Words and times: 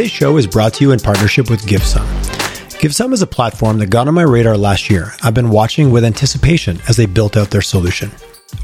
Today's 0.00 0.12
show 0.12 0.38
is 0.38 0.46
brought 0.46 0.72
to 0.72 0.84
you 0.84 0.92
in 0.92 0.98
partnership 0.98 1.50
with 1.50 1.60
GiveSum. 1.66 2.06
GiveSum 2.80 3.12
is 3.12 3.20
a 3.20 3.26
platform 3.26 3.76
that 3.80 3.90
got 3.90 4.08
on 4.08 4.14
my 4.14 4.22
radar 4.22 4.56
last 4.56 4.88
year. 4.88 5.12
I've 5.22 5.34
been 5.34 5.50
watching 5.50 5.90
with 5.90 6.06
anticipation 6.06 6.80
as 6.88 6.96
they 6.96 7.04
built 7.04 7.36
out 7.36 7.50
their 7.50 7.60
solution. 7.60 8.10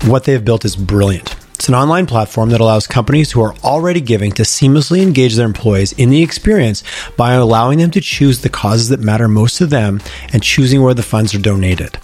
What 0.07 0.25
they 0.25 0.33
have 0.33 0.47
built 0.47 0.65
is 0.65 0.77
brilliant. 0.77 1.37
It's 1.53 1.69
an 1.69 1.75
online 1.75 2.07
platform 2.07 2.49
that 2.49 2.63
allows 2.63 2.87
companies 2.87 3.33
who 3.33 3.43
are 3.43 3.55
already 3.57 4.01
giving 4.01 4.33
to 4.33 4.45
seamlessly 4.45 5.03
engage 5.03 5.35
their 5.35 5.45
employees 5.45 5.93
in 5.93 6.09
the 6.09 6.23
experience 6.23 6.83
by 7.19 7.35
allowing 7.35 7.81
them 7.81 7.91
to 7.91 8.01
choose 8.01 8.41
the 8.41 8.49
causes 8.49 8.89
that 8.89 9.01
matter 9.01 9.29
most 9.29 9.59
to 9.59 9.67
them 9.67 10.01
and 10.33 10.43
choosing 10.43 10.81
where 10.81 10.95
the 10.95 11.03
funds 11.03 11.35
are 11.35 11.39
donated. 11.39 11.99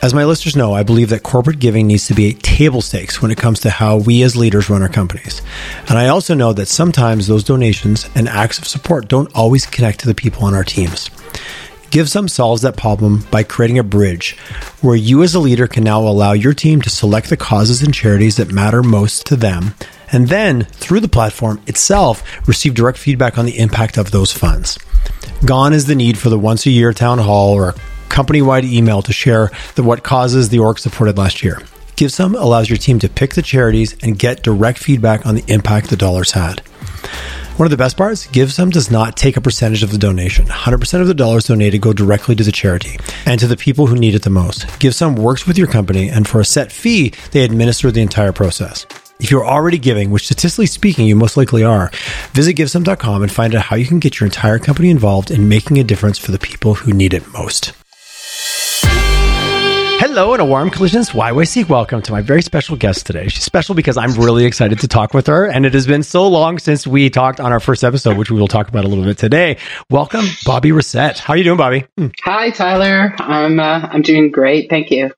As 0.00 0.14
my 0.14 0.24
listeners 0.24 0.54
know, 0.54 0.74
I 0.74 0.84
believe 0.84 1.08
that 1.10 1.24
corporate 1.24 1.58
giving 1.58 1.88
needs 1.88 2.06
to 2.06 2.14
be 2.14 2.26
a 2.26 2.32
table 2.32 2.80
stakes 2.80 3.20
when 3.20 3.32
it 3.32 3.38
comes 3.38 3.58
to 3.60 3.70
how 3.70 3.96
we 3.96 4.22
as 4.22 4.36
leaders 4.36 4.70
run 4.70 4.80
our 4.80 4.88
companies. 4.88 5.42
And 5.88 5.98
I 5.98 6.06
also 6.06 6.34
know 6.34 6.52
that 6.52 6.66
sometimes 6.66 7.26
those 7.26 7.42
donations 7.42 8.08
and 8.14 8.28
acts 8.28 8.58
of 8.58 8.68
support 8.68 9.08
don't 9.08 9.34
always 9.34 9.66
connect 9.66 9.98
to 10.00 10.06
the 10.06 10.14
people 10.14 10.44
on 10.44 10.54
our 10.54 10.62
teams. 10.62 11.08
GiveSum 11.90 12.30
solves 12.30 12.62
that 12.62 12.76
problem 12.76 13.24
by 13.32 13.42
creating 13.42 13.78
a 13.78 13.82
bridge 13.82 14.36
where 14.82 14.94
you 14.94 15.24
as 15.24 15.34
a 15.34 15.40
leader 15.40 15.66
can 15.66 15.82
now 15.82 16.02
allow 16.02 16.32
your 16.32 16.54
team 16.54 16.80
to 16.82 16.90
select 16.90 17.28
the 17.28 17.36
causes 17.36 17.82
and 17.82 17.92
charities 17.92 18.36
that 18.36 18.52
matter 18.52 18.84
most 18.84 19.26
to 19.26 19.36
them 19.36 19.74
and 20.12 20.28
then 20.28 20.64
through 20.64 21.00
the 21.00 21.08
platform 21.08 21.60
itself 21.66 22.22
receive 22.46 22.74
direct 22.74 22.98
feedback 22.98 23.38
on 23.38 23.46
the 23.46 23.58
impact 23.58 23.96
of 23.96 24.10
those 24.10 24.32
funds. 24.32 24.78
Gone 25.44 25.72
is 25.72 25.86
the 25.86 25.94
need 25.94 26.18
for 26.18 26.28
the 26.28 26.38
once 26.38 26.66
a 26.66 26.70
year 26.70 26.92
town 26.92 27.18
hall 27.18 27.54
or 27.54 27.74
company 28.08 28.42
wide 28.42 28.64
email 28.64 29.02
to 29.02 29.12
share 29.12 29.50
the 29.74 29.82
what 29.82 30.02
causes 30.02 30.48
the 30.48 30.58
org 30.58 30.78
supported 30.78 31.18
last 31.18 31.42
year. 31.42 31.62
GiveSum 31.96 32.40
allows 32.40 32.70
your 32.70 32.76
team 32.76 32.98
to 33.00 33.08
pick 33.08 33.34
the 33.34 33.42
charities 33.42 33.96
and 34.02 34.18
get 34.18 34.42
direct 34.42 34.78
feedback 34.78 35.26
on 35.26 35.34
the 35.34 35.44
impact 35.48 35.90
the 35.90 35.96
dollars 35.96 36.30
had. 36.30 36.60
One 37.58 37.66
of 37.66 37.72
the 37.72 37.76
best 37.76 37.96
parts, 37.96 38.28
GiveSum 38.28 38.70
does 38.70 38.88
not 38.88 39.16
take 39.16 39.36
a 39.36 39.40
percentage 39.40 39.82
of 39.82 39.90
the 39.90 39.98
donation. 39.98 40.44
100% 40.44 41.00
of 41.00 41.08
the 41.08 41.14
dollars 41.14 41.46
donated 41.46 41.80
go 41.80 41.92
directly 41.92 42.36
to 42.36 42.44
the 42.44 42.52
charity 42.52 43.00
and 43.26 43.40
to 43.40 43.48
the 43.48 43.56
people 43.56 43.88
who 43.88 43.96
need 43.96 44.14
it 44.14 44.22
the 44.22 44.30
most. 44.30 44.60
GiveSum 44.78 45.18
works 45.18 45.44
with 45.44 45.58
your 45.58 45.66
company, 45.66 46.08
and 46.08 46.28
for 46.28 46.40
a 46.40 46.44
set 46.44 46.70
fee, 46.70 47.12
they 47.32 47.42
administer 47.42 47.90
the 47.90 48.00
entire 48.00 48.32
process. 48.32 48.86
If 49.18 49.32
you're 49.32 49.44
already 49.44 49.78
giving, 49.78 50.12
which 50.12 50.26
statistically 50.26 50.66
speaking, 50.66 51.08
you 51.08 51.16
most 51.16 51.36
likely 51.36 51.64
are, 51.64 51.90
visit 52.30 52.54
givesum.com 52.54 53.22
and 53.22 53.32
find 53.32 53.56
out 53.56 53.62
how 53.62 53.74
you 53.74 53.86
can 53.86 53.98
get 53.98 54.20
your 54.20 54.26
entire 54.26 54.60
company 54.60 54.90
involved 54.90 55.32
in 55.32 55.48
making 55.48 55.80
a 55.80 55.84
difference 55.84 56.18
for 56.18 56.30
the 56.30 56.38
people 56.38 56.74
who 56.74 56.92
need 56.92 57.12
it 57.12 57.26
most. 57.32 57.72
Hello 60.08 60.32
and 60.32 60.40
a 60.40 60.44
warm 60.46 60.70
collisions 60.70 61.10
YYC. 61.10 61.68
Welcome 61.68 62.00
to 62.00 62.12
my 62.12 62.22
very 62.22 62.40
special 62.40 62.76
guest 62.76 63.04
today. 63.04 63.28
She's 63.28 63.44
special 63.44 63.74
because 63.74 63.98
I'm 63.98 64.14
really 64.14 64.46
excited 64.46 64.80
to 64.80 64.88
talk 64.88 65.12
with 65.12 65.26
her, 65.26 65.44
and 65.44 65.66
it 65.66 65.74
has 65.74 65.86
been 65.86 66.02
so 66.02 66.26
long 66.26 66.58
since 66.58 66.86
we 66.86 67.10
talked 67.10 67.40
on 67.40 67.52
our 67.52 67.60
first 67.60 67.84
episode, 67.84 68.16
which 68.16 68.30
we 68.30 68.40
will 68.40 68.48
talk 68.48 68.68
about 68.68 68.86
a 68.86 68.88
little 68.88 69.04
bit 69.04 69.18
today. 69.18 69.58
Welcome, 69.90 70.24
Bobbie 70.46 70.72
Racette. 70.72 71.18
How 71.18 71.34
are 71.34 71.36
you 71.36 71.44
doing, 71.44 71.58
Bobbie? 71.58 71.84
Hi, 72.22 72.48
Tyler. 72.48 73.14
I'm 73.18 73.60
uh, 73.60 73.86
I'm 73.92 74.00
doing 74.00 74.30
great. 74.30 74.70
Thank 74.70 74.90
you. 74.90 75.12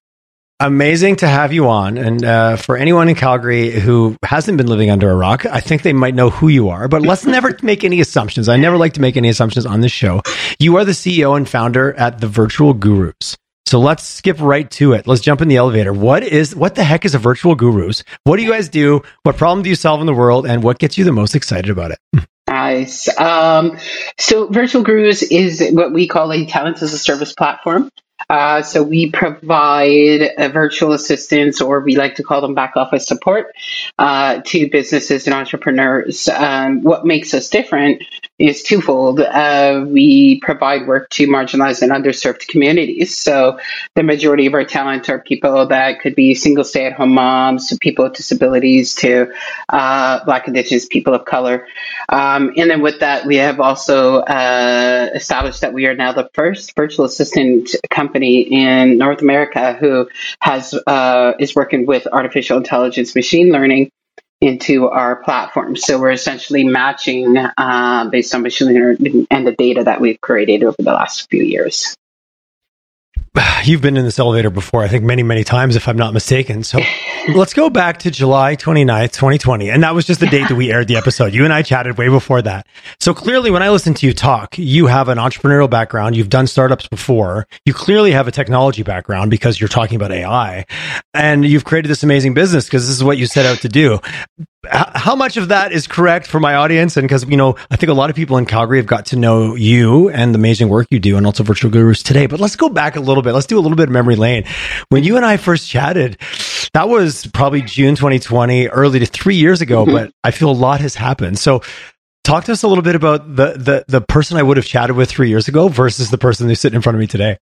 Amazing 0.58 1.16
to 1.16 1.28
have 1.28 1.52
you 1.52 1.68
on. 1.68 1.96
And 1.96 2.24
uh, 2.24 2.56
for 2.56 2.76
anyone 2.76 3.08
in 3.08 3.14
Calgary 3.14 3.70
who 3.70 4.16
hasn't 4.24 4.58
been 4.58 4.66
living 4.66 4.90
under 4.90 5.08
a 5.08 5.14
rock, 5.14 5.46
I 5.46 5.60
think 5.60 5.82
they 5.82 5.92
might 5.92 6.16
know 6.16 6.30
who 6.30 6.48
you 6.48 6.68
are. 6.68 6.88
But 6.88 7.02
let's 7.02 7.24
never 7.24 7.56
make 7.62 7.84
any 7.84 8.00
assumptions. 8.00 8.48
I 8.48 8.56
never 8.56 8.76
like 8.76 8.94
to 8.94 9.00
make 9.00 9.16
any 9.16 9.28
assumptions 9.28 9.66
on 9.66 9.82
this 9.82 9.92
show. 9.92 10.20
You 10.58 10.78
are 10.78 10.84
the 10.84 10.92
CEO 10.92 11.36
and 11.36 11.48
founder 11.48 11.94
at 11.94 12.20
the 12.20 12.26
Virtual 12.26 12.74
Gurus. 12.74 13.36
So 13.70 13.78
let's 13.78 14.02
skip 14.02 14.40
right 14.40 14.68
to 14.72 14.94
it. 14.94 15.06
Let's 15.06 15.20
jump 15.20 15.40
in 15.42 15.46
the 15.46 15.54
elevator. 15.54 15.92
What 15.92 16.24
is 16.24 16.56
what 16.56 16.74
the 16.74 16.82
heck 16.82 17.04
is 17.04 17.14
a 17.14 17.20
virtual 17.20 17.54
gurus? 17.54 18.02
What 18.24 18.36
do 18.36 18.42
you 18.42 18.50
guys 18.50 18.68
do? 18.68 19.02
What 19.22 19.36
problem 19.36 19.62
do 19.62 19.68
you 19.68 19.76
solve 19.76 20.00
in 20.00 20.08
the 20.08 20.12
world 20.12 20.44
and 20.44 20.64
what 20.64 20.80
gets 20.80 20.98
you 20.98 21.04
the 21.04 21.12
most 21.12 21.36
excited 21.36 21.70
about 21.70 21.92
it? 21.92 22.00
Nice. 22.48 23.08
Um, 23.16 23.78
so 24.18 24.48
Virtual 24.48 24.82
Gurus 24.82 25.22
is 25.22 25.70
what 25.70 25.92
we 25.92 26.08
call 26.08 26.32
a 26.32 26.46
talent 26.46 26.82
as 26.82 26.92
a 26.92 26.98
service 26.98 27.32
platform. 27.32 27.90
Uh, 28.28 28.62
so 28.62 28.82
we 28.82 29.10
provide 29.10 30.32
a 30.36 30.48
virtual 30.48 30.92
assistants, 30.92 31.60
or 31.60 31.80
we 31.80 31.96
like 31.96 32.16
to 32.16 32.24
call 32.24 32.40
them 32.40 32.54
back 32.54 32.76
office 32.76 33.06
support, 33.06 33.54
uh, 33.98 34.40
to 34.44 34.68
businesses 34.68 35.26
and 35.26 35.34
entrepreneurs. 35.34 36.28
Um, 36.28 36.82
what 36.82 37.06
makes 37.06 37.34
us 37.34 37.48
different 37.48 38.02
is 38.40 38.62
twofold. 38.62 39.20
Uh, 39.20 39.84
we 39.86 40.40
provide 40.40 40.86
work 40.86 41.10
to 41.10 41.28
marginalized 41.28 41.82
and 41.82 41.92
underserved 41.92 42.48
communities. 42.48 43.16
So 43.16 43.58
the 43.94 44.02
majority 44.02 44.46
of 44.46 44.54
our 44.54 44.64
talent 44.64 45.10
are 45.10 45.18
people 45.18 45.66
that 45.66 46.00
could 46.00 46.14
be 46.14 46.34
single 46.34 46.64
stay-at-home 46.64 47.12
moms, 47.12 47.68
to 47.68 47.76
people 47.76 48.06
with 48.06 48.14
disabilities, 48.14 48.94
to 48.96 49.30
uh, 49.68 50.24
Black 50.24 50.48
Indigenous 50.48 50.86
people 50.86 51.12
of 51.12 51.26
color. 51.26 51.66
Um, 52.08 52.54
and 52.56 52.70
then 52.70 52.80
with 52.80 53.00
that, 53.00 53.26
we 53.26 53.36
have 53.36 53.60
also 53.60 54.20
uh, 54.20 55.10
established 55.14 55.60
that 55.60 55.74
we 55.74 55.84
are 55.84 55.94
now 55.94 56.12
the 56.12 56.30
first 56.32 56.74
virtual 56.74 57.04
assistant 57.04 57.68
company 57.90 58.40
in 58.40 58.96
North 58.96 59.20
America 59.20 59.74
who 59.74 60.08
has 60.40 60.72
uh, 60.86 61.34
is 61.38 61.54
working 61.54 61.84
with 61.84 62.06
artificial 62.10 62.56
intelligence, 62.56 63.14
machine 63.14 63.50
learning 63.50 63.90
into 64.40 64.88
our 64.88 65.16
platform. 65.16 65.76
So 65.76 66.00
we're 66.00 66.10
essentially 66.10 66.64
matching 66.64 67.36
uh, 67.36 68.08
based 68.10 68.34
on 68.34 68.42
machine 68.42 68.68
learning 68.68 69.26
and 69.30 69.46
the 69.46 69.52
data 69.52 69.84
that 69.84 70.00
we've 70.00 70.20
created 70.20 70.64
over 70.64 70.76
the 70.78 70.92
last 70.92 71.28
few 71.28 71.42
years. 71.42 71.94
You've 73.64 73.82
been 73.82 73.96
in 73.96 74.04
this 74.04 74.18
elevator 74.18 74.50
before, 74.50 74.82
I 74.82 74.88
think 74.88 75.04
many, 75.04 75.22
many 75.22 75.44
times, 75.44 75.76
if 75.76 75.88
I'm 75.88 75.98
not 75.98 76.14
mistaken. 76.14 76.62
So 76.62 76.80
let's 77.28 77.54
go 77.54 77.70
back 77.70 77.98
to 78.00 78.10
July 78.10 78.56
29th, 78.56 79.12
2020. 79.12 79.70
And 79.70 79.82
that 79.82 79.94
was 79.94 80.06
just 80.06 80.20
the 80.20 80.26
date 80.26 80.48
that 80.48 80.54
we 80.54 80.72
aired 80.72 80.88
the 80.88 80.96
episode. 80.96 81.34
You 81.34 81.44
and 81.44 81.52
I 81.52 81.62
chatted 81.62 81.98
way 81.98 82.08
before 82.08 82.42
that. 82.42 82.66
So 82.98 83.14
clearly, 83.14 83.50
when 83.50 83.62
I 83.62 83.70
listen 83.70 83.94
to 83.94 84.06
you 84.06 84.12
talk, 84.12 84.58
you 84.58 84.86
have 84.86 85.08
an 85.08 85.18
entrepreneurial 85.18 85.68
background. 85.68 86.16
You've 86.16 86.28
done 86.28 86.46
startups 86.46 86.88
before. 86.88 87.46
You 87.64 87.74
clearly 87.74 88.12
have 88.12 88.28
a 88.28 88.32
technology 88.32 88.82
background 88.82 89.30
because 89.30 89.60
you're 89.60 89.68
talking 89.68 89.96
about 89.96 90.12
AI. 90.12 90.66
And 91.14 91.44
you've 91.44 91.64
created 91.64 91.88
this 91.88 92.02
amazing 92.02 92.34
business 92.34 92.64
because 92.64 92.86
this 92.86 92.96
is 92.96 93.04
what 93.04 93.18
you 93.18 93.26
set 93.26 93.46
out 93.46 93.58
to 93.58 93.68
do 93.68 94.00
how 94.68 95.16
much 95.16 95.38
of 95.38 95.48
that 95.48 95.72
is 95.72 95.86
correct 95.86 96.26
for 96.26 96.38
my 96.38 96.54
audience? 96.54 96.96
And 96.96 97.08
because, 97.08 97.26
you 97.26 97.36
know, 97.36 97.56
I 97.70 97.76
think 97.76 97.88
a 97.88 97.94
lot 97.94 98.10
of 98.10 98.16
people 98.16 98.36
in 98.36 98.44
Calgary 98.44 98.76
have 98.76 98.86
got 98.86 99.06
to 99.06 99.16
know 99.16 99.54
you 99.54 100.10
and 100.10 100.34
the 100.34 100.38
amazing 100.38 100.68
work 100.68 100.86
you 100.90 101.00
do 101.00 101.16
and 101.16 101.24
also 101.24 101.42
Virtual 101.42 101.70
Gurus 101.70 102.02
today. 102.02 102.26
But 102.26 102.40
let's 102.40 102.56
go 102.56 102.68
back 102.68 102.96
a 102.96 103.00
little 103.00 103.22
bit. 103.22 103.32
Let's 103.32 103.46
do 103.46 103.58
a 103.58 103.60
little 103.60 103.76
bit 103.76 103.88
of 103.88 103.92
memory 103.92 104.16
lane. 104.16 104.44
When 104.90 105.02
you 105.02 105.16
and 105.16 105.24
I 105.24 105.38
first 105.38 105.68
chatted, 105.68 106.18
that 106.74 106.88
was 106.88 107.26
probably 107.26 107.62
June 107.62 107.94
2020, 107.94 108.68
early 108.68 108.98
to 109.00 109.06
three 109.06 109.36
years 109.36 109.60
ago, 109.60 109.84
mm-hmm. 109.84 109.94
but 109.94 110.12
I 110.24 110.30
feel 110.30 110.50
a 110.50 110.52
lot 110.52 110.80
has 110.80 110.94
happened. 110.94 111.38
So 111.38 111.62
talk 112.24 112.44
to 112.44 112.52
us 112.52 112.62
a 112.62 112.68
little 112.68 112.84
bit 112.84 112.94
about 112.94 113.36
the, 113.36 113.52
the, 113.52 113.84
the 113.88 114.00
person 114.00 114.36
I 114.36 114.42
would 114.42 114.56
have 114.56 114.66
chatted 114.66 114.96
with 114.96 115.10
three 115.10 115.28
years 115.28 115.48
ago 115.48 115.68
versus 115.68 116.10
the 116.10 116.18
person 116.18 116.48
who's 116.48 116.60
sitting 116.60 116.76
in 116.76 116.82
front 116.82 116.96
of 116.96 117.00
me 117.00 117.06
today. 117.06 117.38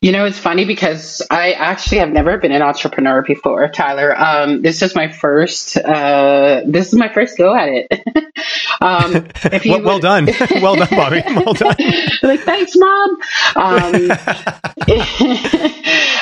You 0.00 0.12
know, 0.12 0.26
it's 0.26 0.38
funny 0.38 0.64
because 0.64 1.26
I 1.28 1.52
actually 1.52 1.98
have 1.98 2.10
never 2.10 2.38
been 2.38 2.52
an 2.52 2.62
entrepreneur 2.62 3.22
before, 3.22 3.68
Tyler. 3.68 4.16
Um, 4.16 4.62
this 4.62 4.80
is 4.82 4.94
my 4.94 5.10
first. 5.10 5.76
Uh, 5.76 6.62
this 6.66 6.88
is 6.88 6.94
my 6.94 7.12
first 7.12 7.36
go 7.36 7.52
at 7.52 7.68
it. 7.68 7.88
um, 8.80 9.26
well, 9.66 9.82
well 9.82 9.98
done, 9.98 10.26
well 10.62 10.76
done, 10.76 10.88
Bobbie. 10.90 11.22
Well 11.26 11.54
done. 11.54 11.76
like, 12.22 12.40
thanks, 12.40 12.76
mom. 12.76 13.18
Um, 13.56 13.94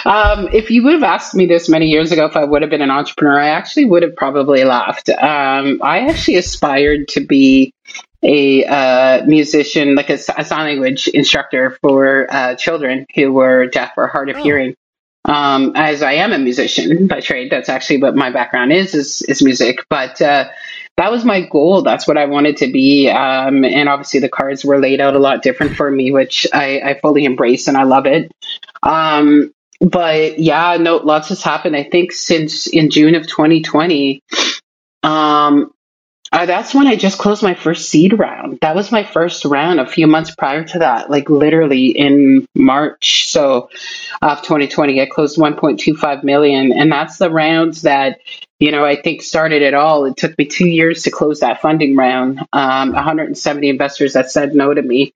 um, 0.07 0.49
if 0.55 0.71
you 0.71 0.83
would 0.85 0.95
have 0.95 1.03
asked 1.03 1.35
me 1.35 1.45
this 1.45 1.69
many 1.69 1.89
years 1.89 2.13
ago 2.13 2.25
if 2.25 2.37
I 2.37 2.45
would 2.45 2.63
have 2.63 2.71
been 2.71 2.83
an 2.83 2.91
entrepreneur, 2.91 3.39
I 3.39 3.49
actually 3.49 3.85
would 3.87 4.03
have 4.03 4.17
probably 4.17 4.65
laughed. 4.65 5.11
Um, 5.11 5.81
I 5.83 6.07
actually 6.09 6.37
aspired 6.37 7.09
to 7.09 7.21
be 7.21 7.75
a 8.23 8.65
uh, 8.65 9.25
musician, 9.27 9.95
like 9.95 10.11
a, 10.11 10.15
a, 10.15 10.45
sign 10.45 10.67
language 10.67 11.09
instructor 11.09 11.79
for 11.81 12.27
uh, 12.31 12.55
children 12.55 13.07
who 13.15 13.33
were 13.33 13.67
deaf 13.67 13.93
or 13.97 14.07
hard 14.07 14.31
of 14.31 14.37
oh. 14.37 14.43
hearing. 14.43 14.75
Um, 15.25 15.73
as 15.75 16.03
I 16.03 16.15
am 16.15 16.33
a 16.33 16.39
musician 16.39 17.09
by 17.09 17.21
trade, 17.21 17.51
that's 17.51 17.69
actually 17.69 18.01
what 18.01 18.15
my 18.15 18.31
background 18.31 18.73
is 18.73 18.95
is, 18.95 19.23
is 19.23 19.43
music. 19.43 19.81
But 19.91 20.21
uh, 20.23 20.49
that 20.97 21.11
was 21.11 21.25
my 21.25 21.43
goal. 21.43 21.83
That's 21.83 22.07
what 22.07 22.17
I 22.17 22.27
wanted 22.27 22.59
to 22.59 22.73
be. 22.73 23.09
Um, 23.11 23.65
and 23.65 23.89
obviously, 23.89 24.21
the 24.21 24.29
cards 24.29 24.65
were 24.65 24.79
laid 24.79 25.01
out 25.01 25.17
a 25.17 25.19
lot 25.19 25.43
different 25.43 25.77
for 25.77 25.91
me, 25.91 26.13
which 26.13 26.47
I, 26.53 26.81
I 26.81 27.01
fully 27.01 27.25
embrace 27.25 27.69
and 27.69 27.77
I 27.77 27.83
love 27.83 28.07
it. 28.07 28.31
Um, 28.83 29.53
but 29.81 30.39
yeah, 30.39 30.77
no, 30.79 30.97
lots 30.97 31.29
has 31.29 31.43
happened. 31.43 31.77
I 31.77 31.85
think 31.85 32.13
since 32.13 32.67
in 32.67 32.91
June 32.91 33.15
of 33.15 33.27
2020, 33.27 34.23
um, 35.03 35.71
uh, 36.33 36.47
that's 36.47 36.75
when 36.75 36.87
I 36.87 36.97
just 36.97 37.19
closed 37.19 37.43
my 37.43 37.55
first 37.55 37.89
seed 37.89 38.19
round. 38.19 38.59
That 38.61 38.75
was 38.75 38.91
my 38.91 39.05
first 39.05 39.45
round 39.45 39.81
a 39.81 39.87
few 39.87 40.07
months 40.07 40.35
prior 40.35 40.65
to 40.65 40.81
that, 40.81 41.11
like 41.11 41.31
literally 41.31 41.89
in 41.89 42.47
March 42.55 43.31
so 43.31 43.71
of 44.23 44.43
2020. 44.43 45.01
I 45.01 45.07
closed 45.07 45.39
1.25 45.39 46.25
million, 46.25 46.73
and 46.73 46.91
that's 46.91 47.19
the 47.19 47.31
rounds 47.31 47.83
that 47.83 48.19
you 48.59 48.73
know 48.73 48.85
I 48.85 49.01
think 49.01 49.23
started 49.23 49.63
it 49.63 49.75
all. 49.75 50.05
It 50.07 50.17
took 50.17 50.37
me 50.39 50.47
two 50.47 50.67
years 50.67 51.05
to 51.05 51.11
close 51.11 51.41
that 51.41 51.61
funding 51.61 51.97
round. 51.97 52.41
Um, 52.53 52.93
170 52.93 53.69
investors 53.69 54.15
that 54.15 54.31
said 54.31 54.55
no 54.55 54.75
to 54.75 54.83
me, 54.83 55.13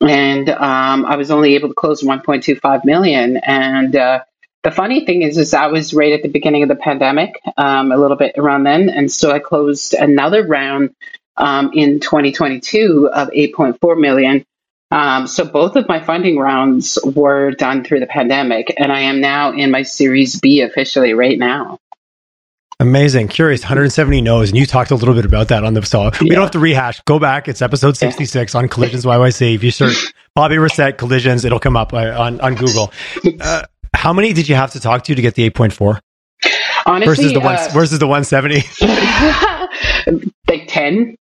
and 0.00 0.48
um, 0.50 1.06
I 1.06 1.16
was 1.16 1.30
only 1.30 1.54
able 1.54 1.68
to 1.68 1.74
close 1.74 2.02
1.25 2.02 2.84
million, 2.84 3.38
and 3.38 3.96
uh, 3.96 4.20
the 4.64 4.70
funny 4.70 5.04
thing 5.04 5.22
is, 5.22 5.36
is 5.36 5.54
I 5.54 5.66
was 5.66 5.94
right 5.94 6.12
at 6.12 6.22
the 6.22 6.28
beginning 6.28 6.62
of 6.62 6.68
the 6.68 6.74
pandemic, 6.74 7.40
um, 7.56 7.92
a 7.92 7.96
little 7.96 8.16
bit 8.16 8.36
around 8.38 8.64
then, 8.64 8.88
and 8.88 9.12
so 9.12 9.30
I 9.30 9.38
closed 9.38 9.94
another 9.94 10.44
round 10.44 10.94
um, 11.36 11.70
in 11.74 12.00
2022 12.00 13.10
of 13.12 13.28
8.4 13.28 14.00
million. 14.00 14.44
Um, 14.90 15.26
so 15.26 15.44
both 15.44 15.76
of 15.76 15.86
my 15.88 16.00
funding 16.00 16.38
rounds 16.38 16.98
were 17.04 17.50
done 17.50 17.84
through 17.84 18.00
the 18.00 18.06
pandemic, 18.06 18.72
and 18.76 18.90
I 18.90 19.00
am 19.00 19.20
now 19.20 19.52
in 19.52 19.70
my 19.70 19.82
Series 19.82 20.40
B 20.40 20.62
officially 20.62 21.12
right 21.12 21.38
now. 21.38 21.78
Amazing. 22.80 23.28
Curious, 23.28 23.62
170 23.62 24.20
no's. 24.20 24.50
And 24.50 24.58
you 24.58 24.66
talked 24.66 24.90
a 24.90 24.94
little 24.96 25.14
bit 25.14 25.24
about 25.24 25.48
that 25.48 25.62
on 25.62 25.74
the, 25.74 25.82
so 25.86 26.10
we 26.20 26.28
yeah. 26.28 26.34
don't 26.34 26.42
have 26.42 26.50
to 26.52 26.58
rehash. 26.58 27.00
Go 27.02 27.18
back. 27.18 27.48
It's 27.48 27.62
episode 27.62 27.96
66 27.96 28.52
yeah. 28.52 28.58
on 28.58 28.68
Collisions 28.68 29.04
YYC. 29.04 29.54
If 29.54 29.62
you 29.62 29.70
search 29.70 30.12
Bobbie 30.34 30.58
Racette 30.58 30.98
Collisions, 30.98 31.44
it'll 31.44 31.60
come 31.60 31.76
up 31.76 31.92
uh, 31.92 32.14
on, 32.18 32.40
on 32.40 32.56
Google. 32.56 32.92
Uh, 33.40 33.62
how 33.94 34.12
many 34.12 34.32
did 34.32 34.48
you 34.48 34.54
have 34.54 34.72
to 34.72 34.80
talk 34.80 35.04
to 35.04 35.14
to 35.14 35.22
get 35.22 35.34
the 35.34 35.48
8.4? 35.50 36.00
Honestly, 36.86 37.06
versus 37.06 37.32
the, 37.32 37.40
one, 37.40 37.56
uh, 37.56 37.68
versus 37.72 37.98
the 37.98 38.06
170? 38.06 38.62
like 40.48 40.68
10. 40.68 41.16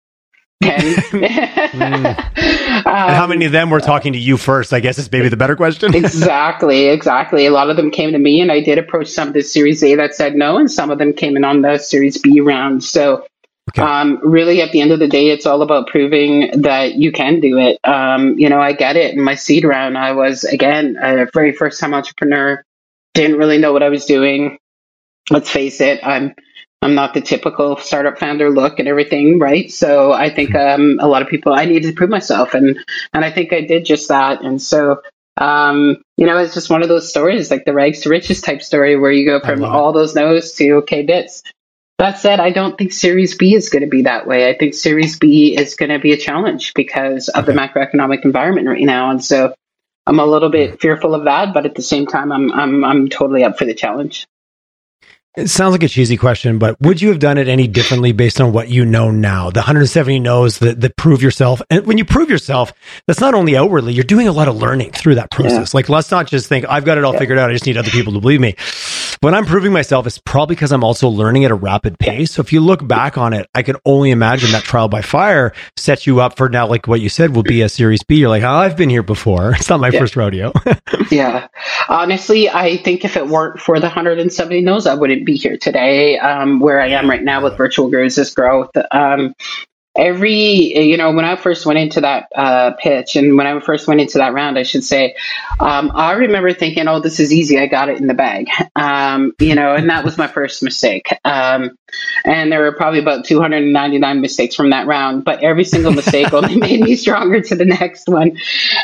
10. 0.62 0.80
mm. 0.82 2.86
um, 2.86 2.86
how 2.86 3.28
many 3.28 3.46
of 3.46 3.52
them 3.52 3.70
were 3.70 3.80
talking 3.80 4.14
to 4.14 4.20
you 4.20 4.38
first? 4.38 4.74
I 4.74 4.80
guess 4.80 4.98
is 4.98 5.12
maybe 5.12 5.30
the 5.30 5.38
better 5.38 5.56
question. 5.56 5.96
exactly, 5.96 6.88
exactly. 6.88 7.46
A 7.46 7.52
lot 7.52 7.70
of 7.70 7.78
them 7.78 7.92
came 7.92 8.12
to 8.12 8.20
me, 8.20 8.42
and 8.42 8.52
I 8.52 8.62
did 8.62 8.78
approach 8.78 9.08
some 9.08 9.30
of 9.30 9.34
the 9.34 9.42
Series 9.42 9.84
A 9.84 9.96
that 9.96 10.16
said 10.16 10.36
no, 10.36 10.58
and 10.58 10.70
some 10.70 10.90
of 10.90 10.98
them 10.98 11.14
came 11.14 11.38
in 11.38 11.44
on 11.44 11.62
the 11.62 11.78
Series 11.78 12.18
B 12.18 12.42
round. 12.42 12.84
So, 12.84 13.26
okay. 13.70 13.82
um, 13.82 14.20
really, 14.24 14.62
at 14.62 14.72
the 14.72 14.82
end 14.82 14.92
of 14.92 15.00
the 15.00 15.08
day, 15.08 15.30
it's 15.30 15.46
all 15.46 15.62
about 15.62 15.88
proving 15.88 16.62
that 16.62 16.96
you 16.96 17.12
can 17.12 17.40
do 17.40 17.58
it. 17.58 17.80
Um, 17.84 18.38
you 18.38 18.50
know, 18.50 18.60
I 18.60 18.74
get 18.74 18.96
it. 18.96 19.14
In 19.16 19.22
my 19.22 19.36
seed 19.36 19.66
round, 19.66 19.98
I 19.98 20.14
was 20.14 20.44
again 20.44 20.98
a 21.02 21.28
very 21.34 21.52
first 21.54 21.80
time 21.80 21.94
entrepreneur. 21.94 22.64
Didn't 23.14 23.38
really 23.38 23.58
know 23.58 23.74
what 23.74 23.84
I 23.84 23.90
was 23.90 24.06
doing. 24.06 24.58
Let's 25.30 25.50
face 25.50 25.80
it, 25.82 26.00
I'm 26.04 26.36
I'm 26.82 26.96
not 26.96 27.14
the 27.14 27.22
typical 27.22 27.78
startup 27.78 28.20
founder 28.20 28.50
look 28.50 28.80
and 28.80 28.90
everything, 28.90 29.40
right? 29.40 29.72
So 29.72 30.12
I 30.12 30.30
think 30.30 30.54
um, 30.54 31.00
a 31.00 31.08
lot 31.08 31.22
of 31.22 31.30
people 31.30 31.54
I 31.54 31.66
needed 31.66 31.90
to 31.90 31.94
prove 31.94 32.10
myself, 32.10 32.54
and 32.54 32.78
and 33.14 33.24
I 33.24 33.32
think 33.32 33.54
I 33.54 33.62
did 33.62 33.86
just 33.86 34.10
that. 34.10 34.42
And 34.42 34.62
so 34.62 35.02
um, 35.38 36.04
you 36.18 36.28
know, 36.28 36.38
it's 36.38 36.54
just 36.54 36.70
one 36.70 36.84
of 36.84 36.90
those 36.90 37.10
stories, 37.10 37.50
like 37.50 37.66
the 37.66 37.74
rags 37.74 38.02
to 38.02 38.10
riches 38.10 38.42
type 38.42 38.62
story, 38.62 38.98
where 38.98 39.12
you 39.12 39.26
go 39.26 39.40
from 39.40 39.64
all 39.64 39.92
those 39.92 40.14
no's 40.14 40.54
to 40.54 40.74
okay 40.78 41.04
bits. 41.04 41.44
That 42.04 42.20
said, 42.20 42.42
I 42.42 42.50
don't 42.50 42.78
think 42.78 42.92
Series 42.92 43.38
B 43.38 43.56
is 43.56 43.70
going 43.70 43.84
to 43.84 43.88
be 43.88 44.02
that 44.02 44.28
way. 44.28 44.50
I 44.50 44.58
think 44.58 44.74
Series 44.74 45.18
B 45.18 45.56
is 45.56 45.76
going 45.76 45.88
to 45.88 46.00
be 46.00 46.12
a 46.12 46.18
challenge 46.18 46.74
because 46.74 47.30
of 47.30 47.46
okay. 47.46 47.54
the 47.54 47.58
macroeconomic 47.58 48.26
environment 48.26 48.68
right 48.68 48.84
now, 48.84 49.10
and 49.10 49.24
so 49.24 49.54
I'm 50.06 50.20
a 50.20 50.26
little 50.26 50.50
bit 50.50 50.82
fearful 50.82 51.16
of 51.16 51.24
that. 51.24 51.54
But 51.54 51.66
at 51.66 51.76
the 51.76 51.82
same 51.82 52.06
time, 52.06 52.34
I'm 52.34 52.52
I'm 52.52 52.84
I'm 52.84 53.08
totally 53.08 53.46
up 53.46 53.58
for 53.58 53.64
the 53.64 53.74
challenge. 53.74 54.28
It 55.38 55.50
sounds 55.50 55.72
like 55.72 55.84
a 55.84 55.88
cheesy 55.88 56.18
question, 56.18 56.60
but 56.60 56.80
would 56.82 57.02
you 57.02 57.08
have 57.08 57.20
done 57.20 57.38
it 57.38 57.48
any 57.48 57.68
differently 57.68 58.12
based 58.12 58.42
on 58.42 58.52
what 58.52 58.68
you 58.68 58.84
know 58.84 59.10
now? 59.10 59.50
The 59.50 59.62
170 59.62 60.20
knows 60.20 60.60
that, 60.60 60.82
that 60.82 60.98
prove 60.98 61.24
yourself. 61.24 61.62
And 61.72 61.88
when 61.88 61.98
you 61.98 62.06
prove 62.06 62.30
yourself, 62.30 62.72
that's 63.08 63.22
not 63.22 63.34
only 63.34 63.56
outwardly, 63.56 63.94
you're 63.94 64.04
doing 64.04 64.28
a 64.28 64.32
lot 64.32 64.48
of 64.48 64.58
learning 64.58 64.92
through 64.92 65.16
that 65.16 65.32
process. 65.32 65.74
Yeah. 65.74 65.78
Like, 65.78 65.90
let's 65.90 66.12
not 66.12 66.28
just 66.28 66.50
think, 66.50 66.66
I've 66.70 66.86
got 66.86 67.00
it 67.00 67.04
all 67.04 67.14
yeah. 67.14 67.20
figured 67.20 67.40
out. 67.40 67.50
I 67.50 67.54
just 67.54 67.66
need 67.66 67.78
other 67.78 67.90
people 67.90 68.14
to 68.14 68.20
believe 68.20 68.42
me. 68.42 68.56
When 69.24 69.34
I'm 69.34 69.46
proving 69.46 69.72
myself, 69.72 70.06
it's 70.06 70.18
probably 70.18 70.58
because 70.58 70.74
I'm 70.74 70.84
also 70.84 71.08
learning 71.08 71.46
at 71.46 71.52
a 71.52 71.56
rapid 71.56 71.98
pace. 71.98 72.32
So 72.32 72.42
if 72.42 72.52
you 72.52 72.60
look 72.60 72.86
back 72.86 73.18
on 73.18 73.32
it, 73.32 73.48
I 73.56 73.64
can 73.64 73.78
only 73.86 74.12
imagine 74.12 74.52
that 74.52 74.64
trial 74.64 74.90
by 74.90 75.02
fire 75.02 75.54
sets 75.78 76.06
you 76.06 76.20
up 76.20 76.36
for 76.36 76.50
now, 76.50 76.68
like 76.68 76.90
what 76.90 77.00
you 77.00 77.08
said 77.08 77.34
will 77.34 77.44
be 77.44 77.62
a 77.62 77.70
series 77.70 78.04
B. 78.04 78.18
You're 78.18 78.28
like, 78.28 78.44
oh, 78.44 78.50
I've 78.50 78.76
been 78.76 78.90
here 78.90 79.02
before. 79.02 79.56
It's 79.64 79.70
not 79.70 79.80
my 79.80 79.92
yeah. 79.92 80.00
first 80.00 80.18
rodeo. 80.18 80.52
yeah. 81.10 81.48
Honestly, 81.88 82.50
I 82.50 82.76
think 82.76 83.06
if 83.06 83.16
it 83.16 83.26
weren't 83.26 83.62
for 83.62 83.80
the 83.80 83.86
170 83.86 84.60
no's, 84.60 84.86
I 84.86 84.96
wouldn't 84.96 85.26
be 85.26 85.38
here 85.38 85.56
today, 85.56 86.20
um, 86.20 86.60
where 86.60 86.82
I 86.82 86.90
am 86.90 87.10
right 87.10 87.24
now 87.24 87.42
with 87.42 87.56
Virtual 87.56 87.90
Gurus' 87.90 88.34
growth. 88.34 88.72
Um, 88.92 89.36
every 89.96 90.34
you 90.34 90.98
know 90.98 91.12
when 91.12 91.26
i 91.26 91.36
first 91.36 91.66
went 91.66 91.78
into 91.78 92.02
that 92.02 92.28
uh, 92.36 92.72
pitch 92.80 93.16
and 93.16 93.38
when 93.38 93.46
i 93.46 93.60
first 93.60 93.88
went 93.88 94.02
into 94.02 94.18
that 94.18 94.34
round 94.34 94.58
i 94.58 94.64
should 94.64 94.84
say 94.84 95.16
um, 95.60 95.92
i 95.94 96.14
remember 96.14 96.52
thinking 96.54 96.88
oh 96.88 97.00
this 97.00 97.20
is 97.20 97.32
easy. 97.32 97.60
I 97.60 97.68
got 97.68 97.90
it 97.90 98.00
in 98.00 98.08
the 98.08 98.14
bag. 98.14 98.48
Um, 98.76 99.34
you 99.40 99.56
know 99.56 99.76
and 99.76 99.90
that 99.90 100.04
was 100.04 100.18
my 100.18 100.28
first 100.28 100.64
mistake. 100.64 101.08
Um, 101.24 101.78
and 102.26 102.52
there 102.52 102.62
were 102.62 102.72
probably 102.72 103.00
about 103.00 103.26
299 103.26 104.22
mistakes 104.22 104.56
from 104.56 104.72
that 104.72 104.88
round 104.88 105.24
but 105.24 105.44
every 105.44 105.64
single 105.64 105.92
mistake 105.92 106.34
only 106.34 106.56
made 106.56 106.80
me 106.80 106.96
stronger 106.96 107.42
to 107.42 107.56
the 107.56 107.66
next 107.66 108.08
one. 108.08 108.38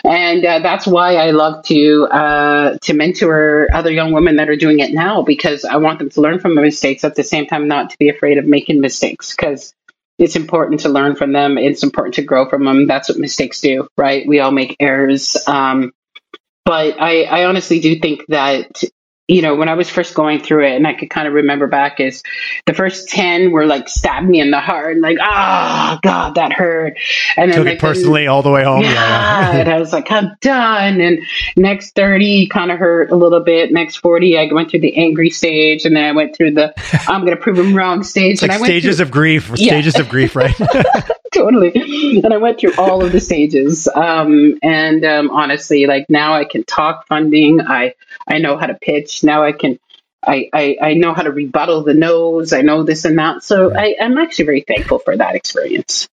And 0.04 0.46
uh, 0.46 0.60
that's 0.60 0.86
why 0.86 1.16
i 1.16 1.32
love 1.32 1.64
to 1.66 2.08
uh, 2.12 2.78
to 2.82 2.94
mentor 2.94 3.68
other 3.74 3.92
young 3.92 4.12
women 4.12 4.36
that 4.36 4.50
are 4.50 4.56
doing 4.56 4.80
it 4.80 4.94
now 4.94 5.24
because 5.24 5.66
i 5.66 5.78
want 5.78 6.00
them 6.00 6.10
to 6.10 6.22
learn 6.22 6.40
from 6.40 6.56
their 6.56 6.66
mistakes 6.66 7.04
at 7.04 7.16
the 7.16 7.24
same 7.24 7.48
time 7.48 7.68
not 7.68 7.90
to 7.90 7.98
be 7.98 8.10
afraid 8.10 8.38
of 8.38 8.46
making 8.46 8.80
mistakes 8.80 9.36
because 9.36 9.74
it's 10.20 10.36
important 10.36 10.82
to 10.82 10.90
learn 10.90 11.16
from 11.16 11.32
them. 11.32 11.58
It's 11.58 11.82
important 11.82 12.16
to 12.16 12.22
grow 12.22 12.50
from 12.50 12.66
them. 12.66 12.88
That's 12.88 13.10
what 13.10 13.18
mistakes 13.18 13.62
do, 13.62 13.88
right? 13.98 14.28
We 14.28 14.42
all 14.42 14.52
make 14.52 14.76
errors. 14.80 15.38
Um, 15.48 15.94
but 16.66 17.02
I, 17.02 17.24
I 17.24 17.46
honestly 17.46 17.80
do 17.80 17.98
think 18.00 18.26
that 18.28 18.84
you 19.30 19.44
know, 19.44 19.56
when 19.56 19.70
I 19.70 19.76
was 19.76 19.90
first 19.92 20.16
going 20.16 20.42
through 20.42 20.66
it, 20.66 20.76
and 20.76 20.88
I 20.88 20.94
could 20.94 21.12
kind 21.12 21.28
of 21.28 21.36
remember 21.36 21.68
back, 21.68 22.00
is 22.00 22.24
the 22.66 22.74
first 22.74 23.10
ten 23.10 23.52
were 23.52 23.68
like 23.68 23.88
stabbed 23.88 24.28
me 24.28 24.42
in 24.42 24.50
the 24.50 24.60
heart, 24.60 24.94
and 24.94 25.02
like 25.02 25.18
ah, 25.22 25.96
oh, 25.96 26.00
God, 26.02 26.36
that 26.36 26.52
hurt, 26.52 26.98
and 27.38 27.52
then 27.52 27.58
took 27.58 27.66
like, 27.68 27.76
it 27.76 27.80
personally 27.80 28.26
all 28.26 28.42
the 28.42 28.50
way 28.50 28.64
home. 28.64 28.82
Yeah, 28.82 28.92
yeah. 28.92 29.56
and 29.58 29.70
I 29.70 29.78
was 29.78 29.94
like, 29.94 30.12
I'm 30.12 30.36
done. 30.42 31.00
And 31.00 31.20
next 31.56 31.94
thirty 31.94 32.48
kind 32.48 32.72
of 32.72 32.80
hurt 32.80 33.12
a 33.12 33.16
little 33.16 33.40
bit. 33.40 33.72
Next 33.72 33.98
forty, 33.98 34.36
I 34.36 34.52
went 34.52 34.72
through 34.72 34.82
the 34.82 34.98
angry 34.98 35.30
stage, 35.30 35.86
and 35.86 35.96
then 35.96 36.06
I 36.06 36.12
went 36.12 36.36
through 36.36 36.56
the 36.56 36.74
I'm 37.08 37.22
going 37.22 37.38
to 37.38 37.42
prove 37.42 37.58
them 37.58 37.76
wrong 37.76 38.02
stage. 38.02 38.42
Like 38.42 38.50
and 38.50 38.64
I 38.64 38.66
stages 38.66 38.98
through, 38.98 39.06
of 39.06 39.12
grief, 39.12 39.52
yeah. 39.56 39.74
stages 39.74 40.00
of 40.00 40.10
grief, 40.10 40.36
right? 40.36 40.56
totally. 41.34 41.72
And 41.76 42.34
I 42.34 42.38
went 42.38 42.60
through 42.60 42.74
all 42.78 43.06
of 43.06 43.12
the 43.12 43.20
stages. 43.20 43.88
Um, 43.88 44.58
and 44.64 45.06
um, 45.06 45.30
honestly, 45.30 45.86
like 45.86 46.10
now 46.10 46.34
I 46.34 46.46
can 46.46 46.64
talk 46.64 47.06
funding. 47.08 47.62
I 47.62 47.94
I 48.30 48.38
know 48.38 48.58
how 48.58 48.68
to 48.68 48.76
pitch. 48.76 49.24
Now 49.24 49.44
I 49.44 49.52
can. 49.52 49.80
I, 50.22 50.50
I, 50.54 50.78
I 50.82 50.94
know 50.96 51.14
how 51.14 51.22
to 51.22 51.32
rebuttal 51.32 51.84
the 51.84 51.94
no's. 51.94 52.52
I 52.52 52.62
know 52.62 52.84
this 52.84 53.06
and 53.06 53.18
that. 53.20 53.42
So 53.42 53.74
I, 53.74 53.96
I'm 54.02 54.18
actually 54.18 54.46
very 54.46 54.66
thankful 54.68 55.00
for 55.00 55.16
that 55.16 55.36
experience. 55.36 56.10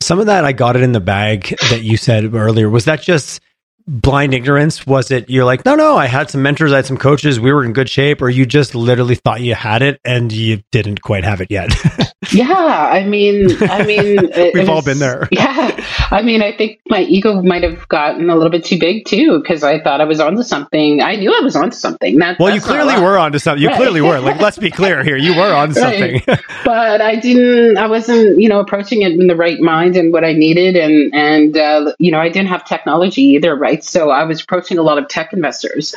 Some 0.00 0.20
of 0.20 0.26
that 0.26 0.44
I 0.44 0.52
got 0.52 0.76
it 0.76 0.82
in 0.82 0.92
the 0.92 1.00
bag 1.00 1.56
that 1.70 1.82
you 1.82 1.96
said 1.96 2.32
earlier. 2.32 2.70
Was 2.70 2.84
that 2.84 3.02
just 3.02 3.40
blind 3.86 4.34
ignorance? 4.34 4.86
Was 4.86 5.10
it 5.10 5.30
you're 5.30 5.44
like, 5.44 5.64
no, 5.64 5.74
no, 5.74 5.96
I 5.96 6.06
had 6.06 6.30
some 6.30 6.42
mentors, 6.42 6.72
I 6.72 6.76
had 6.76 6.86
some 6.86 6.96
coaches, 6.96 7.38
we 7.38 7.52
were 7.52 7.64
in 7.64 7.72
good 7.72 7.88
shape, 7.88 8.22
or 8.22 8.28
you 8.28 8.46
just 8.46 8.74
literally 8.74 9.14
thought 9.14 9.40
you 9.40 9.54
had 9.54 9.82
it 9.82 10.00
and 10.04 10.32
you 10.32 10.62
didn't 10.72 11.02
quite 11.02 11.24
have 11.24 11.40
it 11.40 11.50
yet? 11.50 11.72
yeah, 12.32 12.88
I 12.92 13.04
mean, 13.04 13.50
I 13.62 13.84
mean, 13.84 14.18
it, 14.32 14.54
we've 14.54 14.68
all 14.68 14.82
been 14.82 14.98
there. 14.98 15.28
Yeah, 15.36 15.84
I 16.10 16.22
mean, 16.22 16.40
I 16.40 16.56
think 16.56 16.80
my 16.88 17.02
ego 17.02 17.42
might 17.42 17.62
have 17.62 17.86
gotten 17.88 18.30
a 18.30 18.36
little 18.36 18.50
bit 18.50 18.64
too 18.64 18.78
big 18.78 19.04
too 19.04 19.38
because 19.38 19.62
I 19.62 19.80
thought 19.80 20.00
I 20.00 20.04
was 20.04 20.18
onto 20.18 20.42
something. 20.42 21.02
I 21.02 21.16
knew 21.16 21.30
I 21.30 21.40
was 21.40 21.54
onto 21.54 21.76
something. 21.76 22.16
That, 22.18 22.38
well, 22.38 22.54
you 22.54 22.60
clearly 22.60 22.98
were 22.98 23.18
onto 23.18 23.38
something. 23.38 23.62
You 23.62 23.68
right. 23.68 23.76
clearly 23.76 24.00
were. 24.00 24.18
Like, 24.20 24.40
let's 24.40 24.56
be 24.56 24.70
clear 24.70 25.04
here, 25.04 25.16
you 25.16 25.36
were 25.36 25.52
on 25.52 25.74
something. 25.74 26.22
but 26.64 27.00
I 27.02 27.16
didn't. 27.16 27.76
I 27.76 27.86
wasn't, 27.86 28.40
you 28.40 28.48
know, 28.48 28.60
approaching 28.60 29.02
it 29.02 29.12
in 29.12 29.26
the 29.26 29.36
right 29.36 29.60
mind 29.60 29.96
and 29.96 30.10
what 30.10 30.24
I 30.24 30.32
needed, 30.32 30.74
and 30.76 31.14
and 31.14 31.56
uh, 31.56 31.92
you 31.98 32.10
know, 32.10 32.20
I 32.20 32.30
didn't 32.30 32.48
have 32.48 32.64
technology 32.64 33.22
either, 33.22 33.54
right? 33.54 33.75
So 33.82 34.10
I 34.10 34.24
was 34.24 34.42
approaching 34.42 34.78
a 34.78 34.82
lot 34.82 34.98
of 34.98 35.08
tech 35.08 35.32
investors. 35.32 35.94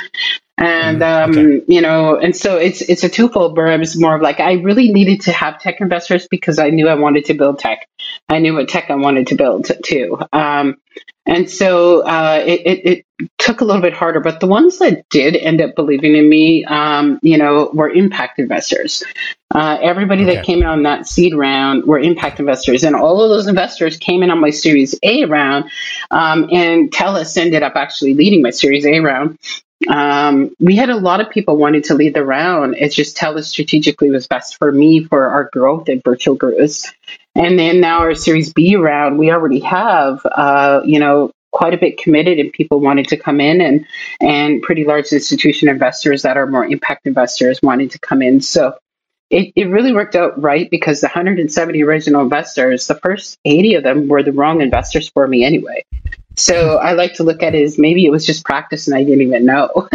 And 0.57 1.01
mm, 1.01 1.23
um, 1.23 1.31
okay. 1.31 1.65
you 1.67 1.81
know, 1.81 2.17
and 2.17 2.35
so 2.35 2.57
it's 2.57 2.81
it's 2.81 3.03
a 3.05 3.09
twofold 3.09 3.55
where 3.55 3.67
I 3.67 3.77
was 3.77 3.97
more 3.97 4.15
of 4.15 4.21
like 4.21 4.41
I 4.41 4.53
really 4.53 4.91
needed 4.91 5.21
to 5.21 5.31
have 5.31 5.59
tech 5.59 5.79
investors 5.79 6.27
because 6.29 6.59
I 6.59 6.69
knew 6.69 6.89
I 6.89 6.95
wanted 6.95 7.25
to 7.25 7.33
build 7.33 7.59
tech. 7.59 7.87
I 8.27 8.39
knew 8.39 8.55
what 8.55 8.67
tech 8.67 8.89
I 8.89 8.95
wanted 8.95 9.27
to 9.27 9.35
build 9.35 9.71
too. 9.83 10.19
Um, 10.33 10.75
and 11.29 11.47
so 11.47 12.01
uh, 12.01 12.43
it, 12.43 12.61
it, 12.65 12.85
it, 12.85 13.05
took 13.37 13.61
a 13.61 13.65
little 13.65 13.81
bit 13.81 13.93
harder, 13.93 14.19
but 14.21 14.39
the 14.39 14.47
ones 14.47 14.79
that 14.79 15.07
did 15.09 15.35
end 15.35 15.61
up 15.61 15.75
believing 15.75 16.15
in 16.15 16.27
me, 16.27 16.63
um, 16.65 17.19
you 17.21 17.37
know, 17.37 17.69
were 17.73 17.89
impact 17.89 18.39
investors. 18.39 19.03
Uh, 19.53 19.77
everybody 19.81 20.23
okay. 20.23 20.35
that 20.35 20.45
came 20.45 20.61
in 20.61 20.67
on 20.67 20.83
that 20.83 21.05
seed 21.05 21.35
round 21.35 21.83
were 21.83 21.99
impact 21.99 22.39
investors, 22.39 22.83
and 22.83 22.95
all 22.95 23.21
of 23.21 23.29
those 23.29 23.45
investors 23.45 23.97
came 23.97 24.23
in 24.23 24.31
on 24.31 24.39
my 24.39 24.49
Series 24.49 24.97
A 25.03 25.25
round. 25.25 25.69
Um, 26.09 26.49
and 26.51 26.91
Telus 26.91 27.37
ended 27.37 27.61
up 27.61 27.73
actually 27.75 28.15
leading 28.15 28.41
my 28.41 28.51
Series 28.51 28.85
A 28.85 28.99
round. 28.99 29.37
Um, 29.87 30.55
we 30.59 30.75
had 30.75 30.89
a 30.89 30.95
lot 30.95 31.21
of 31.21 31.29
people 31.29 31.57
wanting 31.57 31.83
to 31.83 31.93
lead 31.93 32.13
the 32.13 32.25
round. 32.25 32.75
It's 32.77 32.95
just 32.95 33.17
Telus 33.17 33.45
strategically 33.45 34.09
was 34.09 34.27
best 34.27 34.57
for 34.57 34.71
me 34.71 35.03
for 35.03 35.27
our 35.27 35.49
growth 35.51 35.89
at 35.89 36.03
Virtual 36.03 36.35
Gurus. 36.35 36.91
And 37.35 37.57
then 37.57 37.79
now 37.79 37.99
our 37.99 38.15
Series 38.15 38.53
B 38.53 38.75
round, 38.75 39.17
we 39.17 39.31
already 39.31 39.59
have, 39.59 40.25
uh, 40.25 40.81
you 40.83 40.99
know, 40.99 41.31
quite 41.51 41.73
a 41.73 41.77
bit 41.77 41.97
committed 41.97 42.39
and 42.39 42.53
people 42.53 42.79
wanted 42.79 43.07
to 43.07 43.17
come 43.17 43.41
in 43.41 43.59
and 43.61 43.85
and 44.21 44.61
pretty 44.61 44.85
large 44.85 45.11
institution 45.11 45.67
investors 45.67 46.21
that 46.21 46.37
are 46.37 46.45
more 46.45 46.65
impact 46.65 47.07
investors 47.07 47.59
wanting 47.63 47.89
to 47.89 47.99
come 47.99 48.21
in. 48.21 48.41
So 48.41 48.77
it, 49.29 49.53
it 49.55 49.65
really 49.65 49.93
worked 49.93 50.15
out 50.15 50.41
right 50.41 50.69
because 50.69 51.01
the 51.01 51.07
170 51.07 51.83
original 51.83 52.21
investors, 52.21 52.87
the 52.87 52.95
first 52.95 53.37
80 53.45 53.75
of 53.75 53.83
them 53.83 54.07
were 54.07 54.23
the 54.23 54.31
wrong 54.31 54.61
investors 54.61 55.09
for 55.09 55.27
me 55.27 55.43
anyway. 55.43 55.83
So 56.35 56.77
I 56.81 56.93
like 56.93 57.15
to 57.15 57.23
look 57.23 57.43
at 57.43 57.55
it 57.55 57.63
as 57.63 57.77
maybe 57.77 58.05
it 58.05 58.11
was 58.11 58.25
just 58.25 58.43
practice 58.43 58.87
and 58.87 58.95
I 58.95 59.03
didn't 59.03 59.21
even 59.21 59.45
know. 59.45 59.87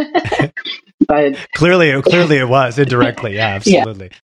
but 1.09 1.37
clearly, 1.55 2.01
clearly 2.03 2.39
it 2.39 2.49
was 2.49 2.79
indirectly. 2.79 3.37
Yeah, 3.37 3.49
absolutely. 3.55 4.11
Yeah. 4.11 4.19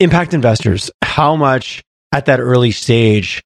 Impact 0.00 0.34
investors, 0.34 0.90
how 1.02 1.36
much 1.36 1.82
at 2.14 2.26
that 2.26 2.38
early 2.40 2.70
stage 2.70 3.42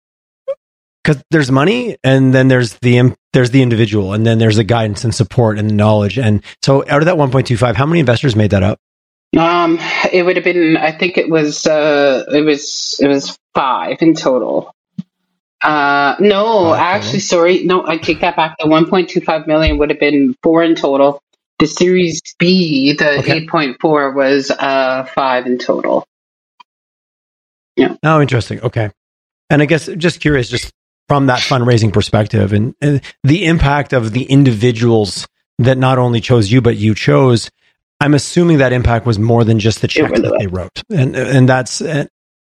because 1.02 1.22
there's 1.30 1.50
money 1.50 1.96
and 2.04 2.34
then 2.34 2.48
there's 2.48 2.74
the 2.80 3.14
there's 3.32 3.50
the 3.50 3.62
individual 3.62 4.12
and 4.12 4.26
then 4.26 4.38
there's 4.38 4.56
the 4.56 4.64
guidance 4.64 5.04
and 5.04 5.14
support 5.14 5.58
and 5.58 5.74
knowledge. 5.76 6.18
And 6.18 6.44
so 6.62 6.84
out 6.88 7.00
of 7.00 7.06
that 7.06 7.16
1.25 7.16 7.74
how 7.76 7.86
many 7.86 8.00
investors 8.00 8.36
made 8.36 8.50
that 8.50 8.62
up? 8.62 8.78
Um 9.36 9.78
it 10.12 10.22
would 10.24 10.36
have 10.36 10.44
been 10.44 10.76
i 10.76 10.92
think 10.92 11.18
it 11.18 11.28
was 11.30 11.66
uh 11.66 12.24
it 12.32 12.42
was 12.42 12.98
it 13.00 13.08
was 13.08 13.38
five 13.54 13.98
in 14.02 14.14
total. 14.14 14.72
Uh 15.62 16.16
no 16.20 16.74
Okay. 16.74 16.80
actually 16.80 17.20
sorry 17.20 17.64
no 17.64 17.86
i 17.86 17.96
take 17.96 18.20
that 18.20 18.36
back. 18.36 18.56
The 18.58 18.66
1.25 18.66 19.46
million 19.46 19.78
would 19.78 19.90
have 19.90 20.00
been 20.00 20.34
four 20.42 20.62
in 20.62 20.74
total. 20.74 21.20
The 21.58 21.66
series 21.66 22.20
b 22.38 22.92
the 22.94 23.18
Okay. 23.20 23.46
8.4 23.46 24.14
was 24.14 24.50
uh 24.50 25.04
five 25.14 25.46
in 25.46 25.58
total 25.58 26.04
oh 28.02 28.20
interesting. 28.20 28.60
Okay. 28.60 28.90
And 29.50 29.62
i 29.62 29.66
guess 29.66 29.86
just 29.96 30.20
curious 30.20 30.48
just 30.48 30.72
from 31.08 31.26
that 31.26 31.38
fundraising 31.38 31.92
perspective 31.92 32.52
and, 32.52 32.74
and 32.82 33.00
the 33.24 33.46
impact 33.46 33.92
of 33.94 34.12
the 34.12 34.24
individuals 34.24 35.26
that 35.58 35.78
not 35.78 35.98
only 35.98 36.20
chose 36.20 36.52
you 36.52 36.60
but 36.60 36.76
you 36.76 36.94
chose 36.94 37.50
i'm 38.00 38.14
assuming 38.14 38.58
that 38.58 38.72
impact 38.72 39.06
was 39.06 39.18
more 39.18 39.42
than 39.44 39.58
just 39.58 39.80
the 39.80 39.88
check 39.88 40.10
really 40.10 40.22
that 40.22 40.32
was. 40.32 40.38
they 40.38 40.46
wrote. 40.46 40.82
And 40.90 41.16
and 41.16 41.48
that's 41.48 41.80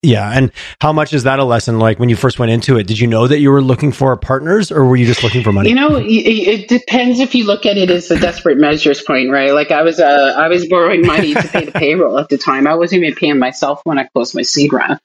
yeah 0.08 0.32
and 0.32 0.52
how 0.82 0.94
much 0.94 1.14
is 1.14 1.24
that 1.24 1.40
a 1.40 1.44
lesson 1.44 1.80
like 1.80 2.00
when 2.00 2.10
you 2.10 2.16
first 2.16 2.40
went 2.40 2.52
into 2.52 2.78
it 2.78 2.88
did 2.88 3.00
you 3.00 3.08
know 3.08 3.28
that 3.28 3.40
you 3.40 3.52
were 3.52 3.62
looking 3.62 3.92
for 3.92 4.16
partners 4.16 4.72
or 4.72 4.86
were 4.86 4.96
you 4.96 5.06
just 5.06 5.24
looking 5.24 5.44
for 5.44 5.52
money 5.52 5.70
You 5.70 5.76
know, 5.76 6.00
it 6.02 6.68
depends 6.68 7.20
if 7.20 7.36
you 7.36 7.46
look 7.46 7.66
at 7.66 7.78
it 7.78 7.90
as 7.90 8.10
a 8.12 8.20
desperate 8.20 8.58
measures 8.58 9.02
point, 9.02 9.30
right? 9.32 9.52
Like 9.52 9.72
I 9.72 9.84
was, 9.84 10.00
uh, 10.00 10.34
I 10.38 10.48
was 10.48 10.68
borrowing 10.68 11.06
money 11.06 11.34
to 11.34 11.48
pay 11.48 11.66
the 11.66 11.72
payroll 11.80 12.18
at 12.18 12.30
the 12.30 12.38
time. 12.38 12.68
I 12.68 12.76
wasn't 12.76 13.04
even 13.04 13.16
paying 13.16 13.40
myself 13.40 13.82
when 13.84 13.98
I 13.98 14.06
closed 14.06 14.36
my 14.36 14.42
seed 14.44 14.74
round. 14.74 15.00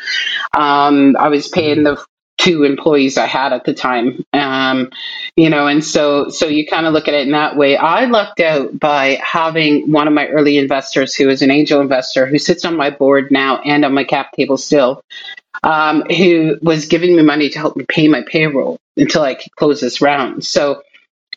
Um, 0.57 1.17
I 1.19 1.29
was 1.29 1.49
paying 1.49 1.83
the 1.83 2.05
two 2.43 2.65
employees 2.65 3.19
I 3.19 3.27
had 3.27 3.53
at 3.53 3.65
the 3.65 3.75
time. 3.75 4.25
Um, 4.33 4.91
you 5.37 5.49
know, 5.49 5.67
and 5.67 5.85
so, 5.85 6.29
so 6.29 6.47
you 6.47 6.67
kind 6.67 6.87
of 6.87 6.93
look 6.93 7.09
at 7.09 7.15
it 7.15 7.27
in 7.27 7.33
that 7.33 7.57
way. 7.57 7.77
I 7.77 8.07
lucked 8.07 8.41
out 8.41 8.79
by 8.79 9.19
having 9.23 9.91
one 9.91 10.09
of 10.09 10.15
my 10.15 10.27
early 10.29 10.59
investors 10.59 11.15
who 11.15 11.29
is 11.29 11.43
an 11.43 11.51
angel 11.51 11.81
investor 11.81 12.27
who 12.27 12.39
sits 12.39 12.65
on 12.65 12.77
my 12.77 12.91
board 12.91 13.31
now 13.31 13.61
and 13.61 13.85
on 13.85 13.95
my 13.95 14.05
cap 14.05 14.33
table 14.33 14.57
still 14.57 15.03
um, 15.63 16.03
who 16.03 16.59
was 16.63 16.87
giving 16.87 17.17
me 17.17 17.23
money 17.23 17.49
to 17.51 17.59
help 17.59 17.77
me 17.77 17.85
pay 17.89 18.09
my 18.09 18.23
payroll 18.23 18.79
until 18.97 19.23
I 19.23 19.35
could 19.35 19.55
close 19.57 19.81
this 19.81 20.01
round. 20.01 20.45
So 20.45 20.83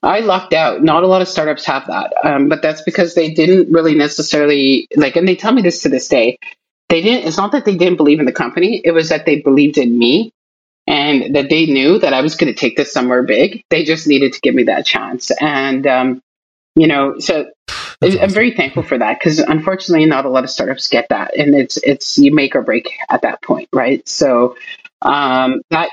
I 0.02 0.20
lucked 0.20 0.54
out. 0.54 0.84
Not 0.84 1.04
a 1.04 1.08
lot 1.08 1.22
of 1.22 1.28
startups 1.28 1.66
have 1.66 1.88
that, 1.88 2.14
um, 2.24 2.50
but 2.50 2.62
that's 2.62 2.82
because 2.82 3.16
they 3.16 3.34
didn't 3.34 3.72
really 3.72 3.96
necessarily 3.96 4.88
like, 4.96 5.16
and 5.16 5.28
they 5.28 5.36
tell 5.36 5.52
me 5.52 5.62
this 5.62 5.84
to 5.84 5.90
this 5.90 6.08
day. 6.08 6.38
They 6.90 7.02
didn't. 7.02 7.28
It's 7.28 7.38
not 7.38 7.52
that 7.54 7.66
they 7.66 7.76
didn't 7.76 7.98
believe 7.98 8.20
in 8.20 8.26
the 8.26 8.32
company. 8.32 8.82
It 8.84 8.92
was 8.92 9.10
that 9.10 9.26
they 9.26 9.42
believed 9.42 9.78
in 9.78 9.98
me, 9.98 10.32
and 10.88 11.36
that 11.36 11.50
they 11.50 11.66
knew 11.66 12.00
that 12.00 12.14
I 12.14 12.22
was 12.22 12.36
going 12.36 12.54
to 12.54 12.60
take 12.60 12.78
this 12.78 12.94
somewhere 12.94 13.24
big. 13.24 13.64
They 13.70 13.84
just 13.84 14.08
needed 14.08 14.34
to 14.34 14.40
give 14.42 14.56
me 14.56 14.64
that 14.64 14.86
chance, 14.86 15.32
and 15.32 15.86
um, 15.88 16.22
you 16.76 16.88
know, 16.88 17.20
so 17.20 17.50
That's 18.02 18.16
I'm 18.16 18.24
awesome. 18.24 18.30
very 18.32 18.52
thankful 18.52 18.84
for 18.84 18.98
that 18.98 19.18
because 19.20 19.40
unfortunately, 19.40 20.06
not 20.06 20.26
a 20.26 20.30
lot 20.30 20.44
of 20.44 20.50
startups 20.50 20.88
get 20.90 21.08
that, 21.10 21.38
and 21.38 21.56
it's 21.56 21.78
it's 21.78 22.18
you 22.18 22.34
make 22.34 22.56
or 22.56 22.62
break 22.62 22.92
at 23.10 23.22
that 23.22 23.42
point, 23.42 23.70
right? 23.74 24.08
So 24.08 24.58
um, 25.02 25.62
that 25.70 25.90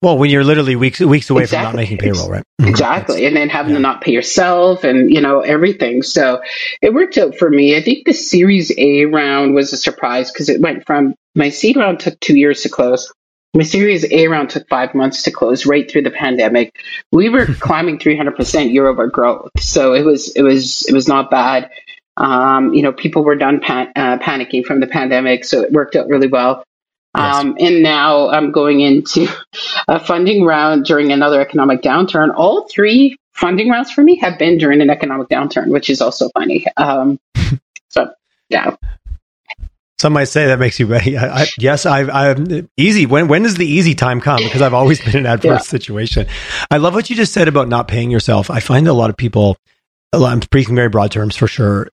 well 0.00 0.18
when 0.18 0.30
you're 0.30 0.44
literally 0.44 0.76
weeks 0.76 1.00
weeks 1.00 1.28
away 1.30 1.46
from 1.46 1.62
not 1.62 1.74
making 1.74 1.98
payroll 1.98 2.30
right 2.30 2.42
exactly, 2.60 3.26
and 3.26 3.36
then 3.36 3.50
having 3.50 3.72
yeah. 3.72 3.78
to 3.78 3.82
not 3.82 4.00
pay 4.00 4.12
yourself, 4.12 4.82
and 4.82 5.12
you 5.12 5.20
know 5.20 5.40
everything. 5.40 6.02
So 6.02 6.40
it 6.80 6.94
worked 6.94 7.18
out 7.18 7.36
for 7.36 7.50
me. 7.50 7.76
I 7.76 7.82
think 7.82 8.06
the 8.06 8.14
Series 8.14 8.72
A 8.78 9.04
round 9.04 9.54
was 9.54 9.74
a 9.74 9.76
surprise 9.76 10.32
because 10.32 10.48
it 10.48 10.60
went 10.60 10.86
from 10.86 11.14
my 11.34 11.50
seed 11.50 11.76
round 11.76 12.00
took 12.00 12.18
two 12.20 12.36
years 12.36 12.62
to 12.62 12.70
close. 12.70 13.12
My 13.54 13.62
Series 13.62 14.04
A 14.10 14.26
round 14.26 14.50
took 14.50 14.68
five 14.68 14.94
months 14.94 15.22
to 15.22 15.30
close, 15.30 15.64
right 15.64 15.88
through 15.88 16.02
the 16.02 16.10
pandemic. 16.10 16.76
We 17.12 17.28
were 17.28 17.46
climbing 17.60 17.98
300% 17.98 18.72
year 18.72 18.88
over 18.88 19.06
growth, 19.06 19.50
so 19.58 19.94
it 19.94 20.04
was 20.04 20.34
it 20.34 20.42
was 20.42 20.84
it 20.88 20.92
was 20.92 21.06
not 21.06 21.30
bad. 21.30 21.70
Um, 22.16 22.74
you 22.74 22.82
know, 22.82 22.92
people 22.92 23.24
were 23.24 23.36
done 23.36 23.60
pan- 23.60 23.92
uh, 23.94 24.18
panicking 24.18 24.64
from 24.64 24.80
the 24.80 24.86
pandemic, 24.86 25.44
so 25.44 25.62
it 25.62 25.72
worked 25.72 25.94
out 25.94 26.08
really 26.08 26.28
well. 26.28 26.64
Yes. 27.16 27.36
Um, 27.36 27.56
and 27.60 27.82
now 27.82 28.28
I'm 28.28 28.50
going 28.50 28.80
into 28.80 29.28
a 29.88 30.00
funding 30.00 30.44
round 30.44 30.84
during 30.84 31.12
another 31.12 31.40
economic 31.40 31.80
downturn. 31.80 32.34
All 32.36 32.68
three 32.68 33.16
funding 33.34 33.68
rounds 33.68 33.92
for 33.92 34.02
me 34.02 34.16
have 34.16 34.36
been 34.36 34.58
during 34.58 34.80
an 34.80 34.90
economic 34.90 35.28
downturn, 35.28 35.68
which 35.68 35.90
is 35.90 36.00
also 36.00 36.28
funny. 36.30 36.66
Um, 36.76 37.20
so, 37.88 38.12
yeah. 38.48 38.76
Some 40.00 40.12
might 40.12 40.24
say 40.24 40.46
that 40.46 40.58
makes 40.58 40.78
you 40.80 40.86
ready. 40.86 41.16
I, 41.16 41.42
I, 41.42 41.46
yes, 41.58 41.86
I've, 41.86 42.10
I've 42.10 42.68
easy. 42.76 43.06
When 43.06 43.28
when 43.28 43.44
does 43.44 43.54
the 43.54 43.66
easy 43.66 43.94
time 43.94 44.20
come? 44.20 44.42
Because 44.42 44.60
I've 44.60 44.74
always 44.74 45.00
been 45.00 45.10
in 45.16 45.18
an 45.20 45.26
adverse 45.26 45.50
Yeah. 45.50 45.58
situation. 45.58 46.26
I 46.70 46.78
love 46.78 46.94
what 46.94 47.08
you 47.10 47.16
just 47.16 47.32
said 47.32 47.46
about 47.48 47.68
not 47.68 47.86
paying 47.88 48.10
yourself. 48.10 48.50
I 48.50 48.60
find 48.60 48.88
a 48.88 48.92
lot 48.92 49.08
of 49.10 49.16
people. 49.16 49.56
I'm 50.12 50.42
speaking 50.42 50.74
very 50.76 50.88
broad 50.88 51.10
terms 51.12 51.36
for 51.36 51.46
sure. 51.46 51.88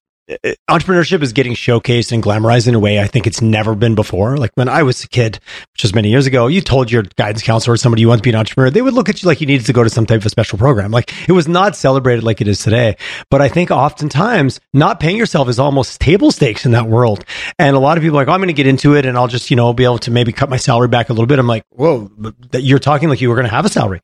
Entrepreneurship 0.70 1.22
is 1.22 1.32
getting 1.32 1.54
showcased 1.54 2.12
and 2.12 2.22
glamorized 2.22 2.68
in 2.68 2.74
a 2.74 2.80
way 2.80 3.00
I 3.00 3.06
think 3.06 3.26
it's 3.26 3.40
never 3.40 3.74
been 3.74 3.94
before. 3.94 4.36
Like 4.36 4.50
when 4.54 4.68
I 4.68 4.82
was 4.82 5.04
a 5.04 5.08
kid, 5.08 5.40
which 5.72 5.82
was 5.82 5.94
many 5.94 6.10
years 6.10 6.26
ago, 6.26 6.46
you 6.46 6.60
told 6.60 6.90
your 6.90 7.02
guidance 7.16 7.42
counselor 7.42 7.74
or 7.74 7.76
somebody 7.76 8.02
you 8.02 8.08
want 8.08 8.18
to 8.18 8.22
be 8.22 8.30
an 8.30 8.36
entrepreneur, 8.36 8.70
they 8.70 8.82
would 8.82 8.94
look 8.94 9.08
at 9.08 9.22
you 9.22 9.26
like 9.26 9.40
you 9.40 9.46
needed 9.46 9.66
to 9.66 9.72
go 9.72 9.82
to 9.82 9.90
some 9.90 10.06
type 10.06 10.24
of 10.24 10.30
special 10.30 10.58
program. 10.58 10.90
Like 10.90 11.12
it 11.28 11.32
was 11.32 11.48
not 11.48 11.76
celebrated 11.76 12.24
like 12.24 12.40
it 12.40 12.48
is 12.48 12.60
today. 12.60 12.96
But 13.30 13.42
I 13.42 13.48
think 13.48 13.70
oftentimes 13.70 14.60
not 14.72 15.00
paying 15.00 15.16
yourself 15.16 15.48
is 15.48 15.58
almost 15.58 16.00
table 16.00 16.30
stakes 16.30 16.66
in 16.66 16.72
that 16.72 16.88
world. 16.88 17.24
And 17.58 17.76
a 17.76 17.80
lot 17.80 17.96
of 17.96 18.02
people 18.02 18.18
are 18.18 18.22
like, 18.22 18.28
oh, 18.28 18.32
I'm 18.32 18.40
going 18.40 18.48
to 18.48 18.54
get 18.54 18.66
into 18.66 18.94
it 18.94 19.06
and 19.06 19.16
I'll 19.16 19.28
just, 19.28 19.50
you 19.50 19.56
know, 19.56 19.72
be 19.72 19.84
able 19.84 19.98
to 20.00 20.10
maybe 20.10 20.32
cut 20.32 20.50
my 20.50 20.56
salary 20.56 20.88
back 20.88 21.08
a 21.08 21.12
little 21.12 21.26
bit. 21.26 21.38
I'm 21.38 21.46
like, 21.46 21.64
whoa, 21.70 22.10
that 22.50 22.62
you're 22.62 22.78
talking 22.78 23.08
like 23.08 23.20
you 23.20 23.28
were 23.28 23.36
going 23.36 23.48
to 23.48 23.54
have 23.54 23.64
a 23.64 23.70
salary. 23.70 24.00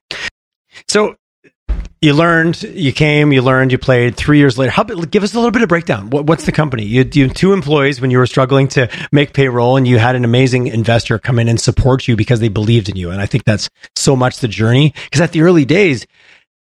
So 0.87 1.16
you 2.00 2.14
learned, 2.14 2.62
you 2.62 2.92
came, 2.92 3.32
you 3.32 3.42
learned, 3.42 3.73
you 3.73 3.78
played. 3.78 4.16
Three 4.16 4.38
years 4.38 4.56
later, 4.56 4.70
how 4.70 4.85
give 4.85 5.23
us 5.23 5.35
a 5.35 5.37
little 5.37 5.50
bit 5.50 5.62
of 5.62 5.68
breakdown? 5.68 6.11
What, 6.11 6.26
what's 6.26 6.47
the 6.47 6.52
company? 6.52 6.85
You, 6.85 7.08
you 7.12 7.28
two 7.28 7.52
employees 7.52 8.00
when 8.00 8.11
you 8.11 8.18
were 8.18 8.26
struggling 8.26 8.68
to 8.68 8.88
make 9.11 9.32
payroll, 9.32 9.76
and 9.76 9.87
you 9.87 9.99
had 9.99 10.14
an 10.14 10.25
amazing 10.25 10.68
investor 10.68 11.18
come 11.18 11.38
in 11.38 11.49
and 11.49 11.61
support 11.61 12.06
you 12.06 12.16
because 12.16 12.40
they 12.40 12.49
believed 12.49 12.88
in 12.88 12.97
you. 12.97 13.11
And 13.11 13.20
I 13.20 13.26
think 13.26 13.44
that's 13.44 13.68
so 13.97 14.14
much 14.14 14.38
the 14.38 14.49
journey. 14.49 14.94
Because 15.04 15.20
at 15.20 15.32
the 15.32 15.42
early 15.42 15.64
days, 15.64 16.06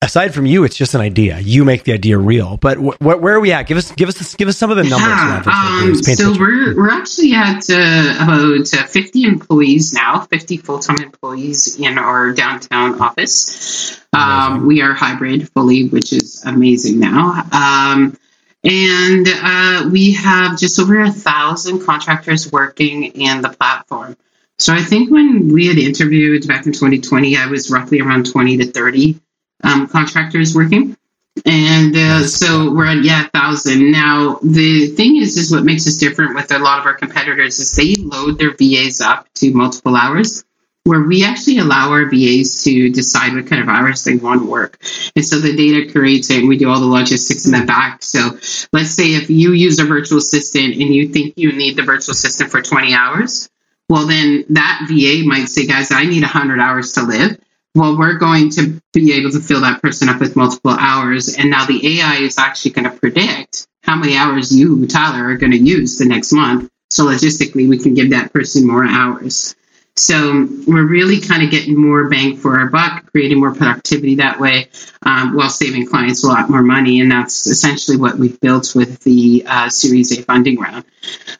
aside 0.01 0.33
from 0.33 0.45
you, 0.45 0.63
it's 0.63 0.75
just 0.75 0.95
an 0.95 1.01
idea. 1.01 1.39
You 1.39 1.63
make 1.63 1.83
the 1.83 1.93
idea 1.93 2.17
real. 2.17 2.57
But 2.57 2.77
wh- 2.77 2.97
wh- 2.97 3.21
where 3.21 3.35
are 3.35 3.39
we 3.39 3.51
at? 3.51 3.67
Give 3.67 3.77
us, 3.77 3.91
give 3.91 4.09
us, 4.09 4.35
give 4.35 4.47
us 4.47 4.57
some 4.57 4.71
of 4.71 4.77
the 4.77 4.83
numbers. 4.83 5.07
Yeah, 5.07 5.41
so 5.43 5.51
um, 5.51 5.83
Bruce, 5.85 6.05
paint 6.05 6.19
a 6.19 6.23
so 6.23 6.39
we're 6.39 6.75
we're 6.75 6.89
actually 6.89 7.33
at 7.33 7.69
uh, 7.69 8.23
about 8.23 8.73
uh, 8.73 8.87
50 8.87 9.23
employees 9.23 9.93
now, 9.93 10.21
50 10.21 10.57
full 10.57 10.79
time 10.79 11.01
employees 11.01 11.79
in 11.79 11.97
our 11.97 12.33
downtown 12.33 13.01
office. 13.01 14.01
Um, 14.13 14.65
we 14.65 14.81
are 14.81 14.93
hybrid 14.93 15.49
fully, 15.51 15.87
which 15.87 16.11
is 16.11 16.43
amazing 16.45 16.99
now. 16.99 17.43
Um, 17.51 18.17
and 18.63 19.27
uh, 19.27 19.89
we 19.91 20.13
have 20.13 20.59
just 20.59 20.79
over 20.79 20.99
a 21.01 21.11
thousand 21.11 21.83
contractors 21.85 22.51
working 22.51 23.03
in 23.05 23.41
the 23.41 23.49
platform. 23.49 24.15
So 24.59 24.75
I 24.75 24.83
think 24.83 25.09
when 25.09 25.51
we 25.51 25.65
had 25.65 25.79
interviewed 25.79 26.47
back 26.47 26.67
in 26.67 26.71
2020, 26.71 27.35
I 27.37 27.47
was 27.47 27.71
roughly 27.71 27.99
around 27.99 28.29
20 28.31 28.57
to 28.57 28.65
30 28.67 29.19
um, 29.63 29.87
contractors 29.87 30.55
working. 30.55 30.97
And 31.45 31.95
uh, 31.95 32.27
so 32.27 32.73
we're 32.73 32.87
at 32.87 33.03
yeah, 33.03 33.27
thousand 33.33 33.91
now. 33.91 34.39
The 34.43 34.87
thing 34.87 35.15
is, 35.17 35.37
is 35.37 35.51
what 35.51 35.63
makes 35.63 35.87
us 35.87 35.97
different 35.97 36.35
with 36.35 36.51
a 36.51 36.59
lot 36.59 36.79
of 36.79 36.85
our 36.85 36.93
competitors 36.93 37.59
is 37.59 37.73
they 37.73 37.95
load 37.95 38.37
their 38.37 38.53
VAs 38.53 38.99
up 38.99 39.27
to 39.35 39.53
multiple 39.53 39.95
hours, 39.95 40.43
where 40.83 41.01
we 41.01 41.23
actually 41.23 41.59
allow 41.59 41.91
our 41.91 42.05
VAs 42.05 42.63
to 42.65 42.89
decide 42.89 43.33
what 43.33 43.47
kind 43.47 43.61
of 43.61 43.69
hours 43.69 44.03
they 44.03 44.15
want 44.15 44.41
to 44.41 44.47
work. 44.47 44.77
And 45.15 45.25
so 45.25 45.39
the 45.39 45.55
data 45.55 45.91
creates 45.91 46.29
it, 46.29 46.39
and 46.39 46.49
we 46.49 46.57
do 46.57 46.69
all 46.69 46.81
the 46.81 46.85
logistics 46.85 47.45
in 47.45 47.53
the 47.57 47.65
back. 47.65 48.03
So 48.03 48.37
let's 48.73 48.91
say 48.91 49.13
if 49.13 49.29
you 49.29 49.53
use 49.53 49.79
a 49.79 49.85
virtual 49.85 50.17
assistant 50.17 50.73
and 50.73 50.93
you 50.93 51.07
think 51.07 51.35
you 51.37 51.53
need 51.53 51.77
the 51.77 51.83
virtual 51.83 52.11
assistant 52.11 52.51
for 52.51 52.61
20 52.61 52.93
hours, 52.93 53.49
well, 53.87 54.05
then 54.05 54.45
that 54.49 54.85
VA 54.87 55.25
might 55.25 55.45
say, 55.45 55.65
guys, 55.65 55.91
I 55.91 56.05
need 56.05 56.23
100 56.23 56.59
hours 56.59 56.93
to 56.93 57.03
live. 57.03 57.39
Well, 57.73 57.97
we're 57.97 58.17
going 58.17 58.49
to 58.51 58.81
be 58.91 59.13
able 59.13 59.31
to 59.31 59.39
fill 59.39 59.61
that 59.61 59.81
person 59.81 60.09
up 60.09 60.19
with 60.19 60.35
multiple 60.35 60.71
hours. 60.71 61.35
And 61.37 61.49
now 61.49 61.65
the 61.65 61.99
AI 61.99 62.17
is 62.17 62.37
actually 62.37 62.71
going 62.71 62.91
to 62.91 62.97
predict 62.97 63.67
how 63.83 63.95
many 63.95 64.17
hours 64.17 64.53
you, 64.53 64.85
Tyler, 64.87 65.29
are 65.29 65.37
going 65.37 65.53
to 65.53 65.57
use 65.57 65.97
the 65.97 66.05
next 66.05 66.33
month. 66.33 66.69
So 66.89 67.05
logistically, 67.05 67.69
we 67.69 67.77
can 67.79 67.93
give 67.93 68.09
that 68.09 68.33
person 68.33 68.67
more 68.67 68.85
hours. 68.85 69.55
So 69.95 70.47
we're 70.67 70.85
really 70.85 71.21
kind 71.21 71.43
of 71.43 71.51
getting 71.51 71.77
more 71.77 72.09
bang 72.09 72.37
for 72.37 72.59
our 72.59 72.67
buck, 72.67 73.11
creating 73.11 73.39
more 73.39 73.53
productivity 73.53 74.15
that 74.15 74.39
way, 74.39 74.69
um, 75.05 75.35
while 75.35 75.49
saving 75.49 75.87
clients 75.87 76.23
a 76.23 76.27
lot 76.27 76.49
more 76.49 76.63
money. 76.63 77.01
And 77.01 77.11
that's 77.11 77.47
essentially 77.47 77.97
what 77.97 78.17
we've 78.17 78.39
built 78.39 78.73
with 78.75 78.99
the 79.01 79.43
uh, 79.47 79.69
Series 79.69 80.17
A 80.17 80.23
funding 80.23 80.59
round. 80.59 80.85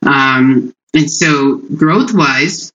Um, 0.05 0.73
and 0.93 1.09
so, 1.09 1.57
growth 1.57 2.13
wise, 2.13 2.71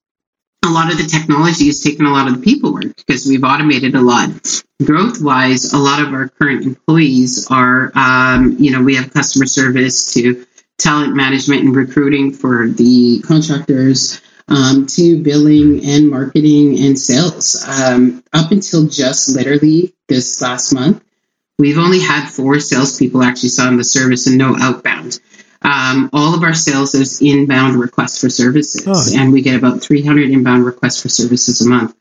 a 0.67 0.71
lot 0.71 0.93
of 0.93 0.99
the 0.99 1.05
technology 1.05 1.67
has 1.67 1.81
taken 1.81 2.07
a 2.07 2.11
lot 2.13 2.29
of 2.29 2.37
the 2.37 2.43
people 2.43 2.73
work 2.73 2.97
because 2.97 3.27
we've 3.27 3.45
automated 3.45 3.95
a 3.95 4.01
lot. 4.01 4.63
Growth 4.85 5.23
wise, 5.23 5.73
a 5.73 5.79
lot 5.79 6.03
of 6.03 6.13
our 6.13 6.29
current 6.29 6.65
employees 6.65 7.47
are, 7.51 7.93
um, 7.95 8.57
you 8.59 8.73
know, 8.73 8.83
we 8.83 8.97
have 8.97 9.13
customer 9.13 9.47
service 9.47 10.13
to 10.15 10.47
talent 10.79 11.17
management 11.17 11.63
and 11.63 11.75
recruiting 11.75 12.33
for 12.33 12.69
the 12.69 13.23
contractors. 13.27 14.21
um, 14.49 14.87
to 14.87 15.23
billing 15.23 15.85
and 15.85 16.09
marketing 16.11 16.79
and 16.79 16.99
sales. 16.99 17.65
Um, 17.67 18.23
up 18.33 18.53
until 18.53 18.87
just 18.87 19.35
literally 19.35 19.95
this 20.09 20.41
last 20.41 20.73
month, 20.73 21.03
we've 21.59 21.79
only 21.79 22.01
had 22.01 22.29
four 22.29 22.61
salespeople 22.61 23.23
actually 23.23 23.49
selling 23.51 23.77
the 23.77 23.85
service 23.85 24.27
and 24.27 24.39
no 24.39 24.57
outbound. 24.57 25.19
Um, 25.67 26.11
all 26.13 26.35
of 26.35 26.45
our 26.45 26.55
sales 26.55 26.95
is 26.95 27.21
inbound 27.21 27.81
requests 27.81 28.21
for 28.21 28.31
services, 28.31 28.87
oh. 28.87 29.21
and 29.21 29.33
we 29.33 29.43
get 29.43 29.57
about 29.57 29.83
300 29.83 30.31
inbound 30.31 30.65
requests 30.65 31.03
for 31.03 31.09
services 31.09 31.61
a 31.61 31.69
month. 31.69 31.97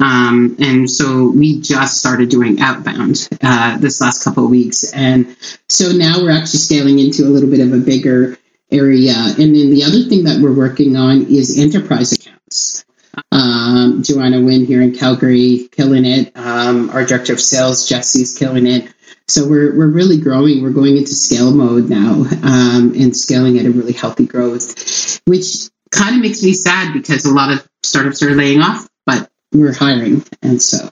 Um, 0.00 0.56
and 0.60 0.88
so 0.88 1.28
we 1.28 1.60
just 1.60 1.98
started 1.98 2.28
doing 2.28 2.60
outbound 2.60 3.28
uh, 3.42 3.78
this 3.78 4.00
last 4.00 4.22
couple 4.22 4.44
of 4.44 4.50
weeks. 4.50 4.92
And 4.92 5.36
so 5.68 5.90
now 5.90 6.22
we're 6.22 6.30
actually 6.30 6.60
scaling 6.60 7.00
into 7.00 7.24
a 7.24 7.30
little 7.30 7.50
bit 7.50 7.60
of 7.60 7.72
a 7.72 7.78
bigger 7.78 8.38
area. 8.70 9.14
And 9.16 9.56
then 9.56 9.70
the 9.70 9.82
other 9.84 10.08
thing 10.08 10.24
that 10.24 10.40
we're 10.40 10.54
working 10.54 10.96
on 10.96 11.26
is 11.26 11.58
enterprise 11.58 12.12
accounts. 12.12 12.84
Um, 13.32 14.04
Joanna 14.04 14.40
Wynn 14.40 14.66
here 14.66 14.80
in 14.80 14.94
Calgary, 14.94 15.68
killing 15.72 16.04
it. 16.04 16.32
Um, 16.36 16.90
our 16.90 17.04
director 17.04 17.32
of 17.32 17.40
sales, 17.40 17.88
Jesse's 17.88 18.38
killing 18.38 18.68
it. 18.68 18.92
So 19.30 19.46
we're, 19.48 19.76
we're 19.76 19.86
really 19.86 20.20
growing. 20.20 20.62
We're 20.62 20.70
going 20.70 20.96
into 20.96 21.14
scale 21.14 21.52
mode 21.52 21.88
now 21.88 22.24
um, 22.42 22.94
and 22.98 23.16
scaling 23.16 23.58
at 23.58 23.66
a 23.66 23.70
really 23.70 23.92
healthy 23.92 24.26
growth, 24.26 25.20
which 25.26 25.70
kind 25.90 26.16
of 26.16 26.22
makes 26.22 26.42
me 26.42 26.52
sad 26.52 26.92
because 26.92 27.24
a 27.24 27.32
lot 27.32 27.52
of 27.52 27.66
startups 27.82 28.22
are 28.22 28.34
laying 28.34 28.60
off, 28.60 28.88
but 29.06 29.30
we're 29.52 29.72
hiring. 29.72 30.24
And 30.42 30.60
so, 30.60 30.90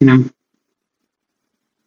you 0.00 0.06
know. 0.06 0.24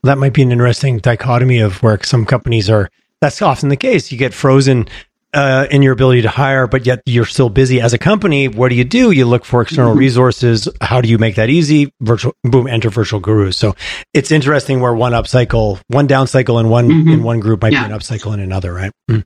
That 0.03 0.17
might 0.17 0.33
be 0.33 0.41
an 0.41 0.51
interesting 0.51 0.99
dichotomy 0.99 1.59
of 1.59 1.81
work. 1.81 2.03
some 2.03 2.25
companies 2.25 2.69
are. 2.69 2.89
That's 3.19 3.41
often 3.41 3.69
the 3.69 3.77
case. 3.77 4.11
You 4.11 4.17
get 4.17 4.33
frozen 4.33 4.87
uh, 5.33 5.67
in 5.71 5.81
your 5.81 5.93
ability 5.93 6.23
to 6.23 6.29
hire, 6.29 6.67
but 6.67 6.85
yet 6.85 7.01
you're 7.05 7.25
still 7.25 7.49
busy 7.49 7.81
as 7.81 7.93
a 7.93 7.97
company. 7.97 8.47
What 8.47 8.69
do 8.69 8.75
you 8.75 8.83
do? 8.83 9.11
You 9.11 9.25
look 9.25 9.45
for 9.45 9.61
external 9.61 9.91
mm-hmm. 9.91 9.99
resources. 9.99 10.67
How 10.81 11.01
do 11.01 11.09
you 11.09 11.17
make 11.17 11.35
that 11.35 11.49
easy? 11.49 11.91
Virtual, 12.01 12.33
boom, 12.43 12.67
enter 12.67 12.89
virtual 12.89 13.19
gurus. 13.19 13.57
So 13.57 13.75
it's 14.13 14.31
interesting 14.31 14.79
where 14.79 14.93
one 14.93 15.13
up 15.13 15.27
cycle, 15.27 15.79
one 15.87 16.07
down 16.07 16.27
cycle 16.27 16.59
in 16.59 16.69
one 16.69 16.89
mm-hmm. 16.89 17.09
in 17.09 17.23
one 17.23 17.39
group 17.39 17.61
might 17.61 17.73
yeah. 17.73 17.83
be 17.83 17.85
an 17.87 17.91
up 17.93 18.03
cycle 18.03 18.33
in 18.33 18.39
another, 18.39 18.73
right? 18.73 18.91
Mm. 19.09 19.23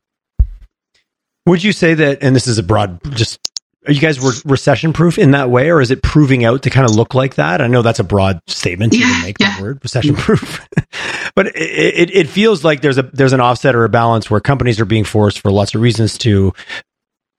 Would 1.45 1.63
you 1.63 1.71
say 1.71 1.93
that? 1.93 2.19
And 2.21 2.35
this 2.35 2.45
is 2.47 2.57
a 2.57 2.63
broad, 2.63 2.99
just 3.15 3.39
are 3.87 3.93
you 3.93 4.01
guys 4.01 4.19
re- 4.19 4.41
recession 4.45 4.91
proof 4.91 5.17
in 5.17 5.31
that 5.31 5.49
way, 5.49 5.69
or 5.69 5.79
is 5.79 5.91
it 5.91 6.03
proving 6.03 6.43
out 6.43 6.63
to 6.63 6.69
kind 6.69 6.89
of 6.89 6.95
look 6.95 7.13
like 7.13 7.35
that? 7.35 7.61
I 7.61 7.67
know 7.67 7.81
that's 7.81 7.99
a 7.99 8.03
broad 8.03 8.41
statement 8.47 8.93
to 8.93 8.99
yeah, 8.99 9.21
make 9.23 9.37
yeah. 9.39 9.51
that 9.51 9.61
word 9.61 9.79
recession 9.81 10.15
proof, 10.15 10.67
but 11.35 11.47
it, 11.47 11.55
it, 11.55 12.15
it, 12.15 12.29
feels 12.29 12.63
like 12.63 12.81
there's 12.81 12.97
a 12.97 13.03
there's 13.03 13.33
an 13.33 13.39
offset 13.39 13.75
or 13.75 13.85
a 13.85 13.89
balance 13.89 14.29
where 14.29 14.41
companies 14.41 14.79
are 14.81 14.85
being 14.85 15.05
forced 15.05 15.39
for 15.39 15.51
lots 15.51 15.73
of 15.73 15.81
reasons 15.81 16.17
to 16.19 16.53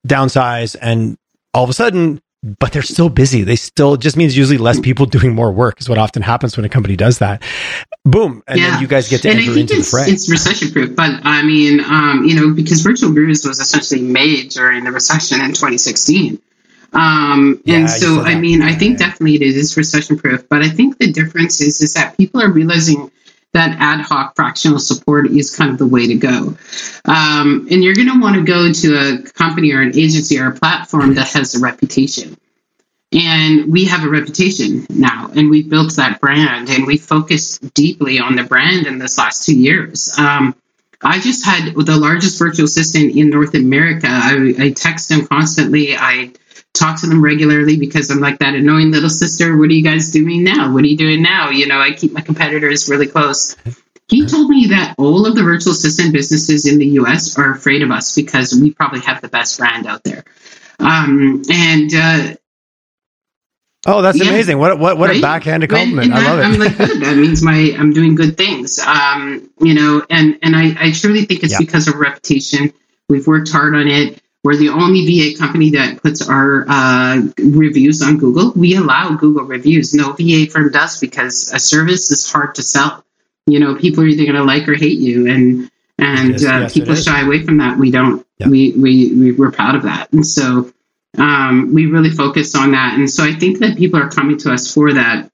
downsize, 0.06 0.74
and 0.80 1.18
all 1.52 1.64
of 1.64 1.70
a 1.70 1.74
sudden, 1.74 2.20
but 2.42 2.72
they're 2.72 2.82
still 2.82 3.08
busy. 3.08 3.42
They 3.42 3.56
still 3.56 3.96
just 3.96 4.16
means 4.16 4.36
usually 4.36 4.58
less 4.58 4.78
people 4.78 5.06
doing 5.18 5.34
more 5.34 5.52
work 5.52 5.80
is 5.80 5.88
what 5.88 5.98
often 5.98 6.22
happens 6.22 6.56
when 6.56 6.64
a 6.64 6.68
company 6.68 6.96
does 6.96 7.18
that. 7.18 7.42
Boom, 8.04 8.42
and 8.46 8.58
yeah. 8.58 8.70
then 8.70 8.80
you 8.80 8.86
guys 8.86 9.08
get 9.08 9.22
to 9.22 9.30
and 9.30 9.40
enter 9.40 9.58
into 9.58 9.76
the 9.76 9.82
fray. 9.82 10.06
It's 10.08 10.30
recession 10.30 10.72
proof, 10.72 10.94
but 10.94 11.10
I 11.24 11.42
mean, 11.42 11.80
um, 11.80 12.24
you 12.24 12.36
know, 12.36 12.54
because 12.54 12.82
Virtual 12.82 13.12
Gurus 13.12 13.44
was 13.44 13.58
essentially 13.58 14.02
made 14.02 14.50
during 14.50 14.84
the 14.84 14.92
recession 14.92 15.40
in 15.40 15.48
2016. 15.48 16.40
Um, 16.90 17.60
and 17.66 17.82
yeah, 17.82 17.86
so, 17.86 18.20
I 18.22 18.36
mean, 18.36 18.62
I 18.62 18.74
think 18.74 18.98
definitely 18.98 19.34
it 19.34 19.42
is 19.42 19.76
recession 19.76 20.18
proof, 20.18 20.48
but 20.48 20.62
I 20.62 20.70
think 20.70 20.96
the 20.96 21.12
difference 21.12 21.60
is, 21.60 21.82
is 21.82 21.94
that 21.94 22.16
people 22.16 22.40
are 22.40 22.50
realizing 22.50 23.10
that 23.52 23.76
ad 23.80 24.00
hoc 24.00 24.36
fractional 24.36 24.78
support 24.78 25.26
is 25.26 25.56
kind 25.56 25.70
of 25.70 25.78
the 25.78 25.86
way 25.86 26.08
to 26.08 26.14
go. 26.14 26.56
Um, 27.04 27.68
and 27.70 27.82
you're 27.82 27.94
going 27.94 28.08
to 28.08 28.20
want 28.20 28.36
to 28.36 28.44
go 28.44 28.72
to 28.72 28.96
a 28.96 29.22
company 29.32 29.72
or 29.72 29.80
an 29.80 29.98
agency 29.98 30.38
or 30.38 30.48
a 30.48 30.54
platform 30.54 31.14
that 31.14 31.28
has 31.28 31.54
a 31.54 31.60
reputation. 31.60 32.36
And 33.10 33.72
we 33.72 33.86
have 33.86 34.04
a 34.04 34.08
reputation 34.10 34.86
now, 34.90 35.30
and 35.34 35.48
we've 35.48 35.68
built 35.68 35.96
that 35.96 36.20
brand, 36.20 36.68
and 36.68 36.86
we 36.86 36.98
focused 36.98 37.72
deeply 37.72 38.20
on 38.20 38.36
the 38.36 38.44
brand 38.44 38.86
in 38.86 38.98
this 38.98 39.16
last 39.16 39.46
two 39.46 39.58
years. 39.58 40.12
Um, 40.18 40.54
I 41.02 41.18
just 41.18 41.44
had 41.44 41.74
the 41.74 41.96
largest 41.96 42.38
virtual 42.38 42.66
assistant 42.66 43.16
in 43.16 43.30
North 43.30 43.54
America. 43.54 44.08
I, 44.10 44.54
I 44.58 44.70
text 44.72 45.10
him 45.10 45.26
constantly. 45.26 45.96
I 45.96 46.32
talk 46.74 47.00
to 47.00 47.06
them 47.06 47.22
regularly 47.22 47.76
because 47.76 48.10
I'm 48.10 48.20
like 48.20 48.38
that 48.38 48.54
annoying 48.54 48.90
little 48.90 49.10
sister. 49.10 49.56
What 49.56 49.68
are 49.68 49.72
you 49.72 49.82
guys 49.82 50.10
doing 50.10 50.44
now? 50.44 50.72
What 50.72 50.84
are 50.84 50.88
you 50.88 50.96
doing 50.96 51.22
now? 51.22 51.50
You 51.50 51.66
know, 51.66 51.78
I 51.78 51.92
keep 51.92 52.12
my 52.12 52.20
competitors 52.20 52.88
really 52.88 53.06
close. 53.06 53.56
He 54.08 54.26
told 54.26 54.48
me 54.48 54.68
that 54.68 54.94
all 54.96 55.26
of 55.26 55.34
the 55.34 55.42
virtual 55.42 55.72
assistant 55.72 56.12
businesses 56.12 56.66
in 56.66 56.78
the 56.78 56.86
US 57.00 57.38
are 57.38 57.52
afraid 57.52 57.82
of 57.82 57.90
us 57.90 58.14
because 58.14 58.54
we 58.54 58.72
probably 58.72 59.00
have 59.00 59.20
the 59.20 59.28
best 59.28 59.58
brand 59.58 59.86
out 59.86 60.02
there. 60.04 60.24
Um, 60.78 61.42
and 61.50 61.94
uh, 61.94 62.34
Oh, 63.86 64.02
that's 64.02 64.18
yeah. 64.18 64.28
amazing! 64.28 64.58
What 64.58 64.78
what 64.78 64.98
what 64.98 65.08
right? 65.08 65.18
a 65.18 65.22
backhanded 65.22 65.70
compliment! 65.70 66.12
I 66.12 66.24
love 66.24 66.38
it. 66.40 66.42
I'm 66.42 66.58
like, 66.58 66.76
good. 66.76 67.00
That 67.00 67.16
means 67.16 67.42
my 67.42 67.74
I'm 67.78 67.92
doing 67.92 68.16
good 68.16 68.36
things. 68.36 68.78
Um, 68.80 69.50
you 69.60 69.74
know, 69.74 70.04
and 70.10 70.38
and 70.42 70.56
I 70.56 70.88
I 70.88 70.92
truly 70.92 71.24
think 71.26 71.44
it's 71.44 71.52
yeah. 71.52 71.58
because 71.60 71.86
of 71.86 71.94
reputation. 71.94 72.72
We've 73.08 73.26
worked 73.26 73.50
hard 73.50 73.74
on 73.74 73.86
it. 73.88 74.20
We're 74.44 74.56
the 74.56 74.68
only 74.68 75.04
VA 75.04 75.38
company 75.38 75.70
that 75.70 76.00
puts 76.00 76.26
our 76.26 76.64
uh, 76.68 77.22
reviews 77.38 78.02
on 78.02 78.18
Google. 78.18 78.52
We 78.52 78.76
allow 78.76 79.10
Google 79.10 79.44
reviews. 79.44 79.94
No 79.94 80.12
VA 80.12 80.46
firm 80.46 80.70
does 80.70 81.00
because 81.00 81.52
a 81.52 81.58
service 81.58 82.10
is 82.10 82.30
hard 82.30 82.54
to 82.54 82.62
sell. 82.62 83.04
You 83.46 83.58
know, 83.58 83.74
people 83.74 84.04
are 84.04 84.06
either 84.06 84.24
going 84.24 84.36
to 84.36 84.44
like 84.44 84.68
or 84.68 84.74
hate 84.74 84.98
you, 84.98 85.26
and 85.26 85.70
and 85.98 86.30
yes, 86.30 86.44
uh, 86.44 86.58
yes, 86.60 86.74
people 86.74 86.94
shy 86.94 87.22
away 87.22 87.44
from 87.44 87.58
that. 87.58 87.78
We 87.78 87.90
don't. 87.90 88.24
Yeah. 88.38 88.48
We, 88.48 88.72
we 88.72 89.12
we 89.12 89.32
we're 89.32 89.50
proud 89.50 89.74
of 89.74 89.82
that, 89.82 90.12
and 90.12 90.24
so 90.24 90.72
um, 91.16 91.74
we 91.74 91.86
really 91.86 92.10
focus 92.10 92.54
on 92.54 92.72
that. 92.72 92.98
And 92.98 93.10
so 93.10 93.24
I 93.24 93.32
think 93.32 93.58
that 93.58 93.76
people 93.76 94.00
are 94.00 94.08
coming 94.08 94.38
to 94.38 94.52
us 94.52 94.72
for 94.72 94.92
that. 94.92 95.30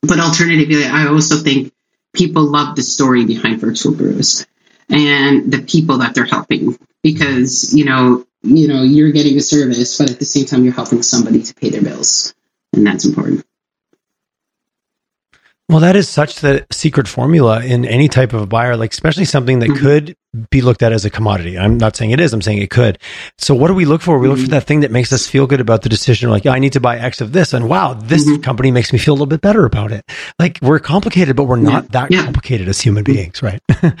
But 0.00 0.18
alternatively, 0.18 0.84
I 0.84 1.06
also 1.06 1.36
think 1.36 1.72
people 2.12 2.44
love 2.44 2.74
the 2.74 2.82
story 2.82 3.24
behind 3.24 3.60
virtual 3.60 3.92
gurus 3.92 4.46
and 4.88 5.52
the 5.52 5.62
people 5.62 5.98
that 5.98 6.14
they're 6.14 6.24
helping 6.24 6.76
because 7.02 7.74
you 7.74 7.84
know 7.84 8.26
you 8.42 8.68
know 8.68 8.82
you're 8.82 9.12
getting 9.12 9.36
a 9.36 9.40
service, 9.40 9.98
but 9.98 10.10
at 10.10 10.18
the 10.18 10.24
same 10.24 10.46
time 10.46 10.64
you're 10.64 10.74
helping 10.74 11.02
somebody 11.02 11.42
to 11.42 11.54
pay 11.54 11.70
their 11.70 11.82
bills, 11.82 12.34
and 12.72 12.86
that's 12.86 13.04
important. 13.04 13.44
Well, 15.68 15.80
that 15.80 15.96
is 15.96 16.06
such 16.06 16.40
the 16.40 16.66
secret 16.70 17.08
formula 17.08 17.64
in 17.64 17.86
any 17.86 18.06
type 18.06 18.34
of 18.34 18.42
a 18.42 18.46
buyer, 18.46 18.76
like 18.76 18.92
especially 18.92 19.24
something 19.24 19.60
that 19.60 19.70
mm-hmm. 19.70 19.82
could 19.82 20.16
be 20.50 20.60
looked 20.60 20.82
at 20.82 20.92
as 20.92 21.06
a 21.06 21.10
commodity. 21.10 21.58
I'm 21.58 21.78
not 21.78 21.96
saying 21.96 22.10
it 22.10 22.20
is, 22.20 22.34
I'm 22.34 22.42
saying 22.42 22.58
it 22.58 22.68
could. 22.68 22.98
So 23.38 23.54
what 23.54 23.68
do 23.68 23.74
we 23.74 23.86
look 23.86 24.02
for? 24.02 24.18
We 24.18 24.28
look 24.28 24.36
for 24.36 24.42
mm-hmm. 24.42 24.50
that 24.50 24.66
thing 24.66 24.80
that 24.80 24.90
makes 24.90 25.14
us 25.14 25.26
feel 25.26 25.46
good 25.46 25.62
about 25.62 25.80
the 25.80 25.88
decision. 25.88 26.28
Like, 26.28 26.44
yeah, 26.44 26.52
I 26.52 26.58
need 26.58 26.74
to 26.74 26.80
buy 26.80 26.98
X 26.98 27.22
of 27.22 27.32
this. 27.32 27.54
And 27.54 27.70
wow, 27.70 27.94
this 27.94 28.28
mm-hmm. 28.28 28.42
company 28.42 28.70
makes 28.70 28.92
me 28.92 28.98
feel 28.98 29.12
a 29.12 29.16
little 29.16 29.26
bit 29.26 29.40
better 29.40 29.64
about 29.64 29.92
it. 29.92 30.04
Like 30.38 30.58
we're 30.60 30.78
complicated, 30.78 31.36
but 31.36 31.44
we're 31.44 31.56
not 31.56 31.84
yeah. 31.84 31.88
that 31.92 32.10
yeah. 32.10 32.24
complicated 32.24 32.68
as 32.68 32.80
human 32.80 33.04
mm-hmm. 33.04 33.14
beings, 33.14 33.42
right? 33.42 33.62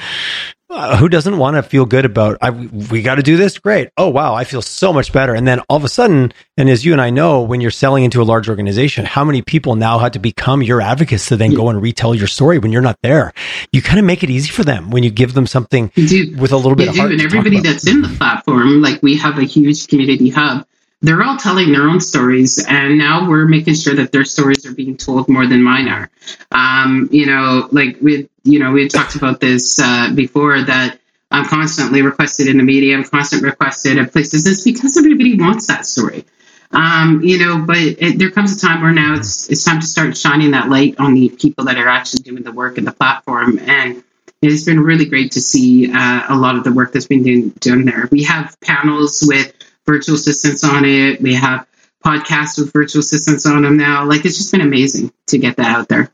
Uh, 0.72 0.96
who 0.96 1.06
doesn't 1.06 1.36
want 1.36 1.54
to 1.54 1.62
feel 1.62 1.84
good 1.84 2.06
about 2.06 2.38
I, 2.40 2.48
we 2.48 3.02
got 3.02 3.16
to 3.16 3.22
do 3.22 3.36
this? 3.36 3.58
Great. 3.58 3.90
Oh 3.98 4.08
wow 4.08 4.34
i 4.34 4.44
feel 4.44 4.62
so 4.62 4.90
much 4.90 5.12
better. 5.12 5.34
And 5.34 5.46
then 5.46 5.60
all 5.68 5.76
of 5.76 5.84
a 5.84 5.88
sudden 5.88 6.32
and 6.56 6.70
as 6.70 6.82
you 6.82 6.92
and 6.92 7.00
i 7.00 7.10
know 7.10 7.42
when 7.42 7.60
you're 7.60 7.70
selling 7.70 8.04
into 8.04 8.22
a 8.22 8.24
large 8.24 8.48
organization 8.48 9.04
how 9.04 9.22
many 9.22 9.42
people 9.42 9.76
now 9.76 9.98
have 9.98 10.12
to 10.12 10.18
become 10.18 10.62
your 10.62 10.80
advocates 10.80 11.26
to 11.26 11.36
then 11.36 11.52
go 11.52 11.68
and 11.68 11.82
retell 11.82 12.14
your 12.14 12.26
story 12.26 12.58
when 12.58 12.72
you're 12.72 12.80
not 12.80 12.98
there? 13.02 13.34
You 13.70 13.82
kind 13.82 13.98
of 13.98 14.06
make 14.06 14.22
it 14.22 14.30
easy 14.30 14.50
for 14.50 14.64
them 14.64 14.90
when 14.90 15.02
you 15.02 15.10
give 15.10 15.34
them 15.34 15.46
something 15.46 15.92
with 15.94 16.52
a 16.52 16.56
little 16.56 16.74
bit 16.74 16.88
of 16.88 16.96
heart 16.96 17.12
and 17.12 17.20
everybody 17.20 17.60
that's 17.60 17.86
in 17.86 18.00
the 18.00 18.08
platform 18.08 18.80
like 18.80 19.02
we 19.02 19.18
have 19.18 19.38
a 19.38 19.44
huge 19.44 19.88
community 19.88 20.30
hub 20.30 20.66
they're 21.02 21.22
all 21.22 21.36
telling 21.36 21.72
their 21.72 21.88
own 21.88 22.00
stories 22.00 22.64
and 22.64 22.96
now 22.96 23.28
we're 23.28 23.46
making 23.46 23.74
sure 23.74 23.94
that 23.94 24.12
their 24.12 24.24
stories 24.24 24.64
are 24.64 24.72
being 24.72 24.96
told 24.96 25.28
more 25.28 25.46
than 25.46 25.62
mine 25.62 25.88
are. 25.88 26.10
Um, 26.50 27.08
you 27.12 27.26
know 27.26 27.68
like 27.70 27.98
we 28.00 28.28
you 28.44 28.58
know 28.58 28.72
we 28.72 28.88
talked 28.88 29.16
about 29.16 29.40
this 29.40 29.78
uh, 29.78 30.12
before 30.14 30.62
that 30.62 30.98
i'm 31.30 31.44
constantly 31.44 32.02
requested 32.02 32.46
in 32.48 32.56
the 32.56 32.62
media 32.62 32.96
i'm 32.96 33.04
constantly 33.04 33.48
requested 33.48 33.98
at 33.98 34.12
places. 34.12 34.46
It's 34.46 34.62
because 34.62 34.96
everybody 34.96 35.38
wants 35.38 35.66
that 35.66 35.84
story. 35.86 36.24
Um, 36.70 37.20
you 37.22 37.38
know 37.38 37.58
but 37.58 37.76
it, 37.76 38.18
there 38.18 38.30
comes 38.30 38.56
a 38.56 38.60
time 38.60 38.80
where 38.80 38.92
now 38.92 39.14
it's 39.14 39.50
it's 39.50 39.64
time 39.64 39.80
to 39.80 39.86
start 39.86 40.16
shining 40.16 40.52
that 40.52 40.68
light 40.68 40.98
on 40.98 41.14
the 41.14 41.28
people 41.28 41.64
that 41.66 41.76
are 41.76 41.88
actually 41.88 42.22
doing 42.22 42.42
the 42.42 42.52
work 42.52 42.78
in 42.78 42.84
the 42.84 42.92
platform. 42.92 43.58
And 43.58 44.02
it's 44.42 44.64
been 44.64 44.80
really 44.80 45.04
great 45.04 45.32
to 45.32 45.40
see 45.40 45.92
uh, 45.92 46.22
a 46.28 46.34
lot 46.34 46.56
of 46.56 46.64
the 46.64 46.72
work 46.72 46.92
that's 46.92 47.06
been 47.06 47.22
doing, 47.22 47.50
done 47.60 47.84
there. 47.84 48.08
We 48.10 48.24
have 48.24 48.58
panels 48.60 49.22
with 49.26 49.52
virtual 49.86 50.14
assistants 50.14 50.64
on 50.64 50.84
it. 50.84 51.20
We 51.20 51.34
have 51.34 51.66
podcasts 52.04 52.58
with 52.58 52.72
virtual 52.72 53.00
assistants 53.00 53.46
on 53.46 53.62
them 53.62 53.76
now. 53.76 54.04
Like 54.04 54.24
it's 54.24 54.36
just 54.36 54.52
been 54.52 54.60
amazing 54.60 55.12
to 55.28 55.38
get 55.38 55.56
that 55.56 55.76
out 55.76 55.88
there. 55.88 56.12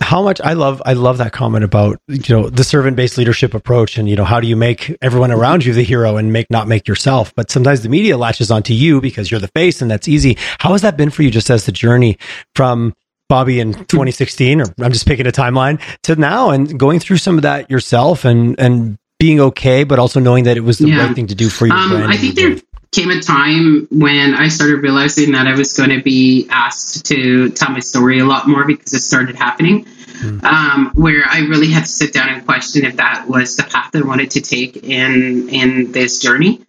How 0.00 0.22
much 0.22 0.40
I 0.40 0.54
love 0.54 0.82
I 0.84 0.94
love 0.94 1.18
that 1.18 1.32
comment 1.32 1.64
about 1.64 2.00
you 2.08 2.34
know 2.34 2.50
the 2.50 2.64
servant 2.64 2.96
based 2.96 3.16
leadership 3.16 3.54
approach 3.54 3.98
and 3.98 4.08
you 4.08 4.16
know 4.16 4.24
how 4.24 4.40
do 4.40 4.48
you 4.48 4.56
make 4.56 4.96
everyone 5.00 5.30
around 5.30 5.64
you 5.64 5.72
the 5.72 5.84
hero 5.84 6.16
and 6.16 6.32
make 6.32 6.50
not 6.50 6.66
make 6.66 6.88
yourself 6.88 7.32
but 7.36 7.50
sometimes 7.50 7.82
the 7.82 7.88
media 7.88 8.18
latches 8.18 8.50
onto 8.50 8.74
you 8.74 9.00
because 9.00 9.30
you're 9.30 9.40
the 9.40 9.48
face 9.48 9.80
and 9.80 9.90
that's 9.90 10.08
easy 10.08 10.36
how 10.58 10.72
has 10.72 10.82
that 10.82 10.96
been 10.96 11.08
for 11.08 11.22
you 11.22 11.30
just 11.30 11.50
as 11.50 11.66
the 11.66 11.72
journey 11.72 12.18
from 12.56 12.94
Bobbie 13.28 13.60
in 13.60 13.72
2016 13.72 14.60
or 14.60 14.66
I'm 14.80 14.92
just 14.92 15.06
picking 15.06 15.26
a 15.26 15.32
timeline 15.32 15.80
to 16.02 16.16
now 16.16 16.50
and 16.50 16.78
going 16.78 16.98
through 16.98 17.18
some 17.18 17.36
of 17.36 17.42
that 17.42 17.70
yourself 17.70 18.24
and 18.24 18.58
and 18.58 18.98
being 19.22 19.38
okay, 19.38 19.84
but 19.84 20.00
also 20.00 20.18
knowing 20.18 20.44
that 20.44 20.56
it 20.56 20.64
was 20.64 20.78
the 20.78 20.88
yeah. 20.88 21.06
right 21.06 21.14
thing 21.14 21.28
to 21.28 21.36
do 21.36 21.48
for 21.48 21.68
your 21.68 21.76
um, 21.76 21.90
brand. 21.90 22.12
I 22.12 22.16
think 22.16 22.34
there 22.34 22.56
came 22.90 23.08
a 23.08 23.20
time 23.20 23.86
when 23.92 24.34
I 24.34 24.48
started 24.48 24.82
realizing 24.82 25.30
that 25.32 25.46
I 25.46 25.54
was 25.54 25.74
going 25.74 25.90
to 25.90 26.02
be 26.02 26.48
asked 26.50 27.06
to 27.06 27.50
tell 27.50 27.70
my 27.70 27.78
story 27.78 28.18
a 28.18 28.24
lot 28.24 28.48
more 28.48 28.66
because 28.66 28.92
it 28.92 28.98
started 28.98 29.36
happening. 29.36 29.84
Mm. 29.84 30.42
Um, 30.42 30.90
where 30.94 31.22
I 31.24 31.38
really 31.40 31.70
had 31.70 31.84
to 31.84 31.90
sit 31.90 32.12
down 32.12 32.30
and 32.30 32.44
question 32.44 32.84
if 32.84 32.96
that 32.96 33.28
was 33.28 33.56
the 33.56 33.62
path 33.62 33.94
I 33.94 34.02
wanted 34.02 34.32
to 34.32 34.40
take 34.40 34.76
in 34.76 35.48
in 35.48 35.92
this 35.92 36.18
journey. 36.18 36.60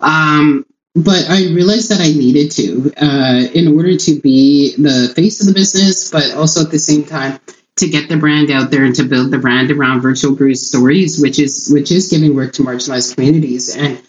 Um, 0.00 0.66
but 0.96 1.30
I 1.30 1.46
realized 1.54 1.92
that 1.92 2.00
I 2.00 2.08
needed 2.08 2.50
to 2.52 2.92
uh, 2.96 3.42
in 3.54 3.76
order 3.76 3.96
to 3.96 4.20
be 4.20 4.74
the 4.76 5.12
face 5.14 5.40
of 5.40 5.46
the 5.46 5.54
business, 5.54 6.10
but 6.10 6.34
also 6.34 6.62
at 6.62 6.72
the 6.72 6.78
same 6.80 7.04
time 7.04 7.38
to 7.76 7.88
get 7.88 8.08
the 8.08 8.16
brand 8.16 8.50
out 8.50 8.70
there 8.70 8.84
and 8.84 8.94
to 8.96 9.04
build 9.04 9.30
the 9.30 9.38
brand 9.38 9.70
around 9.70 10.00
Virtual 10.00 10.34
Gurus' 10.34 10.68
story, 10.68 11.06
which 11.18 11.38
is 11.38 11.70
which 11.72 11.90
is 11.90 12.08
giving 12.08 12.34
work 12.34 12.52
to 12.54 12.62
marginalized 12.62 13.14
communities. 13.14 13.74
And 13.76 14.02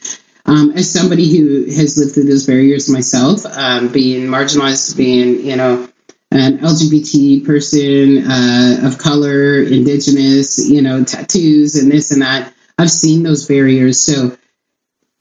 um, 0.45 0.71
as 0.71 0.91
somebody 0.91 1.37
who 1.37 1.65
has 1.65 1.97
lived 1.97 2.13
through 2.13 2.25
those 2.25 2.45
barriers 2.45 2.89
myself, 2.89 3.45
um, 3.45 3.91
being 3.91 4.27
marginalized, 4.27 4.97
being 4.97 5.45
you 5.45 5.55
know 5.55 5.87
an 6.31 6.59
LGBT 6.59 7.45
person 7.45 8.29
uh, 8.29 8.87
of 8.87 8.97
color, 8.97 9.61
indigenous, 9.61 10.69
you 10.69 10.81
know, 10.81 11.03
tattoos 11.03 11.75
and 11.75 11.91
this 11.91 12.11
and 12.11 12.21
that, 12.21 12.53
I've 12.77 12.91
seen 12.91 13.23
those 13.23 13.47
barriers. 13.47 14.01
So 14.01 14.37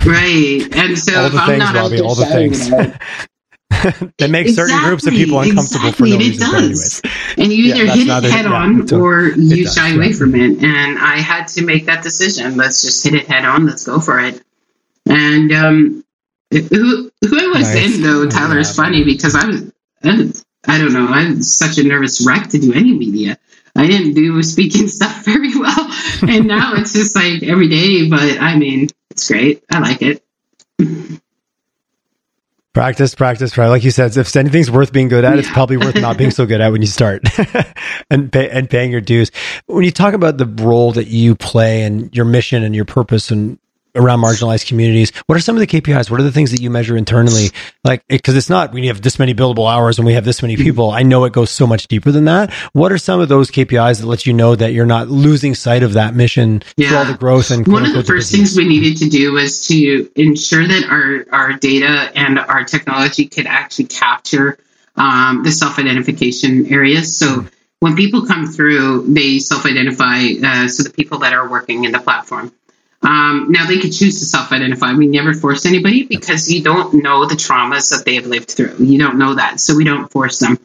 Right. 0.05 0.67
And 0.73 0.99
so 0.99 1.25
all 1.25 1.31
the 1.31 1.41
things, 1.47 1.73
Robbie, 1.73 2.01
all 2.01 2.15
the 2.15 2.27
things. 2.27 3.29
that 4.19 4.31
makes 4.31 4.51
exactly, 4.51 4.75
certain 4.75 4.89
groups 4.89 5.07
of 5.07 5.13
people 5.13 5.41
uncomfortable 5.41 5.89
exactly, 5.89 6.11
for 6.11 6.19
no 6.19 6.19
reason. 6.19 6.55
Anyways. 6.55 7.03
And 7.39 7.53
you 7.53 7.65
either 7.73 7.85
yeah, 7.85 7.95
hit 7.95 8.25
it 8.25 8.31
head 8.31 8.47
on 8.47 8.87
yeah, 8.87 8.97
or 8.97 9.29
you 9.29 9.65
does, 9.65 9.75
shy 9.75 9.95
away 9.95 10.13
from 10.13 10.35
it. 10.35 10.63
And 10.63 10.99
I 10.99 11.19
had 11.19 11.47
to 11.49 11.65
make 11.65 11.87
that 11.87 12.03
decision. 12.03 12.57
Let's 12.57 12.83
just 12.83 13.05
hit 13.05 13.15
it 13.15 13.29
head 13.29 13.45
on. 13.45 13.67
Let's 13.67 13.85
go 13.85 14.01
for 14.01 14.19
it. 14.21 14.43
And 15.07 15.53
um, 15.53 16.05
who 16.51 17.11
who 17.23 17.39
I 17.39 17.47
was 17.47 17.75
nice. 17.75 17.97
in 17.97 18.03
though, 18.03 18.29
Tyler, 18.29 18.59
is 18.59 18.75
funny 18.75 19.05
because 19.05 19.37
I 19.37 19.47
was 19.47 20.45
I 20.67 20.79
don't 20.79 20.93
know 20.93 21.07
I 21.09 21.31
was 21.31 21.57
such 21.57 21.79
a 21.79 21.85
nervous 21.85 22.27
wreck 22.27 22.49
to 22.49 22.59
do 22.59 22.75
any 22.75 22.93
media. 22.93 23.39
I 23.77 23.87
didn't 23.87 24.15
do 24.15 24.43
speaking 24.43 24.89
stuff 24.99 25.25
very 25.25 25.57
well, 25.57 25.91
and 26.23 26.47
now 26.47 26.75
it's 26.75 26.93
just 26.93 27.15
like 27.15 27.45
every 27.45 27.69
day. 27.69 28.09
But 28.11 28.41
I 28.41 28.57
mean, 28.57 28.89
it's 29.11 29.29
great. 29.29 29.63
I 29.71 29.79
like 29.79 30.03
it. 30.03 30.25
Practice, 32.73 33.17
practice, 33.17 33.53
practice. 33.53 33.71
Like 33.71 33.83
you 33.83 33.91
said, 33.91 34.17
if 34.17 34.37
anything's 34.37 34.71
worth 34.71 34.93
being 34.93 35.09
good 35.09 35.25
at, 35.25 35.37
it's 35.41 35.51
probably 35.51 35.77
worth 35.77 35.97
not 35.97 36.17
being 36.17 36.31
so 36.31 36.47
good 36.47 36.61
at 36.61 36.71
when 36.71 36.81
you 36.83 36.87
start 36.87 37.23
and 38.11 38.31
pay, 38.31 38.49
and 38.49 38.71
paying 38.71 38.93
your 38.93 39.01
dues. 39.01 39.33
When 39.67 39.85
you 39.85 39.91
talk 39.91 40.15
about 40.15 40.39
the 40.39 40.47
role 40.47 40.93
that 40.93 41.09
you 41.09 41.35
play 41.35 41.83
and 41.83 42.15
your 42.15 42.25
mission 42.25 42.63
and 42.63 42.73
your 42.75 42.85
purpose 42.85 43.33
and 43.33 43.59
around 43.95 44.21
marginalized 44.21 44.67
communities. 44.67 45.13
What 45.27 45.37
are 45.37 45.41
some 45.41 45.57
of 45.57 45.61
the 45.61 45.67
KPIs? 45.67 46.11
What 46.11 46.21
are 46.21 46.25
the 46.25 46.33
things 46.33 46.51
that 46.51 46.61
you 46.61 46.71
measure 46.71 46.97
internally? 46.97 47.51
Like, 47.85 48.07
because 48.09 48.35
it, 48.35 48.39
it's 48.39 48.51
not 48.51 48.73
we 48.73 48.87
have 48.87 49.03
this 49.03 49.19
many 49.19 49.35
billable 49.35 49.71
hours 49.71 49.99
and 49.99 50.07
we 50.07 50.15
have 50.15 50.25
this 50.25 50.43
many 50.43 50.55
mm-hmm. 50.55 50.65
people. 50.65 50.91
I 50.91 51.03
know 51.03 51.25
it 51.25 51.33
goes 51.33 51.51
so 51.51 51.67
much 51.67 51.89
deeper 51.89 52.11
than 52.11 52.25
that. 52.25 52.53
What 52.73 52.93
are 52.93 52.99
some 52.99 53.21
of 53.21 53.29
those 53.29 53.51
KPIs 53.51 54.01
that 54.01 54.07
let 54.07 54.27
you 54.27 54.33
know 54.33 54.55
that 54.57 54.73
you're 54.73 54.87
not 54.87 55.09
losing 55.09 55.55
sight 55.55 55.83
of 55.83 55.95
that 55.95 56.15
mission 56.15 56.63
yeah. 56.77 56.89
through 56.89 56.99
all 56.99 57.05
the 57.05 57.19
growth 57.19 57.51
and 57.51 57.67
one 57.67 57.87
of 57.87 57.93
the 57.93 58.05
first 58.05 58.33
things 58.33 58.57
we 58.57 58.67
needed 58.67 58.99
to 58.99 59.09
do 59.09 59.33
was 59.33 59.67
to 59.69 60.11
ensure 60.17 60.67
that 60.67 60.85
our 60.89 61.27
our 61.33 61.53
data 61.55 62.11
and 62.15 62.39
our 62.39 62.65
technology 62.65 63.27
could 63.27 63.47
actually 63.47 63.87
capture 63.87 64.59
um, 64.97 65.43
the 65.43 65.53
self-identification 65.53 66.73
areas. 66.73 67.17
So. 67.17 67.47
When 67.83 67.97
people 67.97 68.27
come 68.27 68.47
through, 68.47 69.07
they 69.15 69.39
self-identify. 69.39 70.35
Uh, 70.45 70.69
so 70.69 70.83
the 70.83 70.91
people 70.91 71.21
that 71.21 71.33
are 71.33 71.49
working 71.49 71.85
in 71.85 71.93
the 71.93 71.99
platform, 71.99 72.53
um, 73.03 73.47
now 73.51 73.67
they 73.67 73.79
could 73.79 73.93
choose 73.93 74.19
to 74.21 74.27
self-identify. 74.27 74.93
We 74.93 75.07
never 75.07 75.33
force 75.33 75.65
anybody 75.65 76.05
because 76.05 76.51
you 76.51 76.63
don't 76.63 77.03
know 77.03 77.27
the 77.27 77.35
traumas 77.35 77.91
that 77.91 78.05
they 78.05 78.17
have 78.17 78.27
lived 78.27 78.51
through. 78.51 78.77
You 78.79 78.99
don't 78.99 79.19
know 79.19 79.35
that, 79.35 79.61
so 79.61 79.75
we 79.75 79.85
don't 79.85 80.11
force 80.11 80.39
them. 80.39 80.59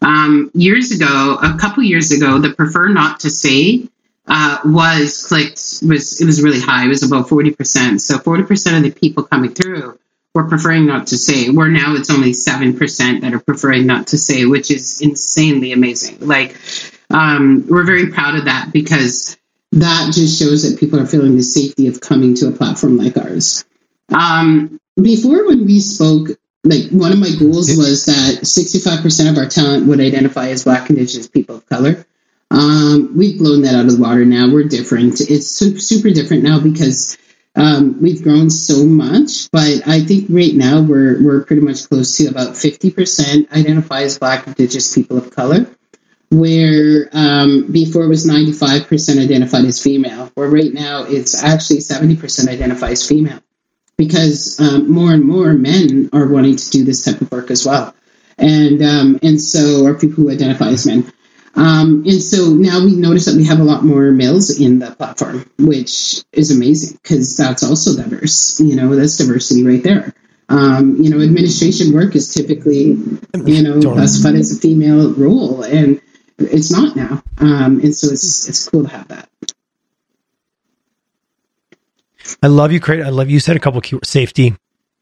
Um, 0.00 0.50
years 0.54 0.90
ago, 0.92 1.38
a 1.40 1.56
couple 1.58 1.82
years 1.82 2.12
ago, 2.12 2.38
the 2.38 2.52
prefer 2.52 2.88
not 2.88 3.20
to 3.20 3.30
say 3.30 3.88
uh, 4.26 4.58
was 4.64 5.26
clicked 5.26 5.82
was 5.86 6.20
it 6.20 6.24
was 6.24 6.42
really 6.42 6.60
high. 6.60 6.84
It 6.84 6.88
was 6.88 7.02
about 7.02 7.28
forty 7.28 7.50
percent. 7.50 8.02
So 8.02 8.18
forty 8.18 8.42
percent 8.42 8.76
of 8.76 8.82
the 8.82 8.98
people 8.98 9.24
coming 9.24 9.54
through 9.54 9.98
were 10.34 10.44
preferring 10.48 10.86
not 10.86 11.08
to 11.08 11.16
say. 11.16 11.50
Where 11.50 11.68
now 11.68 11.94
it's 11.94 12.10
only 12.10 12.32
seven 12.32 12.76
percent 12.76 13.22
that 13.22 13.34
are 13.34 13.40
preferring 13.40 13.86
not 13.86 14.08
to 14.08 14.18
say, 14.18 14.44
which 14.44 14.70
is 14.70 15.00
insanely 15.00 15.72
amazing. 15.72 16.18
Like 16.20 16.56
um, 17.10 17.66
we're 17.68 17.84
very 17.84 18.08
proud 18.12 18.36
of 18.36 18.44
that 18.44 18.72
because 18.72 19.36
that 19.72 20.12
just 20.14 20.38
shows 20.38 20.68
that 20.68 20.80
people 20.80 20.98
are 21.00 21.06
feeling 21.06 21.36
the 21.36 21.42
safety 21.42 21.88
of 21.88 22.00
coming 22.00 22.34
to 22.36 22.48
a 22.48 22.52
platform 22.52 22.96
like 22.96 23.16
ours. 23.16 23.64
Um, 24.12 24.80
before, 25.00 25.46
when 25.46 25.66
we 25.66 25.80
spoke, 25.80 26.28
like 26.64 26.90
one 26.90 27.12
of 27.12 27.18
my 27.18 27.30
goals 27.38 27.76
was 27.76 28.06
that 28.06 28.40
65% 28.42 29.30
of 29.30 29.38
our 29.38 29.46
talent 29.46 29.86
would 29.86 30.00
identify 30.00 30.48
as 30.48 30.64
Black, 30.64 30.88
Indigenous 30.90 31.28
people 31.28 31.56
of 31.56 31.66
color. 31.66 32.04
Um, 32.50 33.12
we've 33.16 33.38
blown 33.38 33.62
that 33.62 33.74
out 33.74 33.84
of 33.84 33.92
the 33.92 34.02
water 34.02 34.24
now. 34.24 34.50
We're 34.50 34.64
different. 34.64 35.20
It's 35.20 35.48
super 35.48 36.10
different 36.10 36.44
now 36.44 36.60
because 36.60 37.18
um, 37.54 38.00
we've 38.00 38.22
grown 38.22 38.48
so 38.48 38.84
much. 38.84 39.50
But 39.50 39.86
I 39.86 40.00
think 40.00 40.26
right 40.30 40.54
now 40.54 40.80
we're 40.80 41.22
we're 41.22 41.44
pretty 41.44 41.62
much 41.62 41.88
close 41.88 42.16
to 42.16 42.28
about 42.28 42.54
50% 42.54 43.52
identify 43.52 44.02
as 44.02 44.18
Black, 44.18 44.46
Indigenous 44.46 44.94
people 44.94 45.18
of 45.18 45.30
color 45.30 45.66
where 46.30 47.08
um, 47.12 47.70
before 47.70 48.04
it 48.04 48.08
was 48.08 48.26
95% 48.26 49.22
identified 49.22 49.64
as 49.64 49.82
female, 49.82 50.30
where 50.34 50.48
right 50.48 50.72
now 50.72 51.04
it's 51.04 51.42
actually 51.42 51.78
70% 51.78 52.48
identified 52.48 52.92
as 52.92 53.06
female 53.06 53.40
because 53.96 54.60
um, 54.60 54.90
more 54.90 55.12
and 55.12 55.24
more 55.24 55.52
men 55.54 56.10
are 56.12 56.28
wanting 56.28 56.56
to 56.56 56.70
do 56.70 56.84
this 56.84 57.04
type 57.04 57.20
of 57.20 57.32
work 57.32 57.50
as 57.50 57.66
well. 57.66 57.94
And, 58.36 58.82
um, 58.82 59.18
and 59.22 59.40
so 59.40 59.86
are 59.86 59.94
people 59.94 60.24
who 60.24 60.30
identify 60.30 60.68
as 60.68 60.86
men. 60.86 61.12
Um, 61.54 62.04
and 62.06 62.22
so 62.22 62.50
now 62.50 62.84
we 62.84 62.94
notice 62.94 63.24
that 63.24 63.34
we 63.34 63.46
have 63.46 63.58
a 63.58 63.64
lot 63.64 63.84
more 63.84 64.12
males 64.12 64.60
in 64.60 64.78
the 64.78 64.92
platform, 64.92 65.50
which 65.58 66.22
is 66.32 66.54
amazing 66.54 66.98
because 67.02 67.36
that's 67.36 67.64
also 67.64 68.00
diverse. 68.00 68.60
You 68.60 68.76
know, 68.76 68.94
that's 68.94 69.16
diversity 69.16 69.64
right 69.64 69.82
there. 69.82 70.14
Um, 70.48 71.02
you 71.02 71.10
know, 71.10 71.20
administration 71.20 71.92
work 71.92 72.14
is 72.14 72.32
typically, 72.32 72.96
you 73.44 73.62
know, 73.62 73.80
classified 73.80 74.36
as 74.36 74.56
a 74.56 74.60
female 74.60 75.12
role. 75.14 75.62
And 75.62 76.00
it's 76.38 76.70
not 76.70 76.96
now, 76.96 77.22
um, 77.38 77.80
and 77.80 77.94
so 77.94 78.12
it's 78.12 78.48
it's 78.48 78.68
cool 78.68 78.84
to 78.84 78.88
have 78.88 79.08
that. 79.08 79.28
I 82.42 82.46
love 82.46 82.72
you. 82.72 82.80
Create. 82.80 83.04
I 83.04 83.10
love 83.10 83.30
you. 83.30 83.40
Said 83.40 83.56
a 83.56 83.60
couple 83.60 83.80
key 83.80 83.98
safety. 84.04 84.54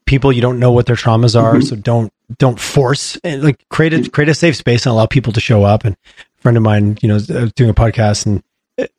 People, 0.05 0.31
you 0.31 0.41
don't 0.41 0.59
know 0.59 0.71
what 0.71 0.85
their 0.85 0.95
traumas 0.95 1.39
are, 1.39 1.55
mm-hmm. 1.55 1.61
so 1.61 1.75
don't 1.75 2.11
don't 2.37 2.59
force 2.59 3.17
and 3.23 3.43
like 3.43 3.67
create 3.69 3.93
a 3.93 4.09
create 4.09 4.29
a 4.29 4.33
safe 4.33 4.55
space 4.55 4.85
and 4.85 4.91
allow 4.91 5.05
people 5.05 5.33
to 5.33 5.41
show 5.41 5.63
up. 5.63 5.83
And 5.85 5.95
a 5.95 6.41
friend 6.41 6.57
of 6.57 6.63
mine, 6.63 6.97
you 7.01 7.09
know, 7.09 7.19
doing 7.19 7.69
a 7.69 7.73
podcast 7.73 8.25
and 8.25 8.41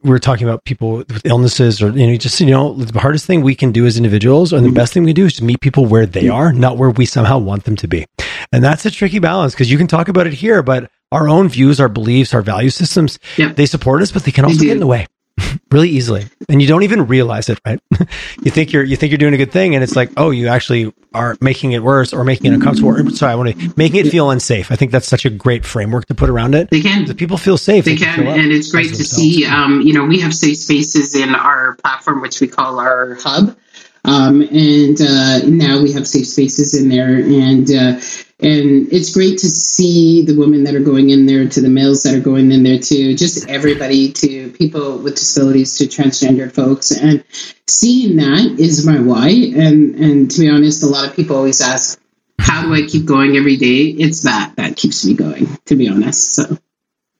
we 0.03 0.11
are 0.11 0.19
talking 0.19 0.47
about 0.49 0.65
people 0.65 0.97
with 0.97 1.25
illnesses 1.25 1.81
or 1.81 1.91
you 1.91 2.07
know 2.07 2.17
just 2.17 2.41
you 2.41 2.47
know 2.51 2.75
the 2.75 2.99
hardest 2.99 3.27
thing 3.27 3.43
we 3.43 3.55
can 3.55 3.71
do 3.71 3.87
as 3.87 3.97
individuals 3.97 4.53
and 4.53 4.65
the 4.65 4.69
mm-hmm. 4.69 4.75
best 4.77 4.93
thing 4.93 5.05
we 5.05 5.13
do 5.13 5.27
is 5.27 5.35
to 5.35 5.45
meet 5.45 5.61
people 5.61 5.87
where 5.87 6.05
they 6.05 6.29
are 6.29 6.53
not 6.53 6.77
where 6.77 6.91
we 6.91 7.07
somehow 7.07 7.39
want 7.39 7.63
them 7.65 7.77
to 7.77 7.87
be 7.87 8.05
and 8.51 8.65
that's 8.65 8.85
a 8.87 8.91
tricky 8.91 9.21
balance 9.21 9.55
because 9.55 9.71
you 9.71 9.79
can 9.79 9.87
talk 9.87 10.09
about 10.09 10.27
it 10.27 10.33
here 10.33 10.65
but 10.65 10.91
our 11.13 11.29
own 11.29 11.49
views, 11.49 11.81
our 11.81 11.89
beliefs, 11.89 12.35
our 12.35 12.43
value 12.43 12.71
systems, 12.71 13.19
yep. 13.37 13.57
they 13.57 13.67
support 13.67 14.03
us, 14.03 14.13
but 14.13 14.25
they 14.25 14.33
can 14.33 14.45
also 14.45 14.59
they 14.59 14.67
get 14.67 14.73
in 14.73 14.81
the 14.81 14.87
way 14.87 15.07
really 15.71 15.91
easily. 15.91 16.27
And 16.49 16.61
you 16.61 16.69
don't 16.69 16.83
even 16.83 17.07
realize 17.07 17.49
it, 17.49 17.59
right? 17.65 17.81
you 18.43 18.51
think 18.51 18.73
you're, 18.73 18.85
you 18.85 18.97
think 18.97 19.11
you're 19.11 19.19
doing 19.19 19.35
a 19.35 19.39
good 19.39 19.53
thing 19.53 19.75
and 19.75 19.83
it's 19.83 19.97
like, 19.97 20.11
oh, 20.17 20.31
you 20.31 20.49
actually 20.49 20.93
are 21.15 21.37
making 21.41 21.73
it 21.73 21.83
worse 21.83 22.13
or 22.13 22.25
making 22.25 22.53
it 22.53 22.55
uncomfortable. 22.57 22.91
Or, 22.91 23.11
sorry, 23.11 23.33
I 23.33 23.35
want 23.37 23.59
to 23.59 23.73
making 23.77 24.07
it 24.07 24.11
feel 24.11 24.31
unsafe. 24.31 24.71
I 24.71 24.77
think 24.77 24.93
that's 24.93 25.09
such 25.09 25.25
a 25.25 25.31
great 25.31 25.65
framework 25.65 26.07
to 26.07 26.15
put 26.15 26.29
around 26.29 26.55
it. 26.55 26.71
They 26.71 26.81
can. 26.81 27.07
The 27.07 27.15
people 27.15 27.39
feel 27.39 27.59
safe. 27.59 27.85
They, 27.85 27.95
they 27.95 28.05
can. 28.05 28.25
can 28.25 28.27
and 28.27 28.53
it's 28.53 28.71
great 28.71 28.89
to 28.95 29.05
see, 29.05 29.47
um, 29.47 29.81
you 29.81 29.95
know, 29.95 30.05
we 30.05 30.21
have 30.21 30.35
safe 30.35 30.59
spaces 30.59 31.15
in 31.15 31.35
our 31.35 31.75
platform, 31.77 32.21
which 32.21 32.41
we 32.41 32.49
call 32.49 32.79
our 32.81 33.15
hub. 33.15 33.57
Um, 34.05 34.43
and 34.43 35.01
uh, 35.01 35.41
now 35.47 35.83
we 35.83 35.93
have 35.93 36.07
safe 36.07 36.27
spaces 36.27 36.75
in 36.75 36.89
there. 36.89 37.17
And, 37.17 37.71
uh, 37.71 38.01
and 38.41 38.93
it's 38.93 39.13
great 39.15 39.39
to 39.39 39.49
see 39.49 40.25
the 40.25 40.37
women 40.37 40.65
that 40.65 40.77
are 40.77 40.81
going 40.81 41.11
in 41.11 41.27
there 41.27 41.49
to 41.49 41.61
the 41.61 41.69
males 41.69 42.05
that 42.05 42.15
are 42.15 42.21
going 42.21 42.53
in 42.53 42.63
there 42.63 42.79
to 42.79 43.15
just 43.17 43.49
everybody 43.49 44.13
to 44.13 44.53
people 44.53 44.99
with 44.99 45.17
disabilities 45.17 45.79
to 45.79 45.85
transgendered 45.87 46.53
folks. 46.53 46.93
And 46.93 47.25
seeing 47.67 48.17
that 48.17 48.61
is 48.61 48.87
my 48.87 49.01
why. 49.01 49.31
And 49.31 49.97
and 49.97 50.31
to 50.31 50.41
be 50.41 50.49
honest 50.49 50.85
a 50.85 50.87
lot 50.87 51.09
of 51.09 51.17
people 51.17 51.35
always 51.37 51.61
ask 51.61 52.01
how 52.39 52.63
do 52.63 52.73
i 52.73 52.87
keep 52.87 53.07
going 53.07 53.37
every 53.37 53.57
day? 53.57 53.87
It's 53.87 54.23
that 54.23 54.55
that 54.57 54.77
keeps 54.77 55.05
me 55.05 55.15
going 55.15 55.49
to 55.67 55.75
be 55.75 55.89
honest. 55.89 56.35
So 56.35 56.59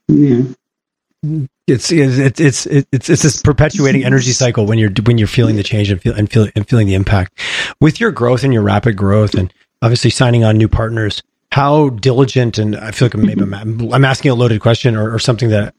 yeah. 0.07 0.43
It's 1.67 1.91
it's 1.91 2.41
it's 2.41 2.67
it's 2.67 3.11
it's 3.11 3.23
this 3.23 3.43
perpetuating 3.43 4.05
energy 4.05 4.31
cycle 4.31 4.67
when 4.67 4.79
you're 4.79 4.93
when 5.05 5.19
you're 5.19 5.27
feeling 5.27 5.57
the 5.57 5.65
change 5.65 5.91
and 5.91 6.01
feel 6.01 6.15
and 6.15 6.31
feel 6.31 6.49
and 6.55 6.67
feeling 6.69 6.87
the 6.87 6.95
impact. 6.95 7.37
With 7.81 7.99
your 7.99 8.13
growth 8.13 8.45
and 8.45 8.55
your 8.55 8.63
rapid 8.63 8.97
growth 8.97 9.35
and 9.35 9.53
obviously 9.83 10.11
signing 10.11 10.45
on 10.45 10.57
new 10.57 10.69
partners, 10.69 11.23
how 11.53 11.91
diligent 11.91 12.59
and 12.59 12.77
I 12.77 12.91
feel 12.91 13.07
like 13.07 13.17
maybe 13.17 13.43
I'm, 13.43 13.93
I'm 13.93 14.05
asking 14.05 14.31
a 14.31 14.35
loaded 14.35 14.61
question 14.61 14.97
or, 14.97 15.15
or 15.15 15.19
something 15.19 15.51
that 15.51 15.75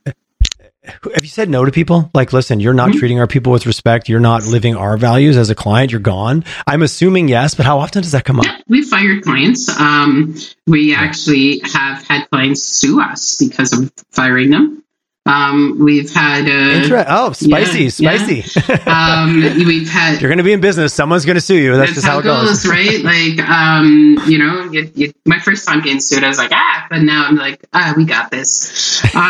have 0.82 1.22
you 1.22 1.28
said 1.28 1.50
no 1.50 1.64
to 1.64 1.70
people? 1.70 2.10
Like, 2.14 2.32
listen, 2.32 2.58
you're 2.58 2.74
not 2.74 2.90
mm-hmm. 2.90 2.98
treating 2.98 3.20
our 3.20 3.26
people 3.26 3.52
with 3.52 3.66
respect. 3.66 4.08
You're 4.08 4.18
not 4.20 4.44
living 4.44 4.76
our 4.76 4.96
values 4.96 5.36
as 5.36 5.50
a 5.50 5.54
client. 5.54 5.92
You're 5.92 6.00
gone. 6.00 6.44
I'm 6.66 6.82
assuming 6.82 7.28
yes, 7.28 7.54
but 7.54 7.66
how 7.66 7.78
often 7.78 8.02
does 8.02 8.12
that 8.12 8.24
come 8.24 8.40
up? 8.40 8.46
Yeah, 8.46 8.58
we 8.66 8.82
fired 8.82 9.22
clients. 9.22 9.68
Um, 9.68 10.36
we 10.66 10.94
actually 10.94 11.60
have 11.64 12.02
had 12.06 12.28
clients 12.30 12.62
sue 12.62 13.00
us 13.00 13.36
because 13.36 13.72
of 13.72 13.92
firing 14.10 14.50
them. 14.50 14.82
Um, 15.26 15.76
we've 15.78 16.10
had 16.12 16.48
uh, 16.48 16.82
Inter- 16.82 17.04
oh 17.06 17.32
spicy, 17.32 17.84
yeah, 17.84 18.16
spicy. 18.16 18.60
Yeah. 18.68 19.24
um, 19.26 19.40
we've 19.66 19.88
had. 19.88 20.20
You're 20.20 20.30
going 20.30 20.38
to 20.38 20.44
be 20.44 20.54
in 20.54 20.62
business. 20.62 20.94
Someone's 20.94 21.26
going 21.26 21.34
to 21.34 21.42
sue 21.42 21.56
you. 21.56 21.76
That's, 21.76 21.90
that's 21.90 21.94
just 21.94 22.06
how, 22.06 22.20
it 22.20 22.22
goes, 22.22 22.64
goes. 22.64 22.66
right? 22.66 23.00
Like, 23.10 23.40
um, 23.48 24.18
you 24.26 24.38
know, 24.38 24.70
you, 24.70 24.90
you, 24.94 25.12
my 25.24 25.38
first 25.40 25.66
time 25.66 25.80
getting 25.80 26.00
sued, 26.00 26.22
I 26.22 26.28
was 26.28 26.38
like, 26.38 26.52
ah, 26.52 26.86
but 26.88 27.02
now 27.02 27.26
I'm 27.26 27.34
like, 27.34 27.64
ah, 27.72 27.92
we 27.96 28.04
got 28.04 28.30
this. 28.30 29.04
Um, 29.04 29.10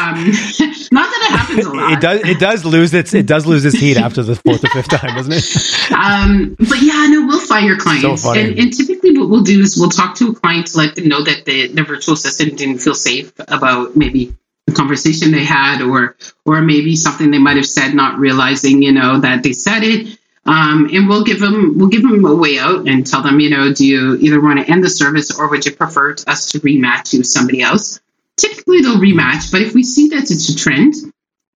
not 0.92 1.09
that 1.09 1.29
it 1.31 1.38
happens 1.38 1.66
a 1.66 1.72
lot. 1.72 1.92
it 1.92 2.00
does. 2.00 2.20
It 2.20 2.38
does 2.38 2.64
lose 2.64 2.94
its. 2.94 3.14
It 3.14 3.26
does 3.26 3.46
lose 3.46 3.64
its 3.64 3.76
heat 3.76 3.96
after 3.96 4.22
the 4.22 4.37
fourth 4.37 4.62
or 4.64 4.68
fifth 4.68 4.88
time, 4.88 5.16
doesn't 5.16 5.33
it? 5.33 5.92
um, 5.92 6.57
but 6.59 6.81
yeah, 6.83 7.07
no, 7.09 7.26
we'll 7.26 7.40
fire 7.40 7.76
clients, 7.76 8.22
so 8.22 8.33
and, 8.33 8.59
and, 8.59 8.72
typically 8.72 9.18
what 9.18 9.29
we'll 9.29 9.42
do 9.42 9.61
is 9.61 9.76
we'll 9.76 9.90
talk 9.90 10.14
to 10.16 10.31
a 10.31 10.35
client 10.35 10.68
to 10.68 10.79
let 10.79 10.94
them 10.94 11.09
know 11.09 11.22
that 11.22 11.44
the, 11.44 11.68
the 11.68 11.83
virtual 11.83 12.14
assistant 12.14 12.59
didn't 12.59 12.79
feel 12.79 12.94
safe 12.94 13.33
about 13.48 13.96
maybe 13.96 14.35
conversation 14.75 15.33
they 15.33 15.44
had 15.44 15.83
or 15.83 16.16
or 16.44 16.61
maybe 16.62 16.96
something 16.96 17.31
they 17.31 17.38
might 17.38 17.57
have 17.57 17.66
said 17.66 17.94
not 17.94 18.18
realizing 18.18 18.83
you 18.83 18.92
know 18.92 19.20
that 19.20 19.42
they 19.42 19.53
said 19.53 19.83
it. 19.83 20.18
Um, 20.46 20.88
and 20.90 21.07
we'll 21.09 21.25
give 21.25 21.38
them 21.38 21.77
we'll 21.77 21.88
give 21.88 22.03
them 22.03 22.25
a 22.25 22.35
way 22.35 22.59
out 22.59 22.88
and 22.88 23.07
tell 23.07 23.23
them 23.23 23.40
you 23.40 23.51
know 23.51 23.73
do 23.73 23.87
you 23.87 24.16
either 24.16 24.40
want 24.40 24.59
to 24.59 24.70
end 24.70 24.83
the 24.83 24.90
service 24.90 25.38
or 25.38 25.49
would 25.49 25.66
you 25.66 25.73
prefer 25.73 26.16
us 26.27 26.53
to 26.53 26.61
rematch 26.61 27.12
you 27.12 27.20
with 27.20 27.29
somebody 27.29 27.61
else? 27.61 28.01
Typically 28.37 28.81
they'll 28.81 28.96
rematch 28.96 29.53
but 29.53 29.62
if 29.62 29.75
we 29.75 29.83
see 29.83 30.09
that 30.09 30.31
it's 30.31 30.49
a 30.49 30.57
trend 30.57 30.94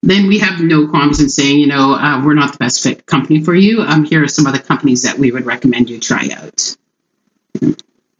then 0.03 0.27
we 0.27 0.37
have 0.37 0.61
no 0.61 0.87
qualms 0.87 1.19
in 1.19 1.29
saying 1.29 1.59
you 1.59 1.67
know 1.67 1.93
uh, 1.93 2.23
we're 2.23 2.35
not 2.35 2.51
the 2.51 2.59
best 2.59 2.83
fit 2.83 3.05
company 3.05 3.41
for 3.41 3.55
you. 3.55 3.81
Um, 3.81 4.03
here 4.03 4.23
are 4.23 4.27
some 4.27 4.45
other 4.45 4.59
companies 4.59 5.03
that 5.03 5.17
we 5.17 5.31
would 5.31 5.45
recommend 5.45 5.89
you 5.89 5.99
try 5.99 6.29
out 6.31 6.75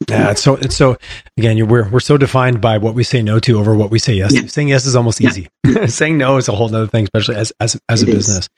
yeah, 0.08 0.30
it's 0.30 0.42
so 0.42 0.54
it's 0.54 0.76
so 0.76 0.96
again, 1.36 1.66
we're 1.68 1.88
we're 1.88 2.00
so 2.00 2.16
defined 2.16 2.60
by 2.60 2.78
what 2.78 2.94
we 2.94 3.04
say 3.04 3.22
no 3.22 3.38
to 3.40 3.58
over 3.58 3.74
what 3.74 3.90
we 3.90 3.98
say 3.98 4.14
yes. 4.14 4.34
Yeah. 4.34 4.46
Saying 4.46 4.68
yes 4.68 4.86
is 4.86 4.96
almost 4.96 5.20
yeah. 5.20 5.30
easy. 5.30 5.48
Saying 5.86 6.18
no 6.18 6.36
is 6.36 6.48
a 6.48 6.52
whole 6.52 6.66
other 6.66 6.86
thing, 6.86 7.04
especially 7.04 7.36
as 7.36 7.52
as 7.60 7.80
as 7.88 8.02
a 8.02 8.06
business. 8.06 8.48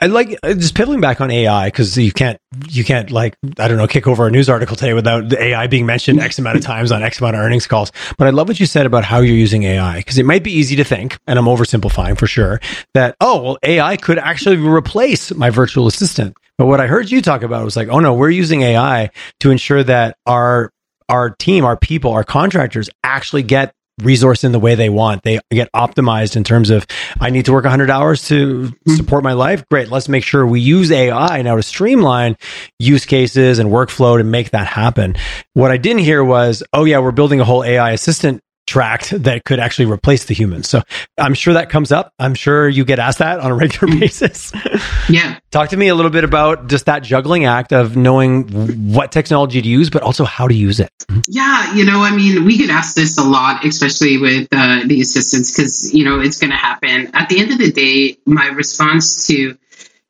I 0.00 0.06
like 0.06 0.38
uh, 0.44 0.54
just 0.54 0.76
pivoting 0.76 1.00
back 1.00 1.20
on 1.20 1.30
AI 1.30 1.66
because 1.66 1.98
you 1.98 2.12
can't 2.12 2.38
you 2.68 2.84
can't 2.84 3.10
like 3.10 3.36
I 3.58 3.66
don't 3.66 3.78
know 3.78 3.88
kick 3.88 4.06
over 4.06 4.26
a 4.26 4.30
news 4.30 4.48
article 4.48 4.76
today 4.76 4.94
without 4.94 5.28
the 5.28 5.42
AI 5.42 5.66
being 5.66 5.86
mentioned 5.86 6.20
X 6.20 6.38
amount 6.38 6.56
of 6.56 6.62
times 6.62 6.92
on 6.92 7.02
X 7.02 7.20
amount 7.20 7.34
of 7.34 7.42
earnings 7.42 7.66
calls. 7.66 7.90
But 8.16 8.28
I 8.28 8.30
love 8.30 8.46
what 8.46 8.60
you 8.60 8.66
said 8.66 8.86
about 8.86 9.04
how 9.04 9.18
you're 9.18 9.36
using 9.36 9.64
AI 9.64 9.96
because 9.96 10.16
it 10.16 10.24
might 10.24 10.44
be 10.44 10.52
easy 10.52 10.76
to 10.76 10.84
think, 10.84 11.18
and 11.26 11.38
I'm 11.38 11.46
oversimplifying 11.46 12.16
for 12.16 12.28
sure, 12.28 12.60
that 12.94 13.16
oh 13.20 13.42
well 13.42 13.58
AI 13.64 13.96
could 13.96 14.18
actually 14.18 14.56
replace 14.56 15.34
my 15.34 15.50
virtual 15.50 15.88
assistant. 15.88 16.36
But 16.58 16.66
what 16.66 16.80
I 16.80 16.88
heard 16.88 17.10
you 17.10 17.22
talk 17.22 17.42
about 17.42 17.64
was 17.64 17.76
like, 17.76 17.88
oh 17.88 18.00
no, 18.00 18.14
we're 18.14 18.30
using 18.30 18.62
AI 18.62 19.10
to 19.40 19.50
ensure 19.50 19.82
that 19.84 20.16
our 20.26 20.70
our 21.08 21.30
team, 21.30 21.64
our 21.64 21.76
people, 21.76 22.12
our 22.12 22.24
contractors 22.24 22.90
actually 23.02 23.42
get 23.42 23.72
resource 24.02 24.44
in 24.44 24.52
the 24.52 24.58
way 24.58 24.74
they 24.74 24.88
want. 24.88 25.22
They 25.22 25.40
get 25.50 25.70
optimized 25.72 26.36
in 26.36 26.44
terms 26.44 26.70
of 26.70 26.86
I 27.20 27.30
need 27.30 27.46
to 27.46 27.52
work 27.52 27.64
100 27.64 27.90
hours 27.90 28.26
to 28.28 28.62
mm-hmm. 28.62 28.94
support 28.94 29.24
my 29.24 29.32
life. 29.32 29.64
Great. 29.70 29.90
Let's 29.90 30.08
make 30.08 30.24
sure 30.24 30.46
we 30.46 30.60
use 30.60 30.90
AI 30.90 31.42
now 31.42 31.56
to 31.56 31.62
streamline 31.62 32.36
use 32.78 33.04
cases 33.06 33.58
and 33.58 33.70
workflow 33.70 34.18
to 34.18 34.24
make 34.24 34.50
that 34.50 34.66
happen. 34.66 35.16
What 35.54 35.70
I 35.70 35.76
didn't 35.76 36.02
hear 36.02 36.22
was, 36.22 36.62
oh 36.72 36.84
yeah, 36.84 36.98
we're 36.98 37.12
building 37.12 37.40
a 37.40 37.44
whole 37.44 37.64
AI 37.64 37.92
assistant 37.92 38.42
tract 38.68 39.10
that 39.24 39.44
could 39.44 39.58
actually 39.58 39.86
replace 39.86 40.26
the 40.26 40.34
humans. 40.34 40.68
So 40.68 40.82
I'm 41.16 41.34
sure 41.34 41.54
that 41.54 41.70
comes 41.70 41.90
up. 41.90 42.12
I'm 42.18 42.34
sure 42.34 42.68
you 42.68 42.84
get 42.84 42.98
asked 42.98 43.18
that 43.18 43.40
on 43.40 43.50
a 43.50 43.54
regular 43.54 43.92
mm. 43.92 44.00
basis. 44.00 44.52
Yeah. 45.10 45.38
Talk 45.50 45.70
to 45.70 45.76
me 45.76 45.88
a 45.88 45.94
little 45.94 46.10
bit 46.10 46.24
about 46.24 46.68
just 46.68 46.84
that 46.84 47.02
juggling 47.02 47.46
act 47.46 47.72
of 47.72 47.96
knowing 47.96 48.92
what 48.92 49.10
technology 49.10 49.62
to 49.62 49.68
use, 49.68 49.88
but 49.88 50.02
also 50.02 50.24
how 50.24 50.46
to 50.46 50.54
use 50.54 50.80
it. 50.80 50.90
Yeah. 51.26 51.74
You 51.74 51.86
know, 51.86 52.02
I 52.02 52.14
mean, 52.14 52.44
we 52.44 52.58
get 52.58 52.68
asked 52.68 52.94
this 52.94 53.16
a 53.16 53.24
lot, 53.24 53.64
especially 53.64 54.18
with 54.18 54.48
uh, 54.52 54.82
the 54.84 55.00
assistants, 55.00 55.50
because, 55.50 55.94
you 55.94 56.04
know, 56.04 56.20
it's 56.20 56.38
going 56.38 56.50
to 56.50 56.56
happen. 56.56 57.14
At 57.14 57.30
the 57.30 57.40
end 57.40 57.52
of 57.52 57.58
the 57.58 57.72
day, 57.72 58.18
my 58.26 58.48
response 58.48 59.26
to 59.28 59.56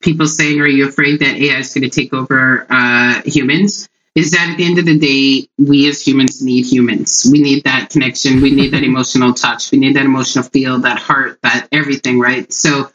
people 0.00 0.26
saying, 0.26 0.60
Are 0.60 0.66
you 0.66 0.88
afraid 0.88 1.20
that 1.20 1.36
AI 1.36 1.58
is 1.58 1.72
going 1.72 1.88
to 1.88 1.90
take 1.90 2.12
over 2.12 2.66
uh, 2.68 3.22
humans? 3.24 3.88
Is 4.18 4.32
that 4.32 4.50
at 4.50 4.56
the 4.56 4.64
end 4.64 4.80
of 4.80 4.84
the 4.84 4.98
day, 4.98 5.48
we 5.58 5.88
as 5.88 6.04
humans 6.04 6.42
need 6.42 6.66
humans. 6.66 7.24
We 7.30 7.40
need 7.40 7.62
that 7.64 7.90
connection. 7.90 8.40
We 8.40 8.50
need 8.50 8.72
that 8.72 8.82
emotional 8.82 9.32
touch. 9.32 9.70
We 9.70 9.78
need 9.78 9.94
that 9.94 10.04
emotional 10.04 10.42
feel, 10.42 10.80
that 10.80 10.98
heart, 10.98 11.38
that 11.42 11.68
everything, 11.70 12.18
right? 12.18 12.52
So 12.52 12.90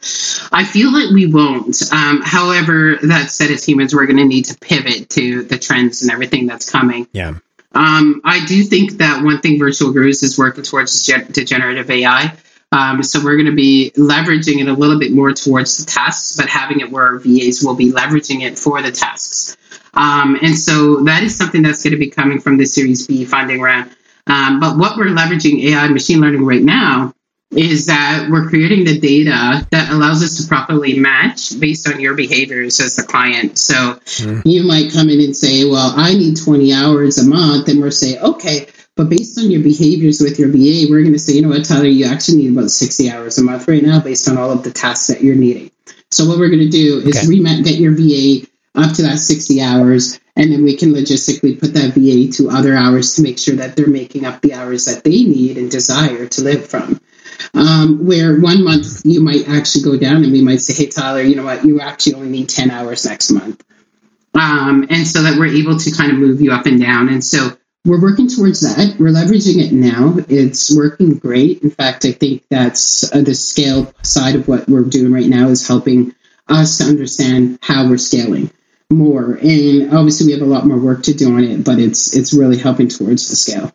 I 0.52 0.66
feel 0.66 0.92
that 0.92 1.12
we 1.14 1.28
won't. 1.28 1.82
Um, 1.94 2.22
however, 2.22 2.98
that 3.04 3.32
said, 3.32 3.52
as 3.52 3.64
humans, 3.64 3.96
we're 3.96 4.06
going 4.06 4.18
to 4.18 4.26
need 4.26 4.46
to 4.46 4.58
pivot 4.60 5.10
to 5.12 5.44
the 5.44 5.58
trends 5.58 6.02
and 6.02 6.12
everything 6.12 6.46
that's 6.46 6.70
coming. 6.70 7.08
Yeah. 7.14 7.36
Um, 7.74 8.20
I 8.26 8.46
do 8.46 8.62
think 8.64 8.98
that 8.98 9.24
one 9.24 9.40
thing 9.40 9.58
Virtual 9.58 9.94
Gurus 9.94 10.24
is 10.24 10.38
working 10.38 10.66
towards 10.66 10.94
is 10.94 11.06
ge- 11.06 11.48
generative 11.48 11.90
AI. 11.90 12.36
Um, 12.74 13.04
so 13.04 13.24
we're 13.24 13.36
going 13.36 13.46
to 13.46 13.56
be 13.56 13.92
leveraging 13.96 14.60
it 14.60 14.68
a 14.68 14.74
little 14.74 14.98
bit 14.98 15.12
more 15.12 15.32
towards 15.32 15.78
the 15.78 15.86
tasks, 15.86 16.36
but 16.36 16.48
having 16.48 16.80
it 16.80 16.90
where 16.90 17.06
our 17.06 17.20
VAs 17.20 17.62
will 17.64 17.76
be 17.76 17.92
leveraging 17.92 18.42
it 18.42 18.58
for 18.58 18.82
the 18.82 18.92
tasks. 18.92 19.56
Um, 19.94 20.40
and 20.42 20.58
so 20.58 21.04
that 21.04 21.22
is 21.22 21.38
something 21.38 21.62
that's 21.62 21.84
going 21.84 21.92
to 21.92 22.00
be 22.00 22.10
coming 22.10 22.40
from 22.40 22.58
the 22.58 22.66
Series 22.66 23.06
B 23.06 23.26
funding 23.26 23.62
round. 23.62 23.96
Um, 24.26 24.60
but 24.60 24.76
what 24.78 24.98
we're 24.98 25.06
leveraging 25.06 25.64
AI 25.66 25.88
machine 25.90 26.20
learning 26.20 26.46
right 26.46 26.64
now 26.64 27.14
is 27.52 27.86
that 27.86 28.28
we're 28.32 28.50
creating 28.50 28.86
the 28.86 29.00
data 29.00 29.68
that 29.70 29.92
allows 29.92 30.24
us 30.24 30.42
to 30.42 30.48
properly 30.48 30.98
match 30.98 31.60
based 31.60 31.88
on 31.88 32.00
your 32.00 32.16
behaviors 32.16 32.80
as 32.80 32.96
the 32.96 33.04
client. 33.04 33.60
So 33.60 33.76
mm. 33.76 34.42
you 34.46 34.64
might 34.64 34.92
come 34.92 35.10
in 35.10 35.22
and 35.22 35.38
say, 35.38 35.64
Well, 35.66 35.94
I 35.96 36.16
need 36.16 36.38
20 36.38 36.74
hours 36.74 37.20
a 37.20 37.28
month. 37.28 37.68
And 37.68 37.80
we're 37.80 37.92
saying, 37.92 38.18
Okay, 38.20 38.68
but 38.96 39.10
based 39.10 39.40
on 39.40 39.50
your 39.50 39.62
behaviors 39.62 40.22
with 40.22 40.40
your 40.40 40.50
VA, 40.50 40.88
we're 40.90 41.02
going 41.02 41.14
to 41.14 41.20
say, 41.20 41.34
You 41.34 41.42
know 41.42 41.50
what, 41.50 41.66
Tyler, 41.66 41.86
you 41.86 42.06
actually 42.06 42.38
need 42.38 42.58
about 42.58 42.70
60 42.70 43.10
hours 43.10 43.38
a 43.38 43.44
month 43.44 43.68
right 43.68 43.84
now 43.84 44.00
based 44.00 44.30
on 44.30 44.38
all 44.38 44.52
of 44.52 44.64
the 44.64 44.72
tasks 44.72 45.08
that 45.08 45.22
you're 45.22 45.36
needing. 45.36 45.72
So 46.12 46.28
what 46.28 46.38
we're 46.38 46.50
going 46.50 46.60
to 46.60 46.70
do 46.70 47.00
is 47.00 47.18
okay. 47.18 47.28
remat, 47.28 47.64
get 47.64 47.80
your 47.80 47.94
VA 47.94 48.48
up 48.76 48.96
to 48.96 49.04
that 49.04 49.18
60 49.18 49.62
hours 49.62 50.20
and 50.36 50.52
then 50.52 50.64
we 50.64 50.76
can 50.76 50.94
logistically 50.94 51.60
put 51.60 51.74
that 51.74 51.94
VA 51.94 52.32
to 52.34 52.50
other 52.50 52.76
hours 52.76 53.16
to 53.16 53.22
make 53.22 53.38
sure 53.38 53.56
that 53.58 53.76
they're 53.76 53.88
making 53.88 54.26
up 54.26 54.42
the 54.42 54.54
hours 54.54 54.86
that 54.86 55.04
they 55.04 55.24
need 55.24 55.58
and 55.58 55.70
desire 55.70 56.28
to 56.28 56.42
live 56.42 56.68
from. 56.68 57.00
Um, 57.54 58.06
where 58.06 58.40
one 58.40 58.64
month 58.64 59.02
you 59.06 59.22
might 59.22 59.48
actually 59.48 59.84
go 59.84 59.98
down 59.98 60.24
and 60.24 60.32
we 60.32 60.42
might 60.42 60.62
say, 60.62 60.74
hey, 60.74 60.90
Tyler, 60.90 61.22
you 61.22 61.36
know 61.36 61.44
what, 61.44 61.66
you 61.66 61.80
actually 61.82 62.16
only 62.16 62.30
need 62.30 62.50
10 62.50 62.72
hours 62.72 63.06
next 63.06 63.32
month. 63.32 63.64
Um, 64.34 64.88
and 64.90 65.08
so 65.08 65.22
that 65.24 65.38
we're 65.38 65.48
able 65.48 65.78
to 65.78 65.92
kind 65.92 66.12
of 66.12 66.18
move 66.18 66.42
you 66.42 66.52
up 66.52 66.66
and 66.66 66.82
down. 66.82 67.10
And 67.10 67.24
so 67.24 67.56
we're 67.86 68.02
working 68.02 68.30
towards 68.30 68.62
that. 68.62 68.96
We're 68.98 69.10
leveraging 69.10 69.62
it 69.62 69.74
now. 69.74 70.16
It's 70.30 70.76
working 70.76 71.18
great. 71.18 71.64
In 71.64 71.70
fact, 71.70 72.06
I 72.06 72.12
think 72.12 72.44
that's 72.50 73.12
uh, 73.14 73.22
the 73.22 73.36
scale 73.36 73.94
side 74.04 74.36
of 74.36 74.48
what 74.48 74.70
we're 74.70 74.84
doing 74.84 75.12
right 75.12 75.26
now 75.26 75.50
is 75.50 75.68
helping 75.68 76.16
us 76.48 76.78
to 76.78 76.86
understand 76.86 77.60
how 77.62 77.90
we're 77.90 77.98
scaling 77.98 78.52
more. 78.90 79.34
And 79.34 79.94
obviously, 79.94 80.28
we 80.28 80.34
have 80.34 80.42
a 80.42 80.46
lot 80.46 80.66
more 80.66 80.80
work 80.80 81.04
to 81.04 81.14
do 81.14 81.36
on 81.36 81.44
it, 81.44 81.64
but 81.64 81.80
it's 81.80 82.16
it's 82.16 82.34
really 82.34 82.58
helping 82.58 82.88
towards 82.88 83.30
the 83.30 83.36
scale. 83.36 83.74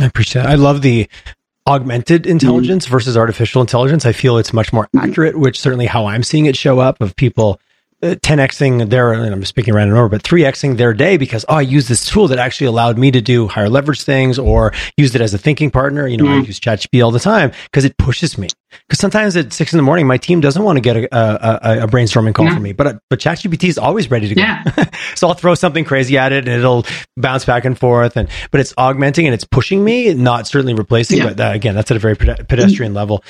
I 0.00 0.06
appreciate. 0.06 0.44
It. 0.44 0.48
I 0.48 0.54
love 0.56 0.82
the 0.82 1.08
augmented 1.66 2.26
intelligence 2.26 2.86
mm-hmm. 2.86 2.92
versus 2.92 3.16
artificial 3.16 3.60
intelligence. 3.60 4.04
I 4.04 4.12
feel 4.12 4.38
it's 4.38 4.52
much 4.52 4.72
more 4.72 4.86
mm-hmm. 4.86 5.10
accurate, 5.10 5.38
which 5.38 5.60
certainly 5.60 5.86
how 5.86 6.06
I'm 6.06 6.24
seeing 6.24 6.46
it 6.46 6.56
show 6.56 6.80
up 6.80 7.00
of 7.00 7.14
people 7.14 7.60
10xing 8.02 8.90
their, 8.90 9.12
and 9.12 9.32
I'm 9.32 9.44
speaking 9.44 9.74
random 9.74 9.94
number, 9.94 10.08
but 10.08 10.24
3xing 10.24 10.76
their 10.76 10.92
day 10.92 11.16
because, 11.16 11.44
oh, 11.48 11.54
I 11.54 11.60
used 11.60 11.88
this 11.88 12.04
tool 12.04 12.28
that 12.28 12.38
actually 12.38 12.66
allowed 12.66 12.98
me 12.98 13.12
to 13.12 13.20
do 13.20 13.46
higher 13.46 13.68
leverage 13.68 14.02
things 14.02 14.38
or 14.38 14.72
used 14.96 15.14
it 15.14 15.20
as 15.20 15.32
a 15.34 15.38
thinking 15.38 15.70
partner. 15.70 16.08
You 16.08 16.16
know, 16.16 16.24
mm-hmm. 16.24 16.42
I 16.42 16.46
use 16.46 16.58
ChatGPT 16.58 17.04
all 17.04 17.12
the 17.12 17.20
time 17.20 17.52
because 17.64 17.84
it 17.84 17.96
pushes 17.98 18.36
me. 18.36 18.48
Because 18.88 18.98
sometimes 18.98 19.36
at 19.36 19.52
six 19.52 19.72
in 19.72 19.76
the 19.76 19.82
morning, 19.82 20.06
my 20.06 20.16
team 20.16 20.40
doesn't 20.40 20.62
want 20.62 20.78
to 20.78 20.80
get 20.80 20.96
a, 20.96 21.08
a, 21.12 21.84
a 21.84 21.86
brainstorming 21.86 22.34
call 22.34 22.46
yeah. 22.46 22.54
from 22.54 22.62
me, 22.62 22.72
but, 22.72 22.98
but 23.08 23.20
ChatGPT 23.20 23.68
is 23.68 23.78
always 23.78 24.10
ready 24.10 24.28
to 24.28 24.34
go. 24.34 24.40
Yeah. 24.40 24.64
so 25.14 25.28
I'll 25.28 25.34
throw 25.34 25.54
something 25.54 25.84
crazy 25.84 26.18
at 26.18 26.32
it 26.32 26.48
and 26.48 26.58
it'll 26.58 26.84
bounce 27.16 27.44
back 27.44 27.64
and 27.64 27.78
forth. 27.78 28.16
And, 28.16 28.28
but 28.50 28.60
it's 28.60 28.74
augmenting 28.76 29.26
and 29.26 29.34
it's 29.34 29.44
pushing 29.44 29.84
me, 29.84 30.12
not 30.14 30.48
certainly 30.48 30.74
replacing, 30.74 31.18
yeah. 31.18 31.28
but 31.28 31.40
uh, 31.40 31.52
again, 31.54 31.76
that's 31.76 31.90
at 31.90 31.96
a 31.96 32.00
very 32.00 32.16
pedestrian 32.16 32.94
level. 32.94 33.22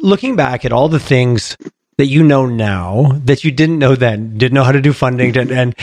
Looking 0.00 0.36
back 0.36 0.64
at 0.64 0.72
all 0.72 0.88
the 0.88 1.00
things 1.00 1.58
that 1.98 2.06
you 2.06 2.22
know 2.22 2.46
now 2.46 3.12
that 3.24 3.44
you 3.44 3.50
didn't 3.50 3.78
know 3.78 3.94
then, 3.94 4.36
didn't 4.36 4.54
know 4.54 4.64
how 4.64 4.72
to 4.72 4.80
do 4.80 4.92
funding, 4.92 5.36
and, 5.36 5.50
and 5.50 5.74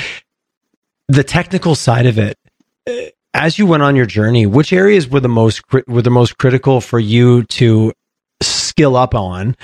the 1.07 1.23
technical 1.23 1.75
side 1.75 2.05
of 2.05 2.17
it. 2.17 2.37
Uh, 2.87 2.93
as 3.33 3.57
you 3.57 3.65
went 3.65 3.81
on 3.81 3.95
your 3.95 4.05
journey, 4.05 4.45
which 4.45 4.73
areas 4.73 5.07
were 5.07 5.19
the 5.19 5.29
most 5.29 5.61
were 5.87 6.01
the 6.01 6.09
most 6.09 6.37
critical 6.37 6.81
for 6.81 6.99
you 6.99 7.43
to 7.43 7.93
skill 8.41 8.97
up 8.97 9.15
on 9.15 9.55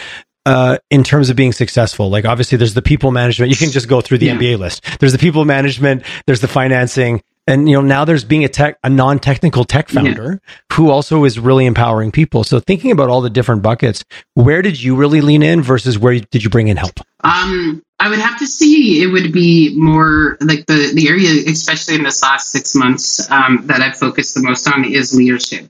uh, 0.46 0.78
in 0.90 1.04
terms 1.04 1.30
of 1.30 1.36
being 1.36 1.52
successful? 1.52 2.10
Like, 2.10 2.26
obviously, 2.26 2.58
there's 2.58 2.76
the 2.76 2.82
people 2.82 3.12
management. 3.12 3.50
You 3.50 3.58
can 3.58 3.72
just 3.72 3.90
go 3.90 4.00
through 4.00 4.20
the 4.20 4.28
yeah. 4.28 4.38
MBA 4.38 4.58
list. 4.58 4.86
There's 5.00 5.12
the 5.12 5.18
people 5.18 5.44
management. 5.44 6.04
There's 6.26 6.42
the 6.42 6.48
financing. 6.48 7.22
And 7.48 7.70
you 7.70 7.76
know 7.76 7.82
now 7.82 8.06
there's 8.06 8.24
being 8.24 8.44
a 8.44 8.50
tech 8.50 8.78
a 8.84 8.90
non-technical 8.90 9.64
tech 9.64 9.90
founder 9.90 10.42
yeah. 10.44 10.56
who 10.74 10.90
also 10.90 11.24
is 11.24 11.40
really 11.40 11.66
empowering 11.66 12.12
people 12.12 12.44
so 12.44 12.60
thinking 12.60 12.92
about 12.92 13.10
all 13.10 13.22
the 13.22 13.30
different 13.30 13.62
buckets 13.62 14.04
where 14.34 14.62
did 14.62 14.82
you 14.82 14.96
really 14.96 15.22
lean 15.22 15.42
in 15.42 15.62
versus 15.62 15.98
where 15.98 16.20
did 16.20 16.44
you 16.44 16.50
bring 16.50 16.68
in 16.68 16.78
help 16.78 17.00
um 17.24 17.82
i 18.00 18.10
would 18.10 18.20
have 18.20 18.38
to 18.38 18.46
see 18.46 19.02
it 19.02 19.08
would 19.08 19.32
be 19.32 19.76
more 19.76 20.38
like 20.42 20.66
the 20.66 20.92
the 20.94 21.08
area 21.08 21.50
especially 21.50 21.96
in 21.96 22.04
this 22.04 22.22
last 22.22 22.52
six 22.52 22.76
months 22.76 23.30
um, 23.32 23.66
that 23.66 23.82
i've 23.82 23.98
focused 23.98 24.36
the 24.36 24.44
most 24.44 24.68
on 24.68 24.86
is 24.86 25.16
leadership 25.16 25.70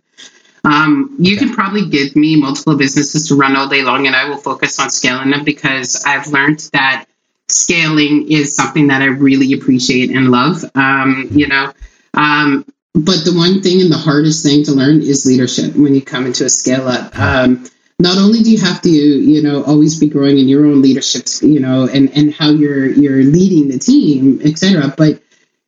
um, 0.63 1.15
you 1.19 1.37
okay. 1.37 1.45
can 1.45 1.55
probably 1.55 1.87
give 1.87 2.13
me 2.17 2.35
multiple 2.35 2.75
businesses 2.75 3.29
to 3.29 3.35
run 3.35 3.55
all 3.55 3.69
day 3.69 3.83
long 3.83 4.07
and 4.07 4.15
i 4.15 4.27
will 4.27 4.37
focus 4.37 4.79
on 4.79 4.89
scaling 4.89 5.29
them 5.29 5.45
because 5.45 6.03
i've 6.05 6.27
learned 6.27 6.67
that 6.73 7.05
scaling 7.49 8.31
is 8.31 8.55
something 8.55 8.88
that 8.88 9.01
I 9.01 9.05
really 9.05 9.53
appreciate 9.53 10.12
and 10.12 10.29
love. 10.29 10.63
Um, 10.75 11.29
you 11.31 11.47
know, 11.47 11.73
um, 12.13 12.65
but 12.93 13.25
the 13.25 13.33
one 13.36 13.62
thing 13.62 13.81
and 13.81 13.91
the 13.91 13.97
hardest 13.97 14.43
thing 14.43 14.63
to 14.65 14.71
learn 14.71 15.01
is 15.01 15.25
leadership 15.25 15.75
when 15.75 15.93
you 15.93 16.01
come 16.01 16.25
into 16.25 16.45
a 16.45 16.49
scale 16.49 16.88
up. 16.88 17.17
Um, 17.17 17.69
not 17.99 18.17
only 18.17 18.43
do 18.43 18.51
you 18.51 18.60
have 18.60 18.81
to, 18.81 18.89
you 18.89 19.41
know, 19.41 19.63
always 19.63 19.99
be 19.99 20.07
growing 20.07 20.38
in 20.38 20.47
your 20.47 20.65
own 20.65 20.81
leadership, 20.81 21.25
you 21.41 21.60
know, 21.60 21.88
and, 21.88 22.15
and 22.15 22.33
how 22.33 22.49
you're 22.49 22.88
you're 22.88 23.23
leading 23.23 23.69
the 23.69 23.79
team, 23.79 24.41
etc., 24.43 24.93
but 24.95 25.21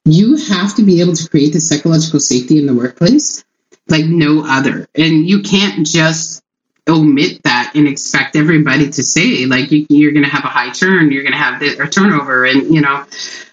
you 0.06 0.38
have 0.38 0.76
to 0.76 0.84
be 0.84 1.02
able 1.02 1.14
to 1.14 1.30
create 1.30 1.54
the 1.54 1.60
psychological 1.60 2.20
safety 2.20 2.58
in 2.58 2.66
the 2.66 2.74
workplace 2.74 3.44
like 3.88 4.06
no 4.06 4.44
other. 4.46 4.88
And 4.96 5.28
you 5.28 5.42
can't 5.42 5.86
just 5.86 6.44
omit 6.90 7.44
that 7.44 7.74
and 7.76 7.88
expect 7.88 8.36
everybody 8.36 8.90
to 8.90 9.04
say 9.04 9.46
like 9.46 9.72
you, 9.72 10.10
are 10.10 10.12
going 10.12 10.24
to 10.24 10.30
have 10.30 10.44
a 10.44 10.48
high 10.48 10.72
turn 10.72 11.12
you're 11.12 11.24
going 11.24 11.34
to 11.34 11.38
have 11.38 11.62
a 11.62 11.88
turnover 11.88 12.46
and 12.46 12.74
you 12.74 12.82
know 12.82 13.06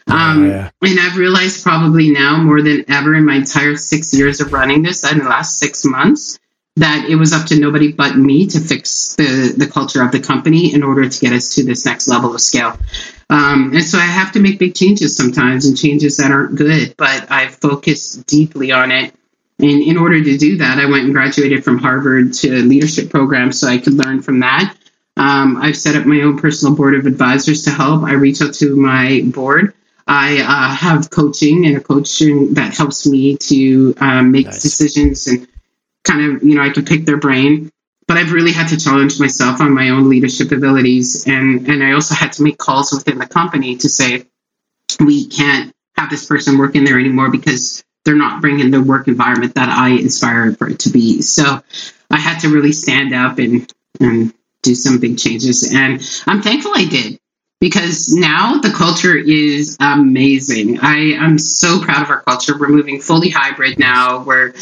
um, 0.09 0.44
oh, 0.44 0.46
yeah. 0.46 0.70
and 0.83 1.01
i've 1.01 1.16
realized 1.16 1.62
probably 1.62 2.11
now 2.11 2.37
more 2.42 2.62
than 2.62 2.85
ever 2.88 3.14
in 3.14 3.25
my 3.25 3.37
entire 3.37 3.77
six 3.77 4.12
years 4.14 4.40
of 4.40 4.53
running 4.53 4.83
this 4.83 5.11
in 5.11 5.18
the 5.18 5.25
last 5.25 5.59
six 5.59 5.85
months 5.85 6.38
that 6.77 7.09
it 7.09 7.16
was 7.16 7.33
up 7.33 7.46
to 7.46 7.59
nobody 7.59 7.92
but 7.92 8.16
me 8.16 8.46
to 8.46 8.61
fix 8.61 9.14
the, 9.16 9.55
the 9.57 9.66
culture 9.66 10.03
of 10.03 10.12
the 10.12 10.20
company 10.20 10.75
in 10.75 10.83
order 10.83 11.09
to 11.09 11.20
get 11.20 11.33
us 11.33 11.55
to 11.55 11.64
this 11.64 11.87
next 11.87 12.09
level 12.09 12.35
of 12.35 12.40
scale 12.40 12.79
um, 13.31 13.72
and 13.75 13.85
so 13.85 13.99
i 13.99 14.03
have 14.03 14.33
to 14.33 14.40
make 14.40 14.59
big 14.59 14.75
changes 14.75 15.16
sometimes 15.16 15.66
and 15.66 15.77
changes 15.77 16.16
that 16.16 16.31
aren't 16.31 16.57
good 16.57 16.94
but 16.96 17.31
i 17.31 17.49
focus 17.49 18.14
deeply 18.14 18.72
on 18.72 18.90
it 18.90 19.12
and 19.59 19.83
in 19.83 19.97
order 19.97 20.23
to 20.23 20.37
do 20.37 20.59
that, 20.59 20.79
I 20.79 20.87
went 20.87 21.05
and 21.05 21.14
graduated 21.14 21.64
from 21.64 21.79
Harvard 21.79 22.35
to 22.35 22.51
leadership 22.62 23.11
program 23.11 23.53
so 23.53 23.69
I 23.69 23.79
could 23.79 23.95
learn 23.95 24.23
from 24.23 24.40
that. 24.40 24.77
Um, 25.16 25.57
I've 25.57 25.77
set 25.77 25.97
up 25.97 26.05
my 26.05 26.21
own 26.21 26.38
personal 26.38 26.75
board 26.75 26.95
of 26.95 27.07
advisors 27.07 27.62
to 27.62 27.71
help. 27.71 28.03
I 28.03 28.12
reach 28.12 28.42
out 28.42 28.53
to 28.55 28.77
my 28.77 29.23
board. 29.25 29.73
I 30.07 30.38
uh, 30.40 30.75
have 30.75 31.11
coaching 31.11 31.66
and 31.66 31.79
a 31.79 31.81
coaching 31.81 32.55
that 32.55 32.77
helps 32.77 33.07
me 33.07 33.38
to 33.38 33.95
um, 33.99 34.31
make 34.31 34.47
nice. 34.47 34.62
decisions 34.62 35.27
and 35.27 35.49
kind 36.05 36.37
of, 36.37 36.42
you 36.42 36.55
know, 36.55 36.62
I 36.62 36.71
can 36.71 36.85
pick 36.85 37.07
their 37.07 37.16
brain. 37.16 37.71
But 38.07 38.19
I've 38.19 38.33
really 38.33 38.53
had 38.53 38.69
to 38.69 38.79
challenge 38.79 39.19
myself 39.19 39.61
on 39.61 39.75
my 39.75 39.88
own 39.88 40.09
leadership 40.09 40.53
abilities. 40.53 41.27
And, 41.27 41.66
and 41.66 41.83
I 41.83 41.92
also 41.92 42.14
had 42.14 42.35
to 42.35 42.42
make 42.42 42.59
calls 42.59 42.92
within 42.92 43.19
the 43.19 43.27
company 43.27 43.77
to 43.79 43.88
say, 43.88 44.27
we 45.01 45.27
can't 45.27 45.75
have 45.97 46.11
this 46.11 46.27
person 46.27 46.59
work 46.59 46.77
in 46.77 46.85
there 46.85 47.01
anymore 47.01 47.31
because 47.31 47.85
they're 48.07 48.14
not 48.14 48.40
bringing 48.40 48.71
the 48.71 48.81
work 48.81 49.09
environment 49.09 49.57
that 49.57 49.69
I 49.69 49.90
inspire 49.90 50.53
for 50.53 50.71
it 50.71 50.79
to 50.81 50.90
be. 50.90 51.21
So 51.21 51.61
I 52.09 52.16
had 52.16 52.38
to 52.38 52.49
really 52.49 52.73
stand 52.73 53.12
up 53.12 53.38
and, 53.38 53.71
and 54.01 54.33
do 54.62 54.75
some 54.77 55.01
big 55.01 55.19
changes. 55.19 55.75
And 55.75 56.01
I'm 56.27 56.40
thankful 56.40 56.73
I 56.75 56.85
did 56.85 57.19
because 57.61 58.14
now 58.14 58.59
the 58.59 58.71
culture 58.71 59.16
is 59.16 59.77
amazing. 59.81 60.79
I 60.81 61.14
am 61.14 61.37
so 61.37 61.81
proud 61.81 62.03
of 62.03 62.11
our 62.11 62.21
culture. 62.23 62.57
We're 62.57 62.69
moving 62.69 63.01
fully 63.01 63.29
hybrid 63.29 63.79
now. 63.79 64.23
We're 64.23 64.55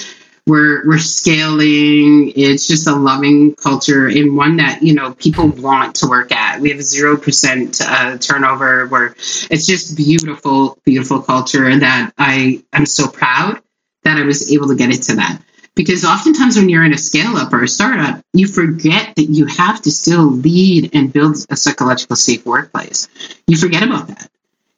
we're 0.47 0.87
we're 0.87 0.99
scaling. 0.99 2.33
It's 2.37 2.67
just 2.67 2.87
a 2.87 2.95
loving 2.95 3.55
culture 3.55 4.09
and 4.09 4.37
one 4.37 4.57
that 4.57 4.83
you 4.83 4.95
know 4.95 5.15
people 5.15 5.49
want 5.49 5.97
to 5.97 6.07
work 6.07 6.33
at. 6.33 6.61
We 6.61 6.71
have 6.71 6.83
zero 6.83 7.17
percent 7.17 7.81
uh, 7.81 8.19
turnover. 8.19 8.87
Where 8.87 9.15
it's 9.17 9.67
just 9.67 9.97
beautiful, 9.97 10.79
beautiful 10.85 11.23
culture 11.23 11.79
that 11.79 12.13
I 12.19 12.63
am 12.73 12.85
so 12.85 13.09
proud 13.09 13.61
that 14.03 14.19
I 14.19 14.25
was 14.25 14.53
able 14.53 14.69
to 14.69 14.77
get 14.77 14.91
it 14.91 15.03
to 15.05 15.17
that. 15.17 15.41
Because 15.75 16.05
oftentimes 16.05 16.57
when 16.57 16.69
you're 16.69 16.85
in 16.85 16.93
a 16.93 16.99
scale 16.99 17.37
up 17.37 17.53
or 17.53 17.65
a 17.65 17.69
startup, 17.69 18.23
you 18.33 18.47
forget 18.47 19.17
that 19.17 19.25
you 19.25 19.47
have 19.47 19.83
to 19.83 19.91
still 19.91 20.25
lead 20.25 20.95
and 20.95 21.13
build 21.13 21.37
a 21.51 21.57
psychological 21.57 22.15
safe 22.15 22.47
workplace. 22.47 23.09
You 23.49 23.57
forget 23.57 23.83
about 23.83 24.07
that. 24.09 24.31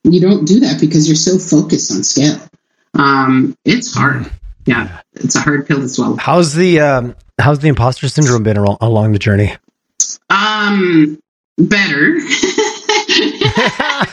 You 0.05 0.21
don't 0.21 0.47
do 0.47 0.61
that 0.61 0.81
because 0.81 1.07
you're 1.07 1.17
so 1.17 1.39
focused 1.39 1.93
on 1.93 2.03
scale. 2.03 2.41
Um, 2.95 3.59
it's 3.65 3.93
hard 3.93 4.31
yeah, 4.67 5.01
it's 5.15 5.37
a 5.37 5.41
hard 5.41 5.67
pill 5.67 5.81
to 5.81 5.89
swallow. 5.89 6.17
How's 6.17 6.53
the 6.55 6.81
um, 6.81 7.15
how's 7.39 7.61
the 7.61 7.69
imposter 7.69 8.09
syndrome 8.09 8.43
been 8.43 8.57
along 8.57 9.13
the 9.13 9.19
journey? 9.19 9.57
Um, 10.29 11.19
better. 11.57 12.19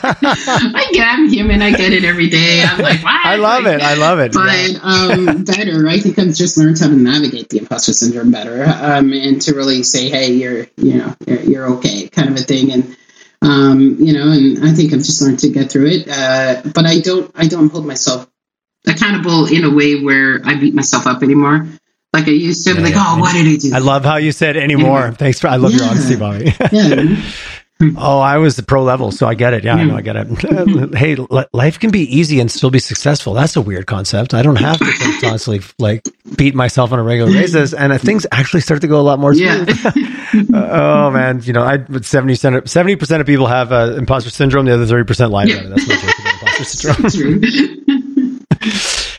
I 0.06 0.88
get, 0.92 1.06
I'm 1.06 1.28
human. 1.28 1.60
I 1.60 1.72
get 1.72 1.92
it 1.92 2.04
every 2.04 2.30
day. 2.30 2.62
I'm 2.62 2.80
like, 2.80 3.02
wow. 3.02 3.20
I 3.24 3.36
love 3.36 3.66
it. 3.66 3.82
I 3.82 3.94
love 3.94 4.20
it. 4.20 4.32
But 4.32 4.76
um, 4.82 5.44
better. 5.44 5.88
I 5.88 5.98
think 5.98 6.18
I've 6.18 6.34
just 6.34 6.56
learned 6.56 6.78
how 6.78 6.88
to 6.88 6.94
navigate 6.94 7.48
the 7.48 7.58
imposter 7.58 7.92
syndrome 7.92 8.30
better, 8.30 8.64
um, 8.64 9.12
and 9.12 9.42
to 9.42 9.54
really 9.54 9.82
say, 9.82 10.08
hey, 10.08 10.32
you're, 10.32 10.68
you 10.76 10.98
know, 10.98 11.14
you're, 11.26 11.40
you're 11.40 11.66
okay, 11.76 12.08
kind 12.08 12.28
of 12.30 12.36
a 12.36 12.40
thing, 12.40 12.72
and. 12.72 12.96
Um, 13.42 13.96
you 14.00 14.14
know, 14.14 14.30
and 14.30 14.64
I 14.64 14.72
think 14.72 14.94
I've 14.94 15.00
just 15.00 15.20
learned 15.20 15.40
to 15.40 15.50
get 15.50 15.70
through 15.70 15.88
it. 15.88 16.08
Uh, 16.08 16.62
but 16.74 16.86
I 16.86 17.00
don't, 17.00 17.30
I 17.34 17.46
don't 17.46 17.70
hold 17.70 17.84
myself 17.84 18.26
accountable 18.94 19.46
in 19.46 19.64
a 19.64 19.70
way 19.70 20.00
where 20.00 20.40
I 20.44 20.54
beat 20.54 20.74
myself 20.74 21.06
up 21.06 21.22
anymore. 21.22 21.66
Like 22.12 22.28
I 22.28 22.30
used 22.30 22.64
to, 22.66 22.74
yeah, 22.74 22.80
like, 22.80 22.94
yeah. 22.94 23.04
oh, 23.06 23.18
what 23.18 23.32
did 23.32 23.46
I 23.46 23.56
do? 23.56 23.74
I 23.74 23.78
love 23.78 24.04
how 24.04 24.16
you 24.16 24.30
said 24.30 24.56
anymore. 24.56 24.98
anymore. 24.98 25.16
Thanks 25.16 25.40
for, 25.40 25.48
I 25.48 25.56
love 25.56 25.72
yeah. 25.72 25.78
your 25.78 25.88
honesty, 25.88 26.16
Bobbie. 26.16 27.22
Oh, 27.96 28.20
I 28.20 28.38
was 28.38 28.54
the 28.54 28.62
pro 28.62 28.84
level, 28.84 29.10
so 29.10 29.26
I 29.26 29.34
get 29.34 29.52
it. 29.52 29.64
Yeah, 29.64 29.74
I 29.74 29.84
know, 29.84 29.96
I 29.96 30.00
get 30.00 30.14
it. 30.16 30.94
hey, 30.94 31.16
life 31.52 31.80
can 31.80 31.90
be 31.90 32.02
easy 32.02 32.38
and 32.38 32.50
still 32.50 32.70
be 32.70 32.78
successful. 32.78 33.34
That's 33.34 33.56
a 33.56 33.60
weird 33.60 33.86
concept. 33.86 34.32
I 34.32 34.42
don't 34.42 34.56
have 34.56 34.78
to 34.78 35.18
constantly 35.20 35.60
like 35.80 36.06
beat 36.36 36.54
myself 36.54 36.92
on 36.92 37.00
a 37.00 37.02
regular 37.02 37.32
basis, 37.32 37.74
and 37.74 38.00
things 38.00 38.26
actually 38.30 38.60
start 38.60 38.80
to 38.82 38.86
go 38.86 39.00
a 39.00 39.02
lot 39.02 39.18
more 39.18 39.34
smooth. 39.34 39.68
Yeah. 39.68 40.42
uh, 40.54 40.68
oh 40.70 41.10
man, 41.10 41.42
you 41.42 41.52
know, 41.52 41.62
I 41.64 41.84
70 42.00 42.96
percent 42.96 43.20
of 43.20 43.26
people 43.26 43.46
have 43.46 43.72
uh, 43.72 43.94
imposter 43.98 44.30
syndrome. 44.30 44.66
The 44.66 44.74
other 44.74 44.86
thirty 44.86 45.04
percent 45.04 45.32
lie 45.32 45.44
about 45.44 45.66
it. 45.66 45.68
That's 45.70 45.88
my 45.88 45.94
joke 45.96 46.18
about 46.20 46.42
imposter 46.42 46.92
syndrome. 46.94 47.80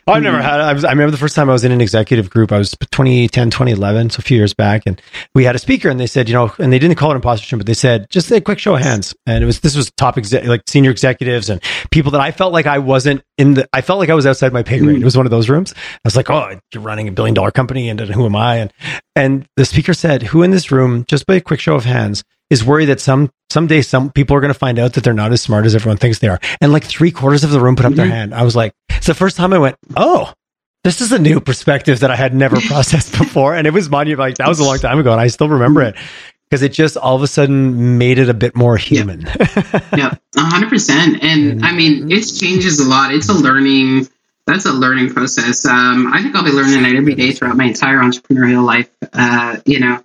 I've 0.07 0.23
never 0.23 0.41
had. 0.41 0.59
I, 0.59 0.73
was, 0.73 0.83
I 0.83 0.91
remember 0.91 1.11
the 1.11 1.17
first 1.17 1.35
time 1.35 1.49
I 1.49 1.53
was 1.53 1.63
in 1.63 1.71
an 1.71 1.81
executive 1.81 2.29
group. 2.29 2.51
I 2.51 2.59
was 2.59 2.71
2010, 2.91 3.49
2011, 3.49 4.11
so 4.11 4.19
a 4.19 4.21
few 4.21 4.37
years 4.37 4.53
back, 4.53 4.83
and 4.85 5.01
we 5.33 5.43
had 5.43 5.55
a 5.55 5.59
speaker, 5.59 5.89
and 5.89 5.99
they 5.99 6.05
said, 6.07 6.29
you 6.29 6.35
know, 6.35 6.53
and 6.59 6.71
they 6.71 6.77
didn't 6.77 6.97
call 6.97 7.11
it 7.11 7.15
imposter 7.15 7.45
syndrome, 7.45 7.59
but 7.59 7.67
they 7.67 7.73
said 7.73 8.07
just 8.09 8.31
a 8.31 8.39
quick 8.39 8.59
show 8.59 8.75
of 8.75 8.81
hands, 8.81 9.15
and 9.25 9.43
it 9.43 9.47
was 9.47 9.61
this 9.61 9.75
was 9.75 9.91
top 9.97 10.17
like 10.17 10.61
senior 10.67 10.91
executives 10.91 11.49
and 11.49 11.61
people 11.89 12.11
that 12.11 12.21
I 12.21 12.31
felt 12.31 12.53
like 12.53 12.67
I 12.67 12.77
wasn't 12.77 13.23
in 13.37 13.55
the. 13.55 13.67
I 13.73 13.81
felt 13.81 13.99
like 13.99 14.09
I 14.09 14.13
was 14.13 14.27
outside 14.27 14.53
my 14.53 14.63
pay 14.63 14.79
grade. 14.79 14.97
Mm. 14.97 15.01
It 15.01 15.05
was 15.05 15.17
one 15.17 15.25
of 15.25 15.31
those 15.31 15.49
rooms. 15.49 15.73
I 15.75 15.99
was 16.03 16.15
like, 16.15 16.29
oh, 16.29 16.59
you're 16.71 16.83
running 16.83 17.07
a 17.07 17.11
billion 17.11 17.33
dollar 17.33 17.51
company, 17.51 17.89
and 17.89 17.99
who 17.99 18.25
am 18.25 18.35
I? 18.35 18.57
And 18.57 18.73
and 19.15 19.47
the 19.55 19.65
speaker 19.65 19.95
said, 19.95 20.21
who 20.21 20.43
in 20.43 20.51
this 20.51 20.71
room, 20.71 21.05
just 21.07 21.25
by 21.25 21.35
a 21.35 21.41
quick 21.41 21.59
show 21.59 21.75
of 21.75 21.85
hands, 21.85 22.23
is 22.49 22.63
worried 22.63 22.85
that 22.85 22.99
some 22.99 23.31
someday 23.49 23.81
some 23.81 24.11
people 24.11 24.35
are 24.35 24.41
going 24.41 24.53
to 24.53 24.59
find 24.59 24.79
out 24.79 24.93
that 24.93 25.03
they're 25.03 25.13
not 25.13 25.31
as 25.31 25.41
smart 25.41 25.65
as 25.65 25.75
everyone 25.75 25.97
thinks 25.97 26.19
they 26.19 26.27
are. 26.27 26.39
And 26.61 26.71
like 26.71 26.83
three 26.83 27.11
quarters 27.11 27.43
of 27.43 27.51
the 27.51 27.59
room 27.59 27.75
put 27.75 27.85
up 27.85 27.91
mm-hmm. 27.91 27.97
their 27.97 28.07
hand. 28.07 28.33
I 28.33 28.43
was 28.43 28.55
like, 28.55 28.73
it's 28.89 29.07
the 29.07 29.13
first 29.13 29.37
time 29.37 29.53
I 29.53 29.59
went, 29.59 29.77
oh, 29.95 30.33
this 30.83 31.01
is 31.01 31.11
a 31.11 31.19
new 31.19 31.39
perspective 31.39 32.01
that 32.01 32.11
I 32.11 32.15
had 32.15 32.33
never 32.33 32.61
processed 32.67 33.17
before. 33.17 33.55
And 33.55 33.67
it 33.67 33.73
was 33.73 33.89
monumental. 33.89 34.25
Like 34.25 34.37
that 34.37 34.47
was 34.47 34.59
a 34.59 34.63
long 34.63 34.77
time 34.77 34.99
ago, 34.99 35.11
and 35.11 35.19
I 35.19 35.27
still 35.27 35.49
remember 35.49 35.81
it 35.81 35.95
because 36.49 36.61
it 36.61 36.73
just 36.73 36.95
all 36.95 37.15
of 37.15 37.23
a 37.23 37.27
sudden 37.27 37.97
made 37.97 38.19
it 38.19 38.29
a 38.29 38.33
bit 38.33 38.55
more 38.55 38.77
human. 38.77 39.21
yeah, 39.97 40.13
hundred 40.35 40.69
percent. 40.69 41.23
And 41.23 41.65
I 41.65 41.73
mean, 41.73 42.11
it 42.11 42.21
changes 42.23 42.79
a 42.79 42.87
lot. 42.87 43.13
It's 43.13 43.29
a 43.29 43.33
learning. 43.33 44.07
That's 44.45 44.65
a 44.65 44.71
learning 44.71 45.11
process. 45.11 45.65
Um, 45.65 46.13
I 46.13 46.21
think 46.21 46.35
I'll 46.35 46.43
be 46.43 46.51
learning 46.51 46.85
it 46.85 46.95
every 46.95 47.15
day 47.15 47.31
throughout 47.31 47.57
my 47.57 47.65
entire 47.65 47.97
entrepreneurial 47.97 48.63
life. 48.63 48.89
Uh, 49.11 49.57
you 49.65 49.79
know, 49.79 50.03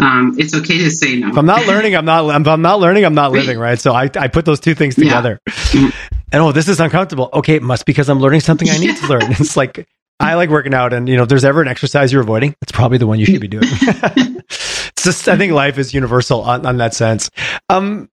um, 0.00 0.34
it's 0.38 0.54
okay 0.54 0.78
to 0.78 0.90
say 0.90 1.16
no. 1.16 1.28
If 1.28 1.36
I'm 1.36 1.46
not 1.46 1.66
learning, 1.66 1.94
I'm 1.94 2.04
not. 2.04 2.40
If 2.40 2.46
I'm 2.46 2.62
not 2.62 2.80
learning, 2.80 3.04
I'm 3.04 3.14
not 3.14 3.32
living. 3.32 3.58
Right. 3.58 3.78
So 3.78 3.92
I, 3.92 4.10
I 4.14 4.28
put 4.28 4.44
those 4.44 4.60
two 4.60 4.74
things 4.74 4.94
together. 4.94 5.40
Yeah. 5.74 5.90
And 6.32 6.42
oh, 6.42 6.52
this 6.52 6.68
is 6.68 6.80
uncomfortable. 6.80 7.28
Okay, 7.32 7.56
it 7.56 7.62
must 7.62 7.86
because 7.86 8.08
I'm 8.08 8.20
learning 8.20 8.40
something 8.40 8.68
I 8.70 8.78
need 8.78 8.96
to 8.96 9.06
learn. 9.08 9.22
It's 9.32 9.56
like 9.56 9.86
I 10.20 10.34
like 10.34 10.50
working 10.50 10.74
out, 10.74 10.92
and 10.92 11.08
you 11.08 11.16
know, 11.16 11.24
if 11.24 11.28
there's 11.28 11.44
ever 11.44 11.62
an 11.62 11.68
exercise 11.68 12.12
you're 12.12 12.22
avoiding, 12.22 12.54
it's 12.62 12.72
probably 12.72 12.98
the 12.98 13.06
one 13.06 13.18
you 13.18 13.26
should 13.26 13.40
be 13.40 13.48
doing. 13.48 13.64
it's 13.70 15.02
just, 15.02 15.28
I 15.28 15.36
think 15.36 15.52
life 15.52 15.78
is 15.78 15.94
universal 15.94 16.42
on, 16.42 16.66
on 16.66 16.76
that 16.76 16.94
sense. 16.94 17.30
Um, 17.68 18.10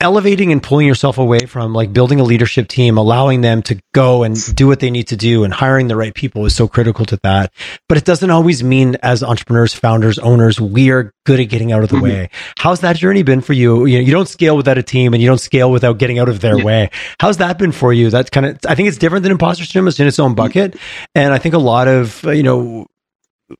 elevating 0.00 0.52
and 0.52 0.62
pulling 0.62 0.86
yourself 0.86 1.16
away 1.16 1.40
from 1.40 1.72
like 1.72 1.92
building 1.92 2.20
a 2.20 2.22
leadership 2.22 2.68
team, 2.68 2.98
allowing 2.98 3.40
them 3.40 3.62
to 3.62 3.80
go 3.94 4.24
and 4.24 4.54
do 4.54 4.66
what 4.66 4.80
they 4.80 4.90
need 4.90 5.08
to 5.08 5.16
do 5.16 5.44
and 5.44 5.54
hiring 5.54 5.88
the 5.88 5.96
right 5.96 6.14
people 6.14 6.44
is 6.44 6.54
so 6.54 6.68
critical 6.68 7.06
to 7.06 7.18
that. 7.22 7.52
But 7.88 7.96
it 7.96 8.04
doesn't 8.04 8.30
always 8.30 8.62
mean 8.62 8.96
as 9.02 9.22
entrepreneurs, 9.22 9.72
founders, 9.72 10.18
owners, 10.18 10.60
we 10.60 10.90
are 10.90 11.12
good 11.24 11.40
at 11.40 11.44
getting 11.44 11.72
out 11.72 11.82
of 11.82 11.88
the 11.88 11.96
mm-hmm. 11.96 12.04
way. 12.04 12.30
How's 12.58 12.80
that 12.80 12.96
journey 12.96 13.22
been 13.22 13.40
for 13.40 13.54
you? 13.54 13.86
You 13.86 13.98
know, 13.98 14.04
you 14.04 14.12
don't 14.12 14.28
scale 14.28 14.56
without 14.56 14.76
a 14.76 14.82
team 14.82 15.14
and 15.14 15.22
you 15.22 15.28
don't 15.28 15.40
scale 15.40 15.70
without 15.70 15.98
getting 15.98 16.18
out 16.18 16.28
of 16.28 16.40
their 16.40 16.58
yeah. 16.58 16.64
way. 16.64 16.90
How's 17.18 17.38
that 17.38 17.58
been 17.58 17.72
for 17.72 17.92
you? 17.92 18.10
That's 18.10 18.28
kind 18.28 18.46
of, 18.46 18.58
I 18.68 18.74
think 18.74 18.88
it's 18.88 18.98
different 18.98 19.22
than 19.22 19.32
imposter 19.32 19.64
syndrome. 19.64 19.88
It's 19.88 19.98
in 19.98 20.06
its 20.06 20.18
own 20.18 20.34
bucket. 20.34 20.76
And 21.14 21.32
I 21.32 21.38
think 21.38 21.54
a 21.54 21.58
lot 21.58 21.88
of, 21.88 22.22
you 22.24 22.42
know, 22.42 22.86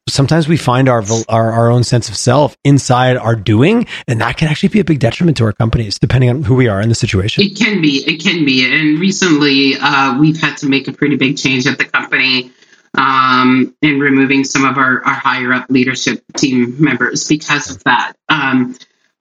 sometimes 0.08 0.48
we 0.48 0.56
find 0.56 0.88
our, 0.88 1.02
our, 1.28 1.52
our 1.52 1.70
own 1.70 1.84
sense 1.84 2.08
of 2.08 2.16
self 2.16 2.56
inside 2.64 3.16
our 3.16 3.36
doing, 3.36 3.86
and 4.08 4.20
that 4.20 4.36
can 4.36 4.48
actually 4.48 4.70
be 4.70 4.80
a 4.80 4.84
big 4.84 4.98
detriment 4.98 5.36
to 5.38 5.44
our 5.44 5.52
companies, 5.52 5.98
depending 5.98 6.30
on 6.30 6.42
who 6.42 6.54
we 6.54 6.68
are 6.68 6.80
in 6.80 6.88
the 6.88 6.94
situation. 6.94 7.44
It 7.44 7.56
can 7.56 7.80
be. 7.80 8.04
It 8.06 8.22
can 8.22 8.44
be. 8.44 8.64
And 8.64 8.98
recently, 8.98 9.74
uh, 9.80 10.18
we've 10.18 10.40
had 10.40 10.56
to 10.58 10.66
make 10.66 10.88
a 10.88 10.92
pretty 10.92 11.16
big 11.16 11.36
change 11.36 11.66
at 11.66 11.78
the 11.78 11.84
company 11.84 12.52
um, 12.94 13.74
in 13.82 14.00
removing 14.00 14.44
some 14.44 14.64
of 14.64 14.78
our, 14.78 15.04
our 15.04 15.14
higher 15.14 15.52
up 15.52 15.66
leadership 15.68 16.24
team 16.36 16.82
members 16.82 17.28
because 17.28 17.70
of 17.70 17.84
that. 17.84 18.14
Um, 18.28 18.76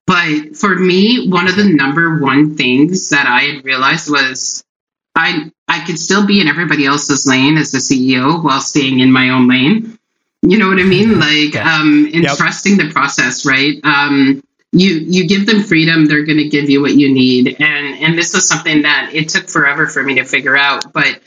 but 0.07 0.55
for 0.55 0.75
me, 0.75 1.29
one 1.29 1.47
of 1.47 1.55
the 1.55 1.65
number 1.65 2.19
one 2.19 2.55
things 2.55 3.09
that 3.09 3.25
I 3.27 3.55
had 3.55 3.65
realized 3.65 4.09
was 4.09 4.63
I 5.15 5.51
I 5.67 5.83
could 5.85 5.97
still 5.97 6.27
be 6.27 6.41
in 6.41 6.47
everybody 6.47 6.85
else's 6.85 7.25
lane 7.25 7.57
as 7.57 7.71
the 7.71 7.79
CEO 7.79 8.43
while 8.43 8.61
staying 8.61 8.99
in 8.99 9.11
my 9.11 9.29
own 9.29 9.47
lane. 9.47 9.97
You 10.47 10.57
know 10.59 10.67
what 10.67 10.79
I 10.79 10.83
mean? 10.83 11.19
Like 11.19 11.55
um, 11.55 12.07
in 12.11 12.23
yep. 12.23 12.37
trusting 12.37 12.77
the 12.77 12.91
process, 12.91 13.45
right? 13.45 13.79
Um, 13.83 14.43
you 14.71 14.89
you 14.89 15.27
give 15.27 15.45
them 15.45 15.63
freedom, 15.63 16.05
they're 16.05 16.25
going 16.25 16.37
to 16.37 16.49
give 16.49 16.69
you 16.69 16.81
what 16.81 16.93
you 16.93 17.13
need, 17.13 17.55
and 17.59 18.03
and 18.03 18.17
this 18.17 18.33
was 18.33 18.47
something 18.47 18.83
that 18.83 19.11
it 19.13 19.29
took 19.29 19.47
forever 19.47 19.87
for 19.87 20.03
me 20.03 20.15
to 20.15 20.25
figure 20.25 20.55
out. 20.57 20.91
But 20.91 21.21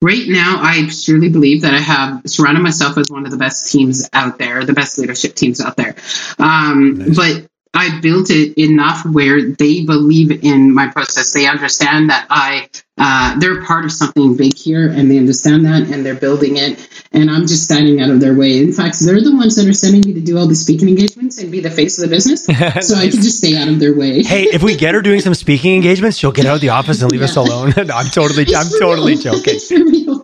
right 0.00 0.26
now, 0.26 0.58
I 0.60 0.88
truly 1.04 1.28
believe 1.28 1.62
that 1.62 1.74
I 1.74 1.80
have 1.80 2.22
surrounded 2.26 2.62
myself 2.62 2.96
with 2.96 3.10
one 3.10 3.24
of 3.24 3.30
the 3.30 3.38
best 3.38 3.72
teams 3.72 4.08
out 4.12 4.38
there, 4.38 4.64
the 4.64 4.72
best 4.72 4.98
leadership 4.98 5.34
teams 5.34 5.60
out 5.60 5.76
there. 5.76 5.96
Um, 6.38 6.98
nice. 6.98 7.16
But 7.16 7.46
I 7.74 8.00
built 8.00 8.28
it 8.30 8.60
enough 8.60 9.04
where 9.06 9.50
they 9.50 9.84
believe 9.84 10.44
in 10.44 10.74
my 10.74 10.88
process. 10.88 11.32
They 11.32 11.46
understand 11.46 12.10
that 12.10 12.26
I 12.28 12.68
uh, 12.98 13.38
they're 13.38 13.64
part 13.64 13.86
of 13.86 13.90
something 13.90 14.36
big 14.36 14.54
here, 14.54 14.86
and 14.86 15.10
they 15.10 15.16
understand 15.16 15.64
that, 15.64 15.88
and 15.90 16.04
they're 16.04 16.14
building 16.14 16.58
it. 16.58 16.86
And 17.12 17.30
I'm 17.30 17.46
just 17.46 17.64
standing 17.64 18.00
out 18.00 18.10
of 18.10 18.20
their 18.20 18.34
way. 18.34 18.58
In 18.58 18.72
fact, 18.72 19.00
they're 19.00 19.22
the 19.22 19.34
ones 19.34 19.56
that 19.56 19.66
are 19.66 19.72
sending 19.72 20.02
me 20.06 20.20
to 20.20 20.24
do 20.24 20.36
all 20.36 20.46
the 20.46 20.54
speaking 20.54 20.88
engagements 20.88 21.38
and 21.38 21.50
be 21.50 21.60
the 21.60 21.70
face 21.70 21.98
of 21.98 22.08
the 22.08 22.14
business, 22.14 22.44
so 22.46 22.94
I 22.94 23.08
can 23.08 23.22
just 23.22 23.38
stay 23.38 23.56
out 23.56 23.68
of 23.68 23.80
their 23.80 23.96
way. 23.96 24.22
hey, 24.22 24.44
if 24.44 24.62
we 24.62 24.76
get 24.76 24.94
her 24.94 25.00
doing 25.00 25.20
some 25.20 25.34
speaking 25.34 25.74
engagements, 25.74 26.18
she'll 26.18 26.32
get 26.32 26.44
out 26.44 26.56
of 26.56 26.60
the 26.60 26.68
office 26.68 27.00
and 27.00 27.10
leave 27.10 27.20
yeah. 27.22 27.26
us 27.26 27.36
alone. 27.36 27.72
no, 27.76 27.94
I'm 27.94 28.10
totally, 28.10 28.54
I'm 28.54 28.68
totally 28.78 29.16
joking. 29.16 29.58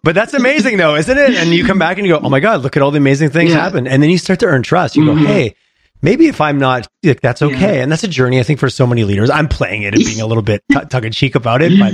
But 0.02 0.14
that's 0.14 0.34
amazing, 0.34 0.76
though, 0.76 0.96
isn't 0.96 1.18
it? 1.18 1.30
And 1.30 1.50
you 1.50 1.64
come 1.64 1.78
back 1.78 1.96
and 1.96 2.06
you 2.06 2.12
go, 2.12 2.20
"Oh 2.22 2.28
my 2.28 2.40
god, 2.40 2.62
look 2.62 2.76
at 2.76 2.82
all 2.82 2.90
the 2.90 2.98
amazing 2.98 3.30
things 3.30 3.52
yeah. 3.52 3.62
happen," 3.62 3.86
and 3.86 4.02
then 4.02 4.10
you 4.10 4.18
start 4.18 4.40
to 4.40 4.46
earn 4.46 4.62
trust. 4.62 4.96
You 4.96 5.04
mm-hmm. 5.04 5.22
go, 5.22 5.26
"Hey." 5.26 5.54
Maybe 6.02 6.26
if 6.26 6.40
I'm 6.40 6.58
not, 6.58 6.86
like, 7.02 7.20
that's 7.20 7.42
okay. 7.42 7.76
Yeah. 7.76 7.82
And 7.82 7.92
that's 7.92 8.04
a 8.04 8.08
journey, 8.08 8.40
I 8.40 8.42
think, 8.42 8.60
for 8.60 8.70
so 8.70 8.86
many 8.86 9.04
leaders. 9.04 9.30
I'm 9.30 9.48
playing 9.48 9.82
it 9.82 9.94
and 9.94 10.04
being 10.04 10.20
a 10.20 10.26
little 10.26 10.42
bit 10.42 10.62
t- 10.72 10.98
in 10.98 11.12
cheek 11.12 11.34
about 11.34 11.62
it, 11.62 11.78
but 11.78 11.92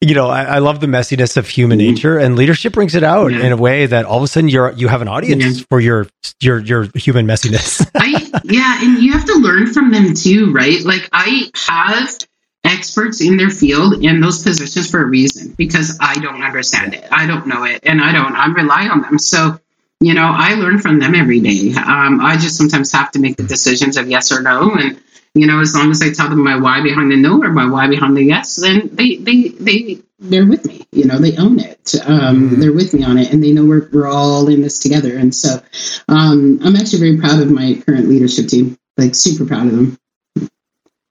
you 0.00 0.14
know, 0.14 0.28
I, 0.28 0.44
I, 0.44 0.58
love 0.58 0.80
the 0.80 0.86
messiness 0.86 1.36
of 1.36 1.48
human 1.48 1.78
mm-hmm. 1.78 1.94
nature 1.94 2.18
and 2.18 2.36
leadership 2.36 2.72
brings 2.72 2.94
it 2.94 3.02
out 3.02 3.32
yeah. 3.32 3.46
in 3.46 3.52
a 3.52 3.56
way 3.56 3.86
that 3.86 4.04
all 4.04 4.18
of 4.18 4.22
a 4.22 4.28
sudden 4.28 4.48
you're, 4.48 4.72
you 4.72 4.88
have 4.88 5.02
an 5.02 5.08
audience 5.08 5.58
yeah. 5.58 5.64
for 5.68 5.80
your, 5.80 6.06
your, 6.40 6.58
your 6.60 6.88
human 6.94 7.26
messiness. 7.26 7.88
I, 7.94 8.40
yeah. 8.44 8.82
And 8.82 9.02
you 9.02 9.12
have 9.12 9.24
to 9.26 9.34
learn 9.34 9.72
from 9.72 9.90
them 9.90 10.14
too, 10.14 10.52
right? 10.52 10.82
Like 10.82 11.08
I 11.12 11.50
have 11.54 12.18
experts 12.66 13.20
in 13.20 13.36
their 13.36 13.50
field 13.50 14.04
in 14.04 14.20
those 14.20 14.42
positions 14.42 14.90
for 14.90 15.00
a 15.00 15.06
reason 15.06 15.52
because 15.56 15.98
I 16.00 16.14
don't 16.14 16.42
understand 16.42 16.94
it. 16.94 17.06
I 17.10 17.26
don't 17.26 17.46
know 17.46 17.64
it 17.64 17.80
and 17.84 18.00
I 18.00 18.12
don't, 18.12 18.34
I 18.34 18.46
rely 18.52 18.88
on 18.88 19.02
them. 19.02 19.18
So, 19.18 19.60
you 20.00 20.14
know, 20.14 20.30
I 20.32 20.54
learn 20.54 20.78
from 20.78 20.98
them 20.98 21.14
every 21.14 21.40
day. 21.40 21.72
Um, 21.74 22.20
I 22.20 22.36
just 22.36 22.56
sometimes 22.56 22.92
have 22.92 23.12
to 23.12 23.18
make 23.18 23.36
the 23.36 23.44
decisions 23.44 23.96
of 23.96 24.08
yes 24.08 24.30
or 24.32 24.42
no. 24.42 24.74
And, 24.74 25.00
you 25.34 25.46
know, 25.46 25.60
as 25.60 25.74
long 25.74 25.90
as 25.90 26.02
I 26.02 26.12
tell 26.12 26.28
them 26.28 26.42
my 26.42 26.56
why 26.56 26.82
behind 26.82 27.10
the 27.10 27.16
no 27.16 27.42
or 27.42 27.50
my 27.52 27.68
why 27.68 27.88
behind 27.88 28.16
the 28.16 28.22
yes, 28.22 28.56
then 28.56 28.90
they, 28.92 29.16
they, 29.16 29.48
they, 29.48 29.98
they're 30.18 30.46
with 30.46 30.66
me, 30.66 30.86
you 30.92 31.04
know, 31.04 31.18
they 31.18 31.36
own 31.36 31.60
it. 31.60 31.94
Um, 32.04 32.50
mm-hmm. 32.50 32.60
They're 32.60 32.72
with 32.72 32.94
me 32.94 33.04
on 33.04 33.18
it 33.18 33.32
and 33.32 33.42
they 33.42 33.52
know 33.52 33.64
we're, 33.64 33.88
we're 33.90 34.08
all 34.08 34.48
in 34.48 34.62
this 34.62 34.78
together. 34.78 35.16
And 35.16 35.34
so, 35.34 35.62
um, 36.08 36.60
I'm 36.62 36.76
actually 36.76 37.00
very 37.00 37.18
proud 37.18 37.40
of 37.40 37.50
my 37.50 37.82
current 37.86 38.08
leadership 38.08 38.48
team, 38.48 38.78
like 38.96 39.14
super 39.14 39.46
proud 39.46 39.66
of 39.66 39.72
them. 39.72 39.98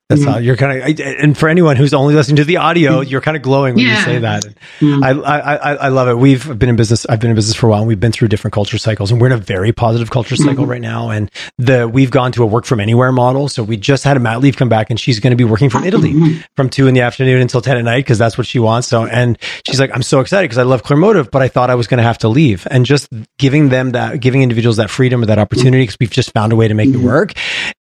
That's 0.08 0.22
mm-hmm. 0.22 0.44
you're 0.44 0.56
kind 0.56 0.84
of, 0.84 1.00
and 1.20 1.36
for 1.36 1.50
anyone 1.50 1.78
who's 1.78 1.92
only 1.92 2.14
listening 2.14 2.36
to 2.36 2.44
the 2.44 2.58
audio, 2.58 3.02
mm-hmm. 3.02 3.10
you're 3.10 3.22
kind 3.22 3.36
of 3.36 3.42
glowing 3.42 3.74
when 3.74 3.86
yeah. 3.86 3.98
you 3.98 4.06
say 4.06 4.20
that. 4.20 4.44
Mm-hmm. 4.80 5.04
I, 5.04 5.10
I, 5.10 5.74
I 5.74 5.88
love 5.88 6.08
it. 6.10 6.20
We've 6.20 6.60
been 6.60 6.70
in 6.70 6.76
business. 6.76 7.08
I've 7.08 7.20
been 7.20 7.32
in 7.32 7.36
business 7.36 7.56
for 7.56 7.66
a 7.66 7.70
while. 7.72 7.80
and 7.80 7.88
We've 7.88 8.00
been 8.00 8.12
through 8.12 8.28
different 8.28 8.54
culture 8.54 8.78
cycles, 8.78 9.10
and 9.12 9.20
we're 9.20 9.28
in 9.28 9.34
a 9.34 9.38
very 9.38 9.72
positive 9.72 10.12
culture 10.12 10.36
cycle 10.36 10.66
mm-hmm. 10.66 10.72
right 10.72 10.82
now. 10.82 11.10
And 11.10 11.32
the 11.58 11.88
we've 11.88 12.12
gone 12.12 12.32
to 12.34 12.44
a 12.44 12.46
work 12.46 12.66
from 12.66 12.82
anywhere 12.82 13.12
model. 13.12 13.50
So 13.50 13.64
we 13.64 13.78
just 13.78 14.04
had 14.04 14.16
a 14.16 14.20
mat 14.20 14.42
leave 14.42 14.58
come 14.58 14.70
back, 14.70 14.92
and 14.92 15.00
she's 15.00 15.20
going 15.20 15.32
to 15.32 15.38
be 15.38 15.44
working 15.44 15.72
from 15.72 15.84
Italy 15.84 16.14
mm-hmm. 16.14 16.42
from 16.56 16.70
two 16.70 16.86
in 16.86 16.94
the 16.94 17.02
afternoon 17.02 17.42
until 17.42 17.62
ten 17.62 17.76
at 17.76 17.84
night 17.84 18.06
because 18.06 18.20
that's 18.20 18.38
what 18.38 18.46
she 18.46 18.60
wants. 18.60 18.88
So, 18.88 19.08
and 19.08 19.40
she's 19.66 19.80
like, 19.80 19.90
I'm 19.92 20.04
so 20.04 20.20
excited 20.20 20.44
because 20.44 20.60
I 20.60 20.64
love 20.64 20.84
Clearmotive, 20.84 21.32
but 21.32 21.42
I 21.42 21.48
thought 21.48 21.72
I 21.72 21.76
was 21.76 21.88
going 21.88 21.98
to 21.98 22.04
have 22.04 22.20
to 22.20 22.28
leave. 22.28 22.68
And 22.70 22.86
just 22.86 23.10
giving 23.40 23.70
them 23.70 23.94
that, 23.94 24.20
giving 24.20 24.44
individuals 24.44 24.78
that 24.78 24.92
freedom 24.92 25.24
or 25.24 25.26
that 25.26 25.40
opportunity 25.40 25.82
because 25.82 25.98
we've 26.00 26.12
just 26.12 26.32
found 26.32 26.54
a 26.54 26.56
way 26.56 26.68
to 26.68 26.76
make 26.76 26.90
it 26.90 26.98
mm-hmm. 26.98 27.06
work. 27.06 27.34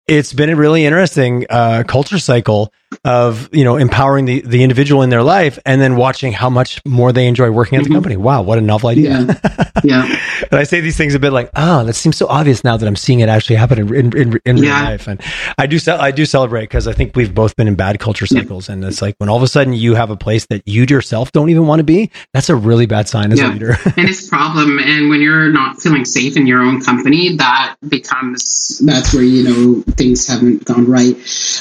It's 0.07 0.33
been 0.33 0.51
a 0.51 0.55
really 0.55 0.85
interesting 0.85 1.47
uh, 1.49 1.83
culture 1.87 2.19
cycle 2.19 2.71
of 3.03 3.49
you 3.53 3.63
know 3.63 3.77
empowering 3.77 4.25
the 4.25 4.41
the 4.41 4.63
individual 4.63 5.01
in 5.01 5.09
their 5.09 5.23
life 5.23 5.59
and 5.65 5.81
then 5.81 5.95
watching 5.95 6.31
how 6.31 6.49
much 6.49 6.81
more 6.85 7.11
they 7.11 7.27
enjoy 7.27 7.51
working 7.51 7.77
at 7.77 7.83
the 7.83 7.89
mm-hmm. 7.89 7.95
company. 7.95 8.17
Wow 8.17 8.41
what 8.41 8.57
a 8.57 8.61
novel 8.61 8.89
idea. 8.89 9.21
Yeah, 9.21 9.71
yeah. 9.83 10.19
and 10.51 10.59
i 10.59 10.63
say 10.63 10.81
these 10.81 10.97
things 10.97 11.15
a 11.15 11.19
bit 11.19 11.31
like 11.31 11.49
oh 11.55 11.83
that 11.83 11.93
seems 11.93 12.17
so 12.17 12.27
obvious 12.27 12.63
now 12.63 12.77
that 12.77 12.87
i'm 12.87 12.95
seeing 12.95 13.19
it 13.19 13.29
actually 13.29 13.57
happen 13.57 13.79
in, 13.79 13.95
in, 13.95 14.17
in, 14.17 14.39
in 14.45 14.57
yeah. 14.57 14.79
real 14.79 14.89
life. 14.91 15.07
And 15.07 15.21
i 15.57 15.67
do 15.67 15.79
i 15.91 16.11
do 16.11 16.25
celebrate 16.25 16.63
because 16.63 16.87
i 16.87 16.93
think 16.93 17.15
we've 17.15 17.33
both 17.33 17.55
been 17.55 17.67
in 17.67 17.75
bad 17.75 17.99
culture 17.99 18.25
cycles. 18.25 18.69
Yeah. 18.69 18.73
and 18.73 18.85
it's 18.85 19.01
like 19.01 19.15
when 19.17 19.29
all 19.29 19.37
of 19.37 19.43
a 19.43 19.47
sudden 19.47 19.73
you 19.73 19.95
have 19.95 20.09
a 20.09 20.17
place 20.17 20.45
that 20.47 20.67
you 20.67 20.85
yourself 20.89 21.31
don't 21.31 21.49
even 21.49 21.67
want 21.67 21.79
to 21.79 21.83
be 21.83 22.11
that's 22.33 22.49
a 22.49 22.55
really 22.55 22.85
bad 22.85 23.07
sign 23.07 23.31
as 23.31 23.39
a 23.39 23.47
leader. 23.47 23.77
And 23.97 24.09
it's 24.09 24.27
a 24.27 24.29
problem. 24.29 24.77
And 24.79 25.09
when 25.09 25.21
you're 25.21 25.51
not 25.51 25.81
feeling 25.81 26.05
safe 26.05 26.35
in 26.35 26.47
your 26.47 26.61
own 26.61 26.81
company 26.81 27.37
that 27.37 27.75
becomes 27.87 28.81
that's 28.83 29.13
where 29.13 29.23
you 29.23 29.43
know 29.43 29.83
things 29.91 30.27
haven't 30.27 30.65
gone 30.65 30.85
right. 30.85 31.15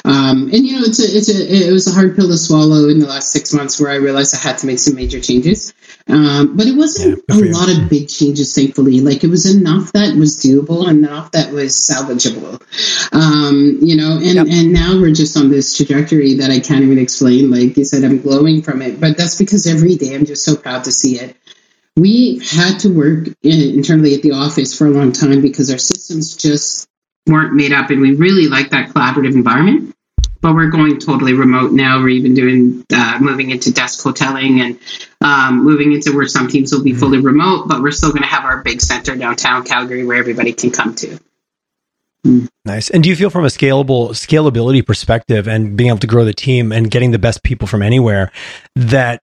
Um, 0.05 0.51
and 0.53 0.66
you 0.66 0.78
know 0.78 0.85
it's 0.85 1.01
a 1.01 1.16
it's 1.16 1.24
a 1.29 1.68
it 1.68 1.72
was 1.72 1.87
a 1.87 1.93
hard 1.93 2.16
pill 2.16 2.29
to 2.29 2.37
swallow 2.37 2.89
in 2.89 2.99
the 2.99 3.07
last 3.07 3.33
six 3.33 3.53
months 3.53 3.81
where 3.81 3.91
I 3.91 3.97
realized 3.97 4.35
I 4.35 4.39
had 4.39 4.59
to 4.59 4.66
make 4.66 4.79
some 4.79 4.95
major 4.95 5.20
changes. 5.20 5.75
Um, 6.09 6.57
but 6.57 6.66
it 6.66 6.77
wasn't 6.77 7.22
yeah, 7.29 7.37
a 7.37 7.53
lot 7.53 7.70
of 7.70 7.89
big 7.89 8.09
changes, 8.09 8.55
thankfully. 8.55 9.01
Like 9.01 9.25
it 9.25 9.29
was 9.29 9.53
enough 9.53 9.93
that 9.93 10.14
was 10.16 10.37
doable, 10.39 10.89
enough 10.89 11.33
that 11.33 11.53
was 11.53 11.75
salvageable. 11.75 12.61
Um, 13.12 13.79
you 13.81 13.97
know, 13.97 14.16
and 14.16 14.35
yep. 14.35 14.47
and 14.47 14.72
now 14.72 15.01
we're 15.01 15.14
just 15.14 15.37
on 15.37 15.51
this 15.51 15.77
trajectory 15.77 16.35
that 16.35 16.51
I 16.51 16.61
can't 16.61 16.85
even 16.85 16.99
explain. 16.99 17.51
Like 17.51 17.77
you 17.77 17.85
said, 17.85 18.05
I'm 18.05 18.20
glowing 18.20 18.62
from 18.62 18.83
it, 18.83 19.01
but 19.01 19.16
that's 19.16 19.39
because 19.39 19.66
every 19.66 19.97
day 19.97 20.14
I'm 20.14 20.27
just 20.27 20.45
so 20.45 20.57
proud 20.57 20.85
to 20.85 20.93
see 20.93 21.18
it. 21.18 21.37
We 21.97 22.41
had 22.45 22.81
to 22.81 22.89
work 22.89 23.29
internally 23.43 24.14
at 24.14 24.22
the 24.22 24.33
office 24.33 24.77
for 24.77 24.87
a 24.87 24.91
long 24.91 25.12
time 25.12 25.41
because 25.41 25.70
our 25.70 25.79
systems 25.79 26.37
just 26.37 26.89
weren't 27.27 27.55
made 27.55 27.72
up, 27.72 27.91
and 27.91 28.01
we 28.01 28.14
really 28.14 28.49
like 28.49 28.70
that 28.70 28.91
collaborative 28.91 29.35
environment 29.35 29.94
but 30.45 30.55
we're 30.55 30.69
going 30.69 30.99
totally 30.99 31.33
remote 31.33 31.73
now. 31.73 32.03
We're 32.03 32.11
even 32.11 32.35
doing 32.35 32.85
uh, 32.93 33.17
moving 33.19 33.49
into 33.49 33.73
desk 33.73 34.05
hoteling 34.05 34.61
and 34.61 34.79
um, 35.23 35.65
moving 35.65 35.95
into 35.95 36.15
where 36.15 36.29
some 36.29 36.49
teams 36.49 36.71
will 36.71 36.83
be 36.83 36.91
mm-hmm. 36.91 37.01
fully 37.01 37.19
remote, 37.19 37.67
but 37.67 37.81
we're 37.81 37.93
still 37.93 38.11
going 38.11 38.25
to 38.25 38.29
have 38.29 38.45
our 38.45 38.63
big 38.63 38.83
center 38.83 39.17
downtown 39.17 39.65
Calgary 39.65 40.05
where 40.05 40.19
everybody 40.19 40.53
can 40.53 40.71
come 40.71 40.95
to. 40.97 41.19
Mm. 42.27 42.49
Nice. 42.67 42.91
And 42.91 43.03
do 43.03 43.09
you 43.09 43.17
feel 43.17 43.31
from 43.31 43.45
a 43.45 43.49
scalable 43.49 44.11
scalability 44.11 44.85
perspective 44.85 45.49
and 45.49 45.79
being 45.79 45.89
able 45.89 46.01
to 46.01 46.07
grow 46.07 46.27
the 46.27 46.35
team 46.35 46.73
and 46.73 46.91
getting 46.91 47.11
the 47.11 47.19
best 47.19 47.43
people 47.43 47.67
from 47.67 47.81
anywhere 47.81 48.31
that 48.77 49.23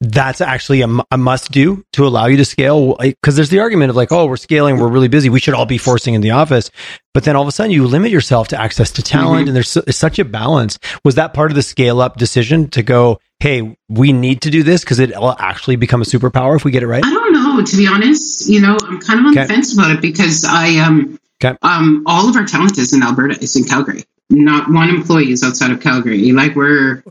that's 0.00 0.40
actually 0.40 0.82
a, 0.82 0.88
a 1.10 1.18
must 1.18 1.50
do 1.50 1.84
to 1.92 2.06
allow 2.06 2.26
you 2.26 2.36
to 2.36 2.44
scale. 2.44 2.96
Because 2.96 3.36
there's 3.36 3.50
the 3.50 3.60
argument 3.60 3.90
of 3.90 3.96
like, 3.96 4.12
oh, 4.12 4.26
we're 4.26 4.36
scaling, 4.36 4.78
we're 4.78 4.88
really 4.88 5.08
busy, 5.08 5.28
we 5.28 5.40
should 5.40 5.54
all 5.54 5.66
be 5.66 5.78
forcing 5.78 6.14
in 6.14 6.20
the 6.20 6.32
office. 6.32 6.70
But 7.12 7.24
then 7.24 7.36
all 7.36 7.42
of 7.42 7.48
a 7.48 7.52
sudden, 7.52 7.70
you 7.70 7.86
limit 7.86 8.10
yourself 8.10 8.48
to 8.48 8.60
access 8.60 8.90
to 8.92 9.02
talent, 9.02 9.42
mm-hmm. 9.42 9.48
and 9.48 9.56
there's, 9.56 9.74
there's 9.74 9.96
such 9.96 10.18
a 10.18 10.24
balance. 10.24 10.78
Was 11.04 11.14
that 11.14 11.32
part 11.32 11.50
of 11.50 11.54
the 11.54 11.62
scale 11.62 12.00
up 12.00 12.16
decision 12.16 12.68
to 12.70 12.82
go, 12.82 13.20
hey, 13.40 13.76
we 13.88 14.12
need 14.12 14.42
to 14.42 14.50
do 14.50 14.62
this 14.62 14.82
because 14.82 14.98
it'll 14.98 15.36
actually 15.38 15.76
become 15.76 16.02
a 16.02 16.04
superpower 16.04 16.56
if 16.56 16.64
we 16.64 16.70
get 16.70 16.82
it 16.82 16.86
right? 16.86 17.04
I 17.04 17.10
don't 17.10 17.32
know. 17.32 17.64
To 17.64 17.76
be 17.76 17.86
honest, 17.86 18.48
you 18.48 18.60
know, 18.60 18.76
I'm 18.82 19.00
kind 19.00 19.20
of 19.20 19.26
on 19.26 19.32
okay. 19.32 19.42
the 19.42 19.54
fence 19.54 19.74
about 19.74 19.92
it 19.92 20.00
because 20.02 20.44
I 20.44 20.78
um, 20.78 21.18
okay. 21.42 21.56
um, 21.62 22.02
all 22.06 22.28
of 22.28 22.36
our 22.36 22.44
talent 22.44 22.78
is 22.78 22.92
in 22.92 23.02
Alberta, 23.02 23.38
is 23.40 23.54
in 23.56 23.64
Calgary. 23.64 24.04
Not 24.30 24.70
one 24.70 24.88
employee 24.88 25.30
is 25.30 25.44
outside 25.44 25.70
of 25.70 25.80
Calgary. 25.80 26.32
Like 26.32 26.56
we're 26.56 27.04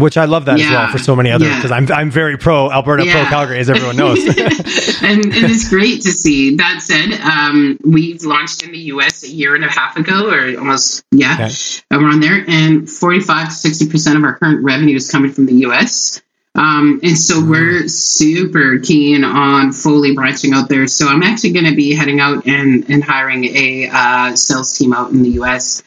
which 0.00 0.16
I 0.16 0.24
love 0.24 0.46
that 0.46 0.58
yeah. 0.58 0.64
as 0.64 0.70
well 0.70 0.88
for 0.88 0.98
so 0.98 1.14
many 1.14 1.30
others 1.30 1.54
because 1.54 1.70
yeah. 1.70 1.76
I'm 1.76 1.92
I'm 1.92 2.10
very 2.10 2.36
pro 2.36 2.70
Alberta, 2.70 3.04
yeah. 3.04 3.12
pro 3.12 3.24
Calgary, 3.30 3.58
as 3.58 3.70
everyone 3.70 3.96
knows. 3.96 4.18
and, 4.26 5.24
and, 5.24 5.34
it's 5.34 5.68
great 5.68 6.02
to 6.02 6.10
see. 6.10 6.56
That 6.56 6.80
said, 6.82 7.12
um, 7.20 7.78
we've 7.84 8.22
launched 8.22 8.62
in 8.64 8.72
the 8.72 8.78
U.S. 8.78 9.22
a 9.24 9.28
year 9.28 9.54
and 9.54 9.64
a 9.64 9.70
half 9.70 9.96
ago, 9.96 10.30
or 10.30 10.58
almost 10.58 11.04
yeah, 11.12 11.34
okay. 11.34 11.52
around 11.90 12.20
there, 12.20 12.44
and 12.48 12.88
45 12.88 13.48
to 13.48 13.54
60 13.54 13.88
percent 13.88 14.18
of 14.18 14.24
our 14.24 14.36
current 14.36 14.64
revenue 14.64 14.96
is 14.96 15.10
coming 15.10 15.32
from 15.32 15.46
the 15.46 15.54
U.S. 15.54 16.20
Um, 16.54 17.00
and 17.02 17.16
so 17.16 17.40
mm. 17.40 17.48
we're 17.48 17.88
super 17.88 18.78
keen 18.80 19.22
on 19.24 19.72
fully 19.72 20.14
branching 20.14 20.52
out 20.52 20.68
there. 20.68 20.86
So 20.88 21.06
I'm 21.06 21.22
actually 21.22 21.52
going 21.52 21.66
to 21.66 21.76
be 21.76 21.94
heading 21.94 22.20
out 22.20 22.46
and, 22.46 22.88
and 22.90 23.04
hiring 23.04 23.44
a 23.44 23.88
uh, 23.92 24.36
sales 24.36 24.76
team 24.76 24.92
out 24.92 25.12
in 25.12 25.22
the 25.22 25.30
U.S. 25.30 25.82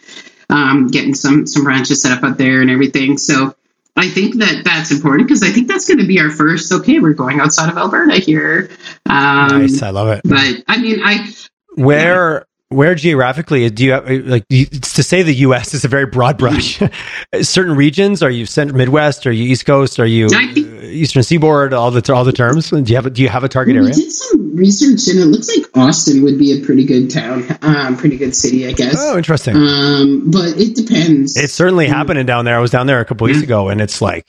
Um, 0.49 0.87
getting 0.87 1.15
some 1.15 1.47
some 1.47 1.63
branches 1.63 2.01
set 2.01 2.17
up 2.17 2.23
out 2.23 2.37
there 2.37 2.61
and 2.61 2.69
everything. 2.69 3.17
So 3.17 3.55
I 3.95 4.09
think 4.09 4.37
that 4.37 4.63
that's 4.63 4.91
important 4.91 5.27
because 5.27 5.43
I 5.43 5.49
think 5.49 5.67
that's 5.67 5.87
going 5.87 5.99
to 5.99 6.07
be 6.07 6.19
our 6.19 6.31
first. 6.31 6.71
Okay, 6.71 6.99
we're 6.99 7.13
going 7.13 7.39
outside 7.39 7.69
of 7.69 7.77
Alberta 7.77 8.15
here. 8.15 8.69
Um, 9.07 9.61
nice, 9.61 9.81
I 9.83 9.91
love 9.91 10.07
it. 10.09 10.21
But 10.23 10.63
I 10.67 10.77
mean, 10.79 10.99
I 11.03 11.31
where 11.75 12.47
where 12.73 12.95
geographically 12.95 13.69
do 13.69 13.85
you 13.85 13.91
have, 13.91 14.09
like 14.09 14.45
you, 14.49 14.65
to 14.65 15.03
say 15.03 15.21
the 15.21 15.33
U.S. 15.35 15.73
is 15.73 15.85
a 15.85 15.87
very 15.87 16.05
broad 16.05 16.37
brush? 16.37 16.81
Certain 17.41 17.75
regions? 17.75 18.23
Are 18.23 18.29
you 18.29 18.45
Central 18.45 18.77
Midwest? 18.77 19.25
Are 19.25 19.31
you 19.31 19.45
East 19.45 19.65
Coast? 19.65 19.99
Are 19.99 20.05
you 20.05 20.29
think, 20.29 20.57
Eastern 20.57 21.23
Seaboard? 21.23 21.73
All 21.73 21.91
the 21.91 22.13
all 22.13 22.23
the 22.23 22.31
terms. 22.31 22.69
Do 22.69 22.83
you 22.83 22.95
have 22.95 23.05
a, 23.05 23.09
do 23.09 23.21
you 23.21 23.29
have 23.29 23.43
a 23.43 23.49
target 23.49 23.75
area? 23.75 23.89
We 23.89 23.93
did 23.93 24.11
some 24.11 24.55
research, 24.55 25.07
and 25.07 25.19
it 25.19 25.25
looks 25.25 25.55
like 25.55 25.77
Austin 25.77 26.23
would 26.23 26.37
be 26.37 26.59
a 26.59 26.65
pretty 26.65 26.85
good 26.85 27.09
town, 27.09 27.45
um, 27.61 27.97
pretty 27.97 28.17
good 28.17 28.35
city, 28.35 28.67
I 28.67 28.73
guess. 28.73 28.95
Oh, 28.97 29.17
interesting. 29.17 29.55
Um, 29.55 30.31
but 30.31 30.57
it 30.59 30.75
depends. 30.75 31.37
It's 31.37 31.53
certainly 31.53 31.87
um, 31.87 31.93
happening 31.93 32.25
down 32.25 32.45
there. 32.45 32.57
I 32.57 32.59
was 32.59 32.71
down 32.71 32.87
there 32.87 32.99
a 32.99 33.05
couple 33.05 33.25
weeks 33.25 33.41
ago, 33.41 33.69
and 33.69 33.81
it's 33.81 34.01
like. 34.01 34.25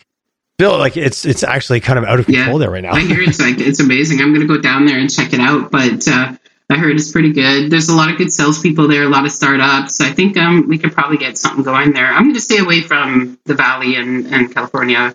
Bill, 0.56 0.78
like 0.78 0.96
it's 0.96 1.24
it's 1.24 1.42
actually 1.42 1.80
kind 1.80 1.98
of 1.98 2.04
out 2.04 2.20
of 2.20 2.26
control 2.26 2.52
yeah, 2.52 2.58
there 2.58 2.70
right 2.70 2.82
now. 2.84 2.92
I 2.92 3.00
hear 3.00 3.20
it's 3.20 3.40
like 3.40 3.58
it's 3.58 3.80
amazing. 3.80 4.20
I'm 4.20 4.32
gonna 4.32 4.46
go 4.46 4.60
down 4.60 4.86
there 4.86 5.00
and 5.00 5.12
check 5.12 5.32
it 5.32 5.40
out. 5.40 5.72
But 5.72 6.06
uh, 6.06 6.34
I 6.70 6.78
heard 6.78 6.96
it's 6.96 7.12
pretty 7.12 7.32
good. 7.32 7.70
There's 7.70 7.88
a 7.88 7.94
lot 7.94 8.10
of 8.10 8.16
good 8.16 8.32
salespeople 8.32 8.88
there, 8.88 9.04
a 9.04 9.08
lot 9.08 9.26
of 9.26 9.32
startups. 9.32 10.00
I 10.00 10.12
think 10.12 10.36
um, 10.38 10.66
we 10.66 10.78
could 10.78 10.92
probably 10.92 11.18
get 11.18 11.36
something 11.36 11.62
going 11.62 11.92
there. 11.92 12.06
I'm 12.06 12.22
going 12.24 12.34
to 12.34 12.40
stay 12.40 12.58
away 12.58 12.80
from 12.80 13.38
the 13.44 13.54
Valley 13.54 13.96
and, 13.96 14.26
and 14.26 14.52
California. 14.52 15.14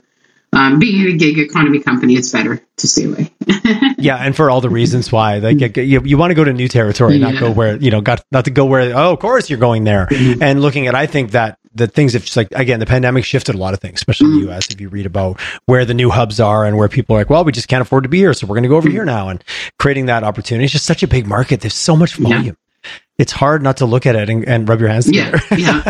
Um, 0.52 0.80
being 0.80 1.06
a 1.08 1.18
gig 1.18 1.38
economy 1.38 1.80
company, 1.80 2.16
it's 2.16 2.32
better 2.32 2.60
to 2.78 2.88
stay 2.88 3.06
away. 3.06 3.32
yeah, 4.00 4.18
and 4.18 4.36
for 4.36 4.50
all 4.50 4.62
the 4.62 4.70
reasons 4.70 5.12
why, 5.12 5.38
like 5.38 5.78
you, 5.78 6.02
you 6.04 6.18
want 6.18 6.32
to 6.32 6.36
go 6.36 6.44
to 6.44 6.54
new 6.54 6.68
territory, 6.68 7.18
yeah. 7.18 7.30
not 7.30 7.40
go 7.40 7.52
where 7.52 7.78
you 7.78 7.92
know, 7.92 8.02
got 8.02 8.24
not 8.32 8.46
to 8.46 8.52
go 8.52 8.66
where. 8.66 8.82
Oh, 8.98 9.14
of 9.14 9.20
course 9.20 9.50
you're 9.50 9.60
going 9.60 9.84
there. 9.84 10.08
Mm-hmm. 10.08 10.42
And 10.42 10.60
looking 10.60 10.88
at, 10.88 10.96
I 10.96 11.06
think 11.06 11.32
that 11.32 11.60
the 11.80 11.88
things 11.88 12.14
have 12.14 12.24
just 12.24 12.38
like 12.38 12.50
again, 12.52 12.80
the 12.80 12.86
pandemic 12.86 13.26
shifted 13.26 13.56
a 13.56 13.58
lot 13.58 13.74
of 13.74 13.80
things, 13.80 14.00
especially 14.00 14.28
in 14.28 14.34
the 14.34 14.40
U.S. 14.48 14.68
If 14.70 14.80
you 14.80 14.90
read 14.90 15.06
about 15.06 15.42
where 15.66 15.86
the 15.86 15.94
new 15.94 16.10
hubs 16.10 16.40
are 16.40 16.66
and 16.66 16.78
where 16.78 16.88
people 16.88 17.16
are 17.16 17.20
like, 17.20 17.30
well, 17.30 17.44
we 17.44 17.52
just 17.52 17.68
can't 17.68 17.82
afford 17.82 18.04
to 18.04 18.10
be 18.10 18.20
here, 18.20 18.34
so 18.34 18.46
we're 18.46 18.56
going 18.56 18.64
to 18.64 18.70
go 18.70 18.78
over 18.78 18.90
here 18.90 19.06
now, 19.06 19.30
and 19.30 19.44
creating 19.80 20.06
that 20.06 20.24
opportunity. 20.24 20.66
It's 20.66 20.74
just 20.74 20.86
such 20.86 21.02
a 21.02 21.08
big 21.08 21.26
market. 21.26 21.62
There's 21.62 21.74
so 21.74 21.96
much 21.96 22.16
volume. 22.16 22.46
Yeah. 22.46 22.92
It's 23.18 23.32
hard 23.34 23.62
not 23.62 23.78
to 23.78 23.86
look 23.86 24.06
at 24.06 24.16
it 24.16 24.30
and, 24.30 24.48
and 24.48 24.70
rub 24.70 24.80
your 24.80 24.90
hands 24.90 25.06
together. 25.06 25.42
Yeah. 25.58 25.84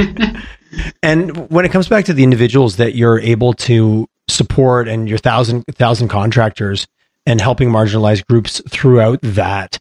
yeah. 0.00 0.42
and 1.02 1.50
when 1.50 1.64
it 1.64 1.70
comes 1.70 1.88
back 1.88 2.06
to 2.06 2.12
the 2.12 2.24
individuals 2.24 2.76
that 2.76 2.94
you're 2.94 3.20
able 3.20 3.52
to 3.54 4.08
support 4.28 4.88
and 4.88 5.08
your 5.08 5.18
thousand 5.18 5.64
thousand 5.72 6.08
contractors 6.08 6.86
and 7.26 7.40
helping 7.40 7.68
marginalized 7.68 8.26
groups 8.26 8.60
throughout 8.68 9.20
that 9.22 9.78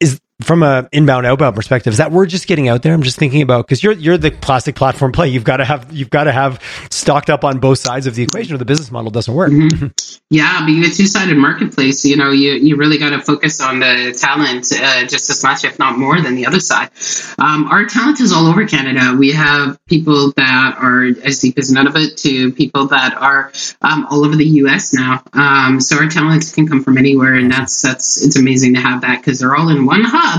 is 0.00 0.20
from 0.44 0.62
a 0.62 0.88
inbound 0.92 1.26
outbound 1.26 1.56
perspective 1.56 1.92
is 1.92 1.98
that 1.98 2.12
we're 2.12 2.26
just 2.26 2.46
getting 2.46 2.68
out 2.68 2.82
there? 2.82 2.92
I'm 2.92 3.02
just 3.02 3.18
thinking 3.18 3.42
about 3.42 3.66
because 3.66 3.82
you're 3.82 3.94
you're 3.94 4.18
the 4.18 4.30
plastic 4.30 4.76
platform 4.76 5.12
play. 5.12 5.28
You've 5.28 5.44
got 5.44 5.56
to 5.58 5.64
have 5.64 5.92
you've 5.92 6.10
got 6.10 6.24
to 6.24 6.32
have 6.32 6.60
stocked 6.90 7.30
up 7.30 7.44
on 7.44 7.58
both 7.58 7.78
sides 7.78 8.06
of 8.06 8.14
the 8.14 8.22
equation 8.22 8.54
or 8.54 8.58
the 8.58 8.64
business 8.64 8.90
model 8.90 9.10
doesn't 9.10 9.34
work. 9.34 9.50
Mm-hmm. 9.50 9.86
yeah 10.30 10.64
being 10.66 10.84
a 10.84 10.90
two-sided 10.90 11.36
marketplace 11.36 12.04
you 12.04 12.16
know 12.16 12.30
you, 12.30 12.52
you 12.52 12.76
really 12.76 12.98
got 12.98 13.10
to 13.10 13.20
focus 13.20 13.60
on 13.60 13.80
the 13.80 14.16
talent 14.18 14.70
uh, 14.72 15.06
just 15.06 15.30
as 15.30 15.42
much 15.42 15.64
if 15.64 15.78
not 15.78 15.98
more 15.98 16.20
than 16.20 16.34
the 16.34 16.46
other 16.46 16.60
side. 16.60 16.90
Um, 17.38 17.66
our 17.66 17.86
talent 17.86 18.20
is 18.20 18.32
all 18.32 18.46
over 18.46 18.66
canada. 18.66 19.16
We 19.18 19.32
have 19.32 19.78
people 19.86 20.32
that 20.32 20.76
are 20.78 21.04
as 21.24 21.40
deep 21.40 21.58
as 21.58 21.70
Nunavut 21.70 22.16
to 22.22 22.52
people 22.52 22.88
that 22.88 23.14
are 23.14 23.52
um, 23.82 24.06
all 24.10 24.24
over 24.24 24.36
the 24.36 24.44
us 24.46 24.92
now. 24.92 25.22
Um, 25.32 25.80
so 25.80 25.96
our 25.96 26.08
talent 26.08 26.52
can 26.54 26.68
come 26.68 26.82
from 26.82 26.98
anywhere 26.98 27.34
and 27.34 27.50
that's 27.50 27.82
that's 27.82 28.22
it's 28.22 28.36
amazing 28.36 28.74
to 28.74 28.80
have 28.80 29.02
that 29.02 29.20
because 29.20 29.38
they're 29.38 29.54
all 29.54 29.68
in 29.68 29.86
one 29.86 30.02
hub 30.04 30.33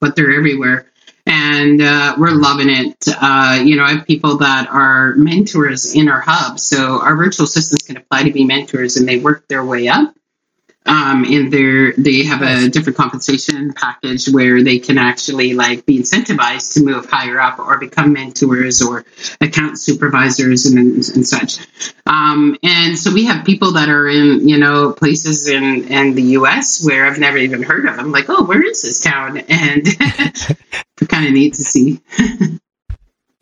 but 0.00 0.16
they're 0.16 0.32
everywhere. 0.32 0.86
And 1.26 1.80
uh, 1.80 2.16
we're 2.18 2.32
loving 2.32 2.68
it. 2.70 2.96
Uh, 3.06 3.60
you 3.62 3.76
know, 3.76 3.84
I 3.84 3.92
have 3.94 4.06
people 4.06 4.38
that 4.38 4.68
are 4.68 5.14
mentors 5.14 5.94
in 5.94 6.08
our 6.08 6.20
hub. 6.20 6.58
So 6.58 7.00
our 7.00 7.14
virtual 7.16 7.44
assistants 7.44 7.86
can 7.86 7.96
apply 7.96 8.24
to 8.24 8.32
be 8.32 8.44
mentors 8.44 8.96
and 8.96 9.06
they 9.06 9.18
work 9.18 9.46
their 9.46 9.64
way 9.64 9.88
up 9.88 10.14
um, 10.86 11.24
and 11.24 11.52
they 11.52 11.92
they 11.98 12.24
have 12.24 12.42
a 12.42 12.68
different 12.68 12.96
compensation 12.96 13.72
package 13.72 14.28
where 14.28 14.62
they 14.62 14.78
can 14.78 14.98
actually 14.98 15.54
like 15.54 15.86
be 15.86 15.98
incentivized 15.98 16.74
to 16.74 16.84
move 16.84 17.06
higher 17.06 17.40
up 17.40 17.58
or 17.58 17.78
become 17.78 18.12
mentors 18.12 18.82
or 18.82 19.04
account 19.40 19.78
supervisors 19.78 20.66
and, 20.66 20.94
and 20.94 21.26
such. 21.26 21.58
Um, 22.06 22.56
and 22.62 22.98
so 22.98 23.12
we 23.12 23.26
have 23.26 23.44
people 23.44 23.72
that 23.72 23.88
are 23.88 24.08
in 24.08 24.48
you 24.48 24.58
know 24.58 24.92
places 24.92 25.48
in 25.48 25.88
in 25.88 26.14
the 26.14 26.22
U.S. 26.38 26.84
where 26.84 27.06
I've 27.06 27.18
never 27.18 27.38
even 27.38 27.62
heard 27.62 27.86
of. 27.86 27.98
I'm 27.98 28.12
like, 28.12 28.26
oh, 28.28 28.44
where 28.44 28.62
is 28.62 28.82
this 28.82 29.00
town? 29.00 29.38
And 29.38 29.86
kind 31.08 31.26
of 31.26 31.32
neat 31.32 31.54
to 31.54 31.62
see. 31.62 32.00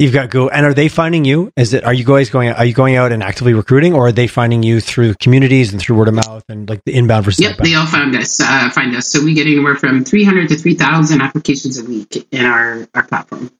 You've 0.00 0.12
got 0.12 0.30
go, 0.30 0.48
and 0.48 0.64
are 0.64 0.74
they 0.74 0.86
finding 0.86 1.24
you? 1.24 1.52
Is 1.56 1.74
it 1.74 1.82
are 1.82 1.92
you 1.92 2.04
guys 2.04 2.30
going? 2.30 2.50
Are 2.50 2.64
you 2.64 2.72
going 2.72 2.94
out 2.94 3.10
and 3.10 3.20
actively 3.20 3.52
recruiting, 3.52 3.94
or 3.94 4.06
are 4.06 4.12
they 4.12 4.28
finding 4.28 4.62
you 4.62 4.80
through 4.80 5.14
communities 5.14 5.72
and 5.72 5.82
through 5.82 5.96
word 5.96 6.06
of 6.06 6.14
mouth 6.14 6.44
and 6.48 6.68
like 6.68 6.84
the 6.84 6.94
inbound 6.94 7.24
versus? 7.24 7.40
Yep, 7.40 7.52
outbound? 7.52 7.66
they 7.66 7.74
all 7.74 7.86
found 7.86 8.14
us. 8.14 8.40
Uh, 8.40 8.70
find 8.70 8.94
us. 8.94 9.10
So 9.10 9.24
we 9.24 9.34
get 9.34 9.48
anywhere 9.48 9.74
from 9.74 10.04
three 10.04 10.22
hundred 10.22 10.50
to 10.50 10.56
three 10.56 10.74
thousand 10.74 11.20
applications 11.20 11.78
a 11.78 11.84
week 11.84 12.28
in 12.30 12.44
our 12.44 12.86
our 12.94 13.02
platform. 13.02 13.50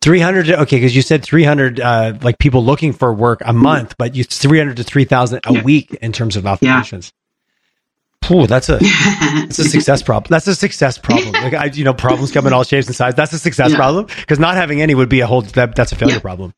300 0.00 0.50
okay 0.50 0.76
because 0.76 0.94
you 0.94 1.00
said 1.00 1.22
300 1.22 1.80
uh, 1.80 2.18
like 2.20 2.36
people 2.38 2.62
looking 2.62 2.92
for 2.92 3.14
work 3.14 3.40
a 3.42 3.54
month 3.54 3.94
but 3.96 4.14
you 4.14 4.22
300 4.22 4.76
to 4.76 4.84
3000 4.84 5.40
a 5.46 5.52
yeah. 5.54 5.62
week 5.62 5.94
in 5.94 6.12
terms 6.12 6.36
of 6.36 6.44
applications 6.44 7.10
Ooh, 8.30 8.46
that's 8.46 8.68
a 8.68 8.78
that's 8.78 9.58
a 9.58 9.64
success 9.64 10.02
problem. 10.02 10.30
That's 10.30 10.46
a 10.46 10.54
success 10.54 10.98
problem. 10.98 11.32
Like 11.32 11.54
I, 11.54 11.66
you 11.66 11.84
know, 11.84 11.94
problems 11.94 12.32
come 12.32 12.46
in 12.46 12.52
all 12.52 12.64
shapes 12.64 12.86
and 12.86 12.96
sizes. 12.96 13.16
That's 13.16 13.32
a 13.32 13.38
success 13.38 13.70
yeah. 13.70 13.76
problem 13.76 14.06
because 14.06 14.38
not 14.38 14.54
having 14.54 14.80
any 14.80 14.94
would 14.94 15.08
be 15.08 15.20
a 15.20 15.26
whole 15.26 15.42
that, 15.42 15.74
that's 15.74 15.92
a 15.92 15.96
failure 15.96 16.14
yeah. 16.14 16.20
problem. 16.20 16.54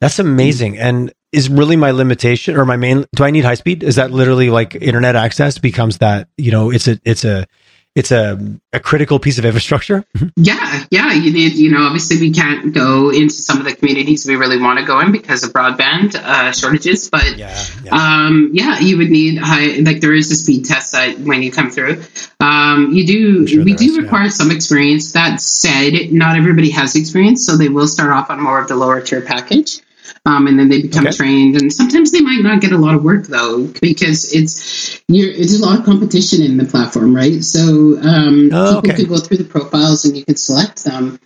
That's 0.00 0.18
amazing. 0.18 0.74
Mm. 0.74 0.80
And 0.80 1.12
is 1.32 1.48
really 1.48 1.76
my 1.76 1.90
limitation 1.90 2.56
or 2.56 2.64
my 2.64 2.76
main 2.76 3.06
do 3.14 3.24
I 3.24 3.30
need 3.30 3.44
high 3.44 3.54
speed? 3.54 3.82
Is 3.82 3.96
that 3.96 4.10
literally 4.10 4.50
like 4.50 4.74
internet 4.74 5.16
access 5.16 5.58
becomes 5.58 5.98
that, 5.98 6.28
you 6.36 6.50
know, 6.50 6.70
it's 6.70 6.88
a 6.88 7.00
it's 7.04 7.24
a 7.24 7.46
it's 7.96 8.12
a, 8.12 8.38
a 8.74 8.78
critical 8.78 9.18
piece 9.18 9.38
of 9.38 9.46
infrastructure. 9.46 10.04
Mm-hmm. 10.16 10.28
Yeah, 10.36 10.84
yeah. 10.90 11.12
You 11.14 11.32
need, 11.32 11.54
you 11.54 11.70
know, 11.70 11.82
obviously 11.84 12.18
we 12.18 12.30
can't 12.30 12.74
go 12.74 13.10
into 13.10 13.34
some 13.34 13.58
of 13.58 13.64
the 13.64 13.74
communities 13.74 14.26
we 14.26 14.36
really 14.36 14.60
want 14.60 14.78
to 14.78 14.84
go 14.84 15.00
in 15.00 15.12
because 15.12 15.42
of 15.44 15.52
broadband 15.54 16.14
uh, 16.14 16.52
shortages. 16.52 17.08
But 17.08 17.38
yeah, 17.38 17.64
yeah. 17.82 17.94
Um, 17.94 18.50
yeah, 18.52 18.78
you 18.80 18.98
would 18.98 19.10
need 19.10 19.38
high. 19.38 19.78
Like 19.78 20.00
there 20.02 20.12
is 20.12 20.30
a 20.30 20.36
speed 20.36 20.66
test 20.66 20.92
that 20.92 21.18
when 21.18 21.42
you 21.42 21.50
come 21.50 21.70
through. 21.70 22.04
Um, 22.38 22.92
you 22.92 23.06
do. 23.06 23.46
Sure 23.46 23.64
we 23.64 23.72
do 23.72 23.92
is, 23.92 23.98
require 23.98 24.24
yeah. 24.24 24.28
some 24.28 24.50
experience. 24.50 25.12
That 25.12 25.40
said, 25.40 26.12
not 26.12 26.36
everybody 26.36 26.70
has 26.72 26.96
experience, 26.96 27.46
so 27.46 27.56
they 27.56 27.70
will 27.70 27.88
start 27.88 28.12
off 28.12 28.28
on 28.28 28.42
more 28.42 28.60
of 28.60 28.68
the 28.68 28.76
lower 28.76 29.00
tier 29.00 29.22
package 29.22 29.80
um, 30.24 30.46
and 30.46 30.58
then 30.58 30.68
they 30.68 30.82
become 30.82 31.06
okay. 31.06 31.16
trained. 31.16 31.60
And 31.60 31.72
sometimes 31.72 32.10
they 32.10 32.20
might 32.20 32.42
not 32.42 32.60
get 32.60 32.72
a 32.72 32.78
lot 32.78 32.94
of 32.94 33.02
work 33.02 33.26
though, 33.26 33.66
because 33.80 34.32
it's 34.32 35.00
you're, 35.08 35.30
it's 35.30 35.58
a 35.58 35.62
lot 35.62 35.78
of 35.78 35.84
competition 35.84 36.42
in 36.42 36.56
the 36.56 36.64
platform, 36.64 37.14
right? 37.14 37.42
So 37.44 37.98
um, 38.00 38.50
oh, 38.52 38.74
people 38.74 38.78
okay. 38.78 38.94
can 38.94 39.08
go 39.08 39.18
through 39.18 39.38
the 39.38 39.44
profiles 39.44 40.04
and 40.04 40.16
you 40.16 40.24
can 40.24 40.36
select 40.36 40.84
them, 40.84 41.20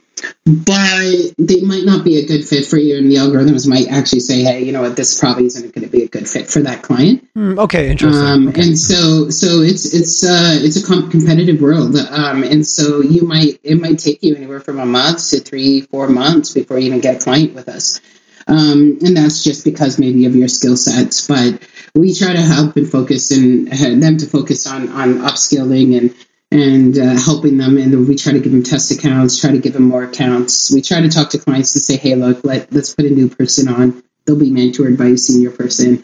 but 0.45 1.35
they 1.39 1.63
might 1.63 1.85
not 1.85 2.05
be 2.05 2.19
a 2.19 2.27
good 2.27 2.45
fit 2.45 2.67
for 2.67 2.77
you. 2.77 2.99
And 2.99 3.11
the 3.11 3.17
algorithms 3.17 3.67
might 3.67 3.89
actually 3.89 4.21
say, 4.21 4.43
hey, 4.43 4.65
you 4.65 4.73
know 4.73 4.83
what, 4.83 4.97
this 4.97 5.19
probably 5.19 5.47
isn't 5.47 5.75
going 5.75 5.85
to 5.85 5.91
be 5.91 6.05
a 6.05 6.09
good 6.09 6.29
fit 6.29 6.51
for 6.51 6.61
that 6.61 6.83
client. 6.83 7.27
Mm, 7.35 7.59
okay, 7.59 7.91
interesting. 7.91 8.27
Um, 8.27 8.49
okay. 8.49 8.63
And 8.63 8.79
so 8.79 9.31
so 9.31 9.63
it's 9.63 9.95
it's 9.95 10.23
uh, 10.23 10.59
it's 10.61 10.77
a 10.77 10.87
comp- 10.87 11.11
competitive 11.11 11.61
world, 11.61 11.97
um, 11.97 12.43
and 12.43 12.67
so 12.67 13.01
you 13.01 13.23
might 13.23 13.61
it 13.63 13.81
might 13.81 13.99
take 13.99 14.23
you 14.23 14.37
anywhere 14.37 14.61
from 14.61 14.79
a 14.79 14.87
month 14.87 15.31
to 15.31 15.41
three 15.41 15.83
four 15.83 16.09
months 16.09 16.53
before 16.53 16.79
you 16.79 16.89
even 16.89 17.01
get 17.01 17.17
a 17.17 17.19
client 17.19 17.55
with 17.55 17.69
us. 17.69 18.01
Um, 18.47 18.99
and 19.05 19.17
that's 19.17 19.45
just 19.45 19.65
because 19.65 19.99
maybe 19.99 20.27
of 20.27 20.35
your 20.35 20.49
skill 20.49 20.77
sets. 20.77 21.27
But 21.27 21.63
we 21.95 22.15
try 22.15 22.33
to 22.33 22.41
help 22.41 22.77
and 22.77 22.91
focus 22.91 23.31
and 23.31 23.69
them 23.69 24.19
to 24.19 24.27
focus 24.27 24.67
on 24.67 24.89
on 24.89 25.19
upskilling 25.19 25.97
and 25.99 26.15
and 26.53 26.99
uh, 26.99 27.21
helping 27.21 27.59
them. 27.59 27.77
And 27.77 28.09
we 28.09 28.17
try 28.17 28.33
to 28.33 28.41
give 28.41 28.53
them 28.53 28.63
test 28.63 28.91
accounts, 28.91 29.41
try 29.41 29.53
to 29.53 29.59
give 29.59 29.73
them 29.73 29.85
more 29.85 30.05
accounts. 30.05 30.73
We 30.73 30.83
try 30.83 31.01
to 31.01 31.09
talk 31.09 31.31
to 31.31 31.39
clients 31.39 31.75
to 31.75 31.81
say, 31.81 31.97
hey, 31.97 32.17
look, 32.17 32.45
let, 32.45 32.73
let's 32.73 32.95
put 32.95 33.05
a 33.05 33.11
new 33.11 33.29
person 33.29 33.69
on. 33.69 34.03
They'll 34.25 34.39
be 34.39 34.51
mentored 34.51 34.99
by 34.99 35.07
a 35.07 35.17
senior 35.17 35.51
person. 35.51 36.03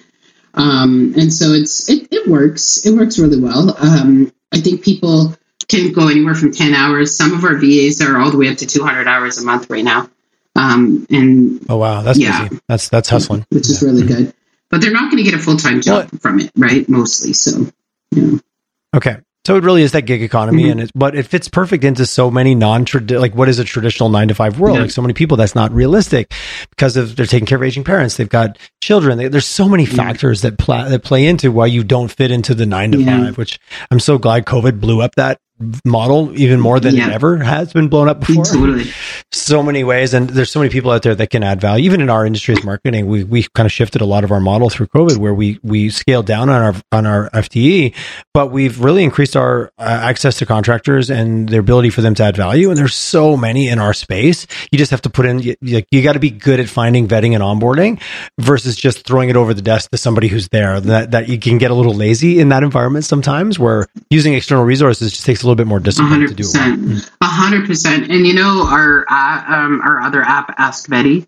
Um, 0.55 1.15
and 1.17 1.33
so 1.33 1.53
it's 1.53 1.91
it, 1.91 2.09
it 2.11 2.29
works. 2.29 2.87
It 2.87 2.93
works 2.93 3.19
really 3.19 3.41
well. 3.41 3.77
Um, 3.79 4.33
I 4.53 4.61
think 4.61 4.83
people 4.83 5.35
can 5.69 5.93
go 5.93 6.09
anywhere 6.09 6.35
from 6.35 6.53
10 6.53 6.75
hours. 6.75 7.17
Some 7.17 7.35
of 7.35 7.45
our 7.45 7.57
VAs 7.57 8.01
are 8.01 8.19
all 8.19 8.31
the 8.31 8.39
way 8.39 8.49
up 8.49 8.59
to 8.59 8.67
200 8.67 9.07
hours 9.07 9.39
a 9.39 9.45
month 9.45 9.69
right 9.69 9.85
now. 9.85 10.09
Um, 10.57 11.07
and 11.11 11.65
oh 11.69 11.77
wow, 11.77 12.03
that's 12.03 12.19
yeah, 12.19 12.49
busy. 12.49 12.61
that's 12.69 12.89
that's 12.89 13.09
hustling, 13.09 13.47
which 13.51 13.69
is 13.69 13.83
really 13.83 14.07
good. 14.07 14.33
but 14.71 14.81
they're 14.81 14.93
not 14.93 15.11
going 15.11 15.23
to 15.23 15.31
get 15.31 15.35
a 15.35 15.43
full 15.43 15.57
time 15.57 15.83
job 15.83 16.11
what? 16.11 16.23
from 16.23 16.41
it, 16.41 16.51
right? 16.57 16.89
Mostly, 16.89 17.35
so 17.35 17.67
yeah. 18.13 18.39
Okay, 18.95 19.19
so 19.47 19.55
it 19.55 19.63
really 19.63 19.83
is 19.83 19.93
that 19.93 20.03
gig 20.03 20.23
economy, 20.23 20.65
mm-hmm. 20.65 20.73
and 20.73 20.81
it, 20.81 20.91
but 20.93 21.15
it 21.15 21.25
fits 21.25 21.47
perfect 21.47 21.85
into 21.85 22.05
so 22.05 22.33
many 22.33 22.57
non 22.57 22.85
traditional, 22.85 23.21
like 23.21 23.35
what 23.37 23.49
is 23.49 23.61
a 23.61 23.65
traditional 23.65 24.09
nine 24.09 24.27
to 24.27 24.35
five 24.35 24.59
world? 24.59 24.77
Yeah. 24.77 24.83
Like 24.83 24.91
so 24.91 25.03
many 25.03 25.15
people, 25.15 25.37
that's 25.37 25.55
not 25.55 25.71
realistic 25.71 26.33
because 26.71 26.97
of 26.97 27.15
they're 27.15 27.27
taking 27.27 27.47
care 27.47 27.57
of 27.57 27.63
aging 27.63 27.85
parents, 27.85 28.17
they've 28.17 28.29
got 28.29 28.59
children. 28.81 29.19
They, 29.19 29.29
there's 29.29 29.47
so 29.47 29.69
many 29.69 29.85
yeah. 29.85 29.95
factors 29.95 30.43
that 30.43 30.59
pla- 30.59 30.89
that 30.89 31.05
play 31.05 31.27
into 31.27 31.53
why 31.53 31.67
you 31.67 31.85
don't 31.85 32.11
fit 32.11 32.33
into 32.33 32.57
the 32.57 32.67
nine 32.67 32.91
to 32.91 32.99
yeah. 32.99 33.27
five. 33.27 33.39
Which 33.39 33.61
I'm 33.91 34.01
so 34.01 34.19
glad 34.19 34.47
COVID 34.47 34.81
blew 34.81 35.01
up 35.01 35.15
that 35.15 35.39
model 35.85 36.39
even 36.39 36.61
more 36.61 36.79
than 36.79 36.95
yeah. 36.97 37.09
it 37.09 37.15
ever 37.15 37.39
has 37.39 37.73
been 37.73 37.89
blown 37.89 38.09
up 38.09 38.21
before. 38.21 38.45
Totally. 38.45 38.91
So 39.33 39.63
many 39.63 39.85
ways. 39.85 40.13
And 40.13 40.29
there's 40.29 40.51
so 40.51 40.61
many 40.61 40.71
people 40.71 40.91
out 40.91 41.03
there 41.03 41.15
that 41.15 41.31
can 41.31 41.43
add 41.43 41.61
value. 41.61 41.85
Even 41.85 42.01
in 42.01 42.11
our 42.11 42.27
industry 42.27 42.55
as 42.55 42.63
marketing, 42.63 43.07
we, 43.07 43.25
we 43.25 43.47
kind 43.55 43.65
of 43.65 43.73
shifted 43.73 44.03
a 44.03 44.05
lot 44.05 44.23
of 44.23 44.33
our 44.33 44.41
model 44.41 44.69
through 44.69 44.89
COVID 44.89 45.17
where 45.17 45.33
we, 45.33 45.59
we 45.63 45.89
scaled 45.89 46.27
down 46.27 46.51
on 46.51 46.63
our, 46.63 46.75
on 46.93 47.07
our 47.07 47.31
FTE, 47.31 47.95
but 48.35 48.49
we've 48.49 48.81
really 48.81 49.03
increased 49.03 49.37
our 49.37 49.71
uh, 49.79 49.83
access 50.03 50.39
to 50.39 50.47
contractors 50.47 51.11
and 51.11 51.49
their 51.49 51.61
ability 51.61 51.91
for 51.91 52.03
them 52.03 52.15
to 52.17 52.23
add 52.23 52.37
value. 52.37 52.69
And 52.69 52.79
there's 52.79 52.95
so 52.95 53.37
many 53.37 53.69
in 53.69 53.79
our 53.79 53.95
space. 53.95 54.47
You 54.71 54.79
just 54.79 54.91
have 54.91 55.03
to 55.03 55.11
put 55.11 55.25
in, 55.25 55.39
you, 55.41 55.57
you 55.63 56.03
got 56.03 56.13
to 56.13 56.21
be 56.21 56.31
good 56.31 56.61
at 56.61 56.69
finding, 56.69 57.09
vetting 57.09 57.35
and 57.35 57.43
onboarding 57.43 58.01
versus 58.39 58.77
just 58.77 59.07
throwing 59.07 59.31
it 59.31 59.37
over 59.37 59.55
the 59.55 59.63
desk 59.63 59.91
to 59.91 59.97
somebody 59.97 60.29
who's 60.29 60.49
there 60.49 60.81
that, 60.81 61.13
that 61.13 61.29
you 61.29 61.39
can 61.39 61.57
get 61.57 61.71
a 61.71 61.75
little 61.75 61.95
lazy 61.95 62.41
in 62.41 62.51
that 62.51 62.63
environment 62.63 63.05
sometimes 63.05 63.59
where 63.59 63.87
using 64.11 64.35
external 64.35 64.65
resources 64.65 65.13
just 65.13 65.25
takes 65.25 65.46
a 65.47 65.49
little 65.49 65.57
bit 65.57 65.67
more 65.67 65.81
discipline 65.81 66.21
100%, 66.21 66.29
to 66.29 66.35
do 66.35 66.45
it. 66.45 67.11
A 67.21 67.25
hundred 67.25 67.67
percent. 67.67 68.11
And 68.11 68.27
you 68.27 68.35
know 68.35 68.67
our 68.69 69.07
uh, 69.09 69.45
um, 69.47 69.81
our 69.81 70.01
other 70.01 70.23
app, 70.23 70.55
Ask 70.59 70.89
Betty. 70.89 71.27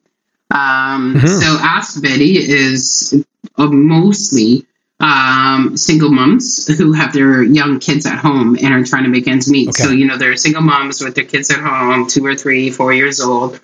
Um, 0.50 1.14
mm-hmm. 1.14 1.26
So 1.26 1.58
Ask 1.60 2.00
Betty 2.02 2.36
is 2.36 3.24
uh, 3.56 3.66
mostly 3.66 4.66
um, 5.00 5.76
single 5.76 6.10
moms 6.10 6.66
who 6.76 6.92
have 6.92 7.12
their 7.12 7.42
young 7.42 7.78
kids 7.78 8.06
at 8.06 8.18
home 8.18 8.56
and 8.60 8.74
are 8.74 8.84
trying 8.84 9.04
to 9.04 9.10
make 9.10 9.28
ends 9.28 9.50
meet. 9.50 9.68
Okay. 9.68 9.84
So 9.84 9.90
you 9.90 10.06
know 10.06 10.16
they're 10.16 10.36
single 10.36 10.62
moms 10.62 11.00
with 11.02 11.14
their 11.14 11.24
kids 11.24 11.50
at 11.50 11.60
home, 11.60 12.08
two 12.08 12.26
or 12.26 12.34
three, 12.34 12.70
four 12.70 12.92
years 12.92 13.20
old, 13.20 13.60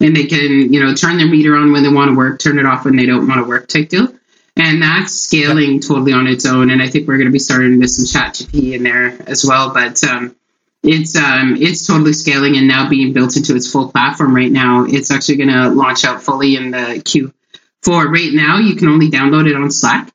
and 0.00 0.16
they 0.16 0.26
can 0.26 0.72
you 0.72 0.80
know 0.82 0.94
turn 0.94 1.18
their 1.18 1.28
meter 1.28 1.56
on 1.56 1.72
when 1.72 1.82
they 1.82 1.88
want 1.88 2.10
to 2.10 2.16
work, 2.16 2.40
turn 2.40 2.58
it 2.58 2.66
off 2.66 2.84
when 2.84 2.96
they 2.96 3.06
don't 3.06 3.28
want 3.28 3.40
to 3.40 3.46
work, 3.46 3.68
type 3.68 3.88
deal 3.88 4.08
and 4.56 4.82
that's 4.82 5.12
scaling 5.12 5.80
totally 5.80 6.12
on 6.12 6.26
its 6.26 6.46
own. 6.46 6.70
And 6.70 6.80
I 6.80 6.88
think 6.88 7.08
we're 7.08 7.16
going 7.16 7.28
to 7.28 7.32
be 7.32 7.38
starting 7.38 7.78
with 7.78 7.90
some 7.90 8.06
chat 8.06 8.34
ChatGPT 8.34 8.74
in 8.74 8.82
there 8.84 9.18
as 9.28 9.44
well. 9.44 9.74
But 9.74 10.02
um, 10.04 10.36
it's 10.82 11.16
um, 11.16 11.56
it's 11.58 11.86
totally 11.86 12.12
scaling 12.12 12.56
and 12.56 12.68
now 12.68 12.88
being 12.88 13.12
built 13.12 13.36
into 13.36 13.56
its 13.56 13.70
full 13.70 13.90
platform 13.90 14.34
right 14.34 14.52
now. 14.52 14.84
It's 14.84 15.10
actually 15.10 15.36
going 15.36 15.48
to 15.48 15.68
launch 15.70 16.04
out 16.04 16.22
fully 16.22 16.56
in 16.56 16.70
the 16.70 17.02
Q4. 17.02 17.32
Right 18.06 18.32
now, 18.32 18.58
you 18.58 18.76
can 18.76 18.88
only 18.88 19.10
download 19.10 19.48
it 19.48 19.56
on 19.56 19.70
Slack, 19.70 20.12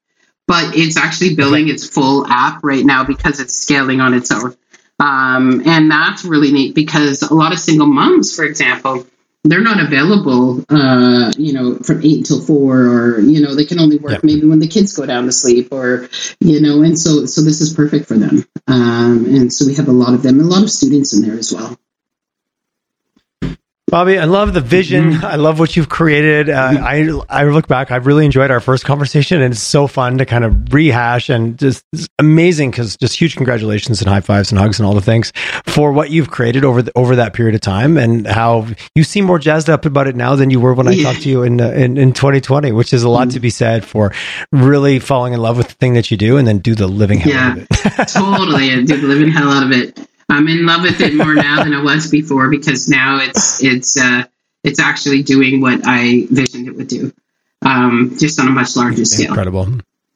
but 0.48 0.76
it's 0.78 0.96
actually 0.96 1.36
building 1.36 1.68
its 1.68 1.88
full 1.88 2.26
app 2.26 2.64
right 2.64 2.86
now 2.86 3.04
because 3.04 3.40
it's 3.40 3.56
scaling 3.56 4.00
on 4.00 4.14
its 4.14 4.32
own. 4.32 4.56
Um, 5.00 5.64
and 5.66 5.90
that's 5.90 6.24
really 6.26 6.52
neat 6.52 6.76
because 6.76 7.24
a 7.24 7.34
lot 7.34 7.54
of 7.54 7.60
single 7.60 7.88
moms, 7.88 8.36
for 8.36 8.44
example, 8.44 9.06
they're 9.44 9.62
not 9.62 9.80
available, 9.80 10.64
uh, 10.70 11.32
you 11.38 11.54
know, 11.54 11.76
from 11.76 12.04
eight 12.04 12.18
until 12.18 12.42
four, 12.42 12.78
or 12.78 13.20
you 13.20 13.42
know, 13.42 13.56
they 13.56 13.66
can 13.66 13.80
only 13.80 13.98
work 13.98 14.12
yep. 14.12 14.24
maybe 14.24 14.46
when 14.46 14.60
the 14.60 14.68
kids 14.68 14.94
go 14.94 15.06
down 15.06 15.26
to 15.26 15.32
sleep, 15.32 15.72
or 15.72 16.10
you 16.40 16.62
know, 16.62 16.82
and 16.84 17.00
so 17.00 17.26
so 17.26 17.42
this 17.42 17.62
is 17.62 17.74
perfect 17.74 18.08
for 18.08 18.18
them. 18.18 18.46
Um, 18.68 19.26
and 19.28 19.54
so 19.54 19.66
we 19.66 19.76
have 19.76 19.88
a 19.88 19.94
lot 19.94 20.14
of 20.14 20.24
them, 20.24 20.40
a 20.40 20.44
lot 20.44 20.64
of 20.64 20.72
students 20.72 21.14
in 21.14 21.22
there 21.22 21.38
as 21.38 21.54
well. 21.54 21.78
Bobbie, 23.90 24.20
I 24.20 24.26
love 24.26 24.54
the 24.54 24.62
vision. 24.62 25.14
Mm-hmm. 25.14 25.26
I 25.26 25.36
love 25.36 25.60
what 25.60 25.76
you've 25.76 25.90
created. 25.90 26.50
Uh, 26.50 26.76
I 26.80 27.10
I 27.30 27.44
look 27.46 27.68
back, 27.68 27.92
I've 27.92 28.06
really 28.06 28.26
enjoyed 28.26 28.52
our 28.52 28.60
first 28.60 28.86
conversation, 28.86 29.42
and 29.42 29.54
it's 29.54 29.62
so 29.62 29.88
fun 29.88 30.20
to 30.20 30.26
kind 30.26 30.44
of 30.44 30.74
rehash 30.74 31.30
and 31.30 31.58
just 31.58 31.84
amazing 32.20 32.72
because 32.72 32.98
just 32.98 33.20
huge 33.20 33.36
congratulations 33.36 34.02
and 34.02 34.10
high 34.10 34.22
fives 34.22 34.52
and 34.52 34.60
hugs 34.60 34.80
and 34.80 34.86
all 34.86 34.94
the 34.94 35.02
things 35.02 35.34
for 35.66 35.92
what 35.92 36.12
you've 36.12 36.30
created 36.30 36.64
over 36.64 36.82
the, 36.82 36.92
over 36.96 37.16
that 37.16 37.34
period 37.34 37.56
of 37.56 37.62
time, 37.62 37.98
and 37.98 38.28
how 38.28 38.68
you 38.96 39.04
seem 39.04 39.26
more 39.26 39.40
jazzed 39.40 39.70
up 39.70 39.86
about 39.86 40.08
it 40.08 40.16
now 40.16 40.36
than 40.36 40.50
you 40.50 40.60
were 40.60 40.74
when 40.74 40.88
I 40.88 40.92
yeah. 40.92 41.04
talked 41.04 41.24
to 41.24 41.30
you 41.30 41.44
in, 41.44 41.60
uh, 41.60 41.70
in 41.70 41.98
in 41.98 42.14
2020, 42.14 42.72
which 42.72 42.94
is 42.94 43.04
a 43.04 43.10
lot 43.10 43.28
mm-hmm. 43.28 43.36
to 43.36 43.40
be 43.40 43.50
said 43.50 43.84
for 43.86 44.14
really 44.52 45.00
falling 45.00 45.34
in 45.34 45.42
love 45.42 45.58
with 45.58 45.68
the 45.68 45.76
thing 45.76 45.94
that 45.94 46.12
you 46.12 46.18
do 46.18 46.38
and 46.38 46.48
then 46.48 46.60
do 46.60 46.76
the 46.76 46.88
living 46.88 47.20
hell 47.20 47.34
yeah, 47.34 47.50
out 47.50 47.58
of 47.58 47.64
it. 47.64 48.08
totally, 48.08 48.70
and 48.72 48.88
do 48.88 49.00
the 49.00 49.08
living 49.08 49.32
hell 49.32 49.50
out 49.50 49.64
of 49.64 49.72
it. 49.72 50.09
I'm 50.30 50.48
in 50.48 50.66
love 50.66 50.84
with 50.84 51.02
it 51.02 51.16
more 51.16 51.34
now 51.34 51.64
than 51.64 51.74
I 51.74 51.82
was 51.82 52.10
before 52.10 52.50
because 52.50 52.88
now 52.88 53.20
it's 53.22 53.64
it's 53.64 54.00
uh, 54.00 54.24
it's 54.64 54.80
actually 54.80 55.24
doing 55.24 55.62
what 55.62 55.82
I 55.86 56.28
visioned 56.30 56.68
it 56.68 56.76
would 56.76 56.88
do, 56.88 57.14
um, 57.64 58.16
just 58.20 58.40
on 58.40 58.48
a 58.48 58.52
much 58.52 58.76
larger 58.76 59.06
scale. 59.06 59.30
Incredible. 59.30 59.66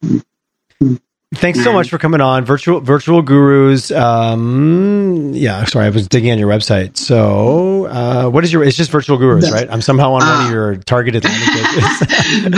Mm-hmm. 0.04 0.94
Thanks 1.34 1.62
so 1.64 1.72
much 1.72 1.90
for 1.90 1.98
coming 1.98 2.20
on, 2.20 2.44
virtual 2.44 2.80
virtual 2.80 3.22
gurus. 3.22 3.90
Um, 3.90 5.32
yeah, 5.34 5.64
sorry, 5.64 5.86
I 5.86 5.90
was 5.90 6.06
digging 6.06 6.30
on 6.30 6.38
your 6.38 6.48
website. 6.48 6.96
So, 6.96 7.86
uh, 7.86 8.28
what 8.28 8.44
is 8.44 8.52
your? 8.52 8.62
It's 8.62 8.76
just 8.76 8.90
virtual 8.90 9.18
gurus, 9.18 9.50
right? 9.50 9.68
I'm 9.70 9.82
somehow 9.82 10.12
on 10.12 10.22
uh, 10.22 10.26
one 10.26 10.40
of 10.42 10.46
uh, 10.46 10.52
your 10.52 10.76
targeted 10.76 11.24
landing 11.24 11.48
pages. 11.64 12.54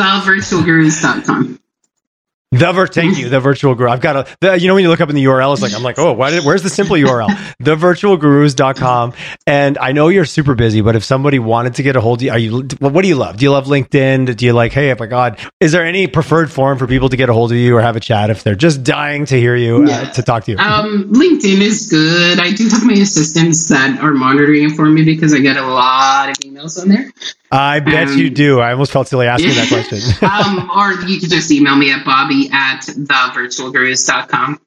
The 2.53 2.73
ver- 2.73 2.87
thank 2.87 3.19
you, 3.19 3.29
the 3.29 3.41
virtual 3.41 3.75
guru. 3.75 3.91
I've 3.91 4.01
got 4.01 4.17
a, 4.17 4.37
the, 4.41 4.59
you 4.59 4.69
know, 4.69 4.75
when 4.75 4.85
you 4.85 4.89
look 4.89 5.01
up 5.01 5.11
in 5.11 5.17
the 5.17 5.25
URL, 5.25 5.53
it's 5.53 5.63
like, 5.63 5.75
I'm 5.75 5.83
like, 5.83 5.99
oh, 5.99 6.13
why 6.13 6.31
did, 6.31 6.45
where's 6.45 6.63
the 6.63 6.71
simple 6.71 6.95
URL? 6.95 7.29
thevirtualgurus.com. 7.61 9.15
And 9.49 9.77
I 9.79 9.91
know 9.91 10.09
you're 10.09 10.25
super 10.25 10.55
busy, 10.55 10.81
but 10.81 10.95
if 10.95 11.03
somebody 11.03 11.41
wanted 11.41 11.75
to 11.75 11.83
get 11.83 11.97
a 11.97 12.01
hold 12.01 12.21
of 12.21 12.23
you, 12.23 12.31
are 12.31 12.39
you, 12.39 12.69
what 12.79 13.03
do 13.03 13.09
you 13.09 13.17
love? 13.17 13.39
Do 13.39 13.45
you 13.45 13.51
love 13.51 13.67
LinkedIn? 13.67 14.37
Do 14.37 14.47
you 14.47 14.53
like, 14.53 14.73
hey, 14.73 14.93
oh 14.93 14.97
my 14.97 15.07
God, 15.07 15.41
is 15.59 15.73
there 15.73 15.85
any 15.85 16.07
preferred 16.07 16.53
form 16.53 16.79
for 16.79 16.87
people 16.87 17.09
to 17.09 17.17
get 17.17 17.29
a 17.29 17.33
hold 17.33 17.51
of 17.51 17.59
you 17.59 17.77
or 17.77 17.81
have 17.81 17.97
a 17.97 18.01
chat 18.01 18.31
if 18.31 18.45
they're 18.45 18.55
just 18.55 18.85
dying 18.85 19.27
to 19.27 19.37
hear 19.39 19.57
you, 19.57 19.79
uh, 19.79 19.89
yeah. 19.89 19.97
uh, 20.03 20.13
to 20.13 20.23
talk 20.23 20.45
to 20.45 20.53
you? 20.53 20.59
Um, 20.59 21.13
LinkedIn 21.13 21.61
is 21.61 21.89
good. 21.89 22.39
I 22.39 22.53
do 22.53 22.69
have 22.69 22.85
my 22.85 22.95
assistants 22.95 23.69
that 23.71 23.99
are 24.01 24.13
monitoring 24.13 24.71
it 24.71 24.77
for 24.77 24.87
me 24.87 25.03
because 25.03 25.35
I 25.35 25.41
get 25.41 25.57
a 25.57 25.67
lot 25.67 26.31
of 26.31 26.37
emails 26.39 26.81
on 26.81 26.91
there. 26.91 27.11
I 27.51 27.81
bet 27.81 28.09
um, 28.09 28.19
you 28.19 28.31
do. 28.31 28.61
I 28.61 28.73
almost 28.73 28.93
felt 28.93 29.09
silly 29.09 29.27
asking 29.27 29.51
that 29.51 29.69
question. 29.89 29.99
um, 30.29 30.71
or 30.71 30.93
you 31.09 31.21
can 31.21 31.29
just 31.29 31.51
email 31.51 31.77
me 31.77 31.93
at 31.93 32.05
bobby 32.05 32.49
at 32.53 32.83
thevirtualgurus.com. 32.83 34.61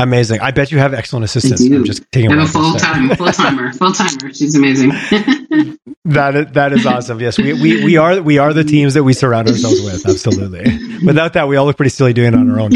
Amazing. 0.00 0.40
I 0.40 0.52
bet 0.52 0.70
you 0.70 0.78
have 0.78 0.94
excellent 0.94 1.24
assistants. 1.24 1.60
I'm 1.60 1.84
just 1.84 2.10
taking 2.12 2.30
I 2.30 2.36
have 2.36 2.48
a 2.48 2.52
full 2.52 2.74
time, 2.74 3.08
full 3.16 3.32
timer, 3.32 3.72
full 3.72 3.90
timer. 3.90 4.32
She's 4.32 4.54
amazing. 4.54 4.90
that 6.04 6.36
is, 6.36 6.52
that 6.52 6.72
is 6.72 6.86
awesome. 6.86 7.20
Yes, 7.20 7.36
we, 7.36 7.52
we, 7.52 7.84
we 7.84 7.96
are 7.96 8.22
we 8.22 8.38
are 8.38 8.52
the 8.52 8.62
teams 8.62 8.94
that 8.94 9.02
we 9.02 9.12
surround 9.12 9.48
ourselves 9.48 9.82
with. 9.82 10.06
Absolutely. 10.08 11.04
Without 11.04 11.32
that, 11.32 11.48
we 11.48 11.56
all 11.56 11.66
look 11.66 11.76
pretty 11.76 11.90
silly 11.90 12.12
doing 12.12 12.28
it 12.28 12.36
on 12.36 12.48
our 12.48 12.60
own. 12.60 12.70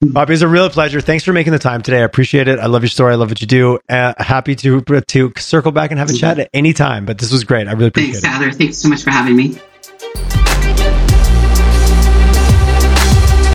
Bobbie, 0.00 0.34
it's 0.34 0.42
a 0.42 0.48
real 0.48 0.70
pleasure. 0.70 1.00
Thanks 1.00 1.24
for 1.24 1.32
making 1.32 1.52
the 1.52 1.58
time 1.58 1.82
today. 1.82 1.98
I 1.98 2.04
appreciate 2.04 2.46
it. 2.46 2.60
I 2.60 2.66
love 2.66 2.82
your 2.82 2.88
story. 2.88 3.14
I 3.14 3.16
love 3.16 3.30
what 3.30 3.40
you 3.40 3.48
do. 3.48 3.80
Uh, 3.88 4.14
happy 4.16 4.54
to 4.54 4.80
to 4.80 5.32
circle 5.38 5.72
back 5.72 5.90
and 5.90 5.98
have 5.98 6.08
a 6.08 6.12
chat 6.12 6.38
at 6.38 6.50
any 6.54 6.72
time. 6.72 7.04
But 7.04 7.18
this 7.18 7.32
was 7.32 7.42
great. 7.42 7.66
I 7.66 7.72
really 7.72 7.88
appreciate 7.88 8.12
Thanks, 8.12 8.18
it. 8.18 8.28
Thanks, 8.28 8.38
Tyler. 8.38 8.52
Thanks 8.52 8.76
so 8.78 8.88
much 8.88 9.02
for 9.02 9.10
having 9.10 9.34
me. 9.34 9.58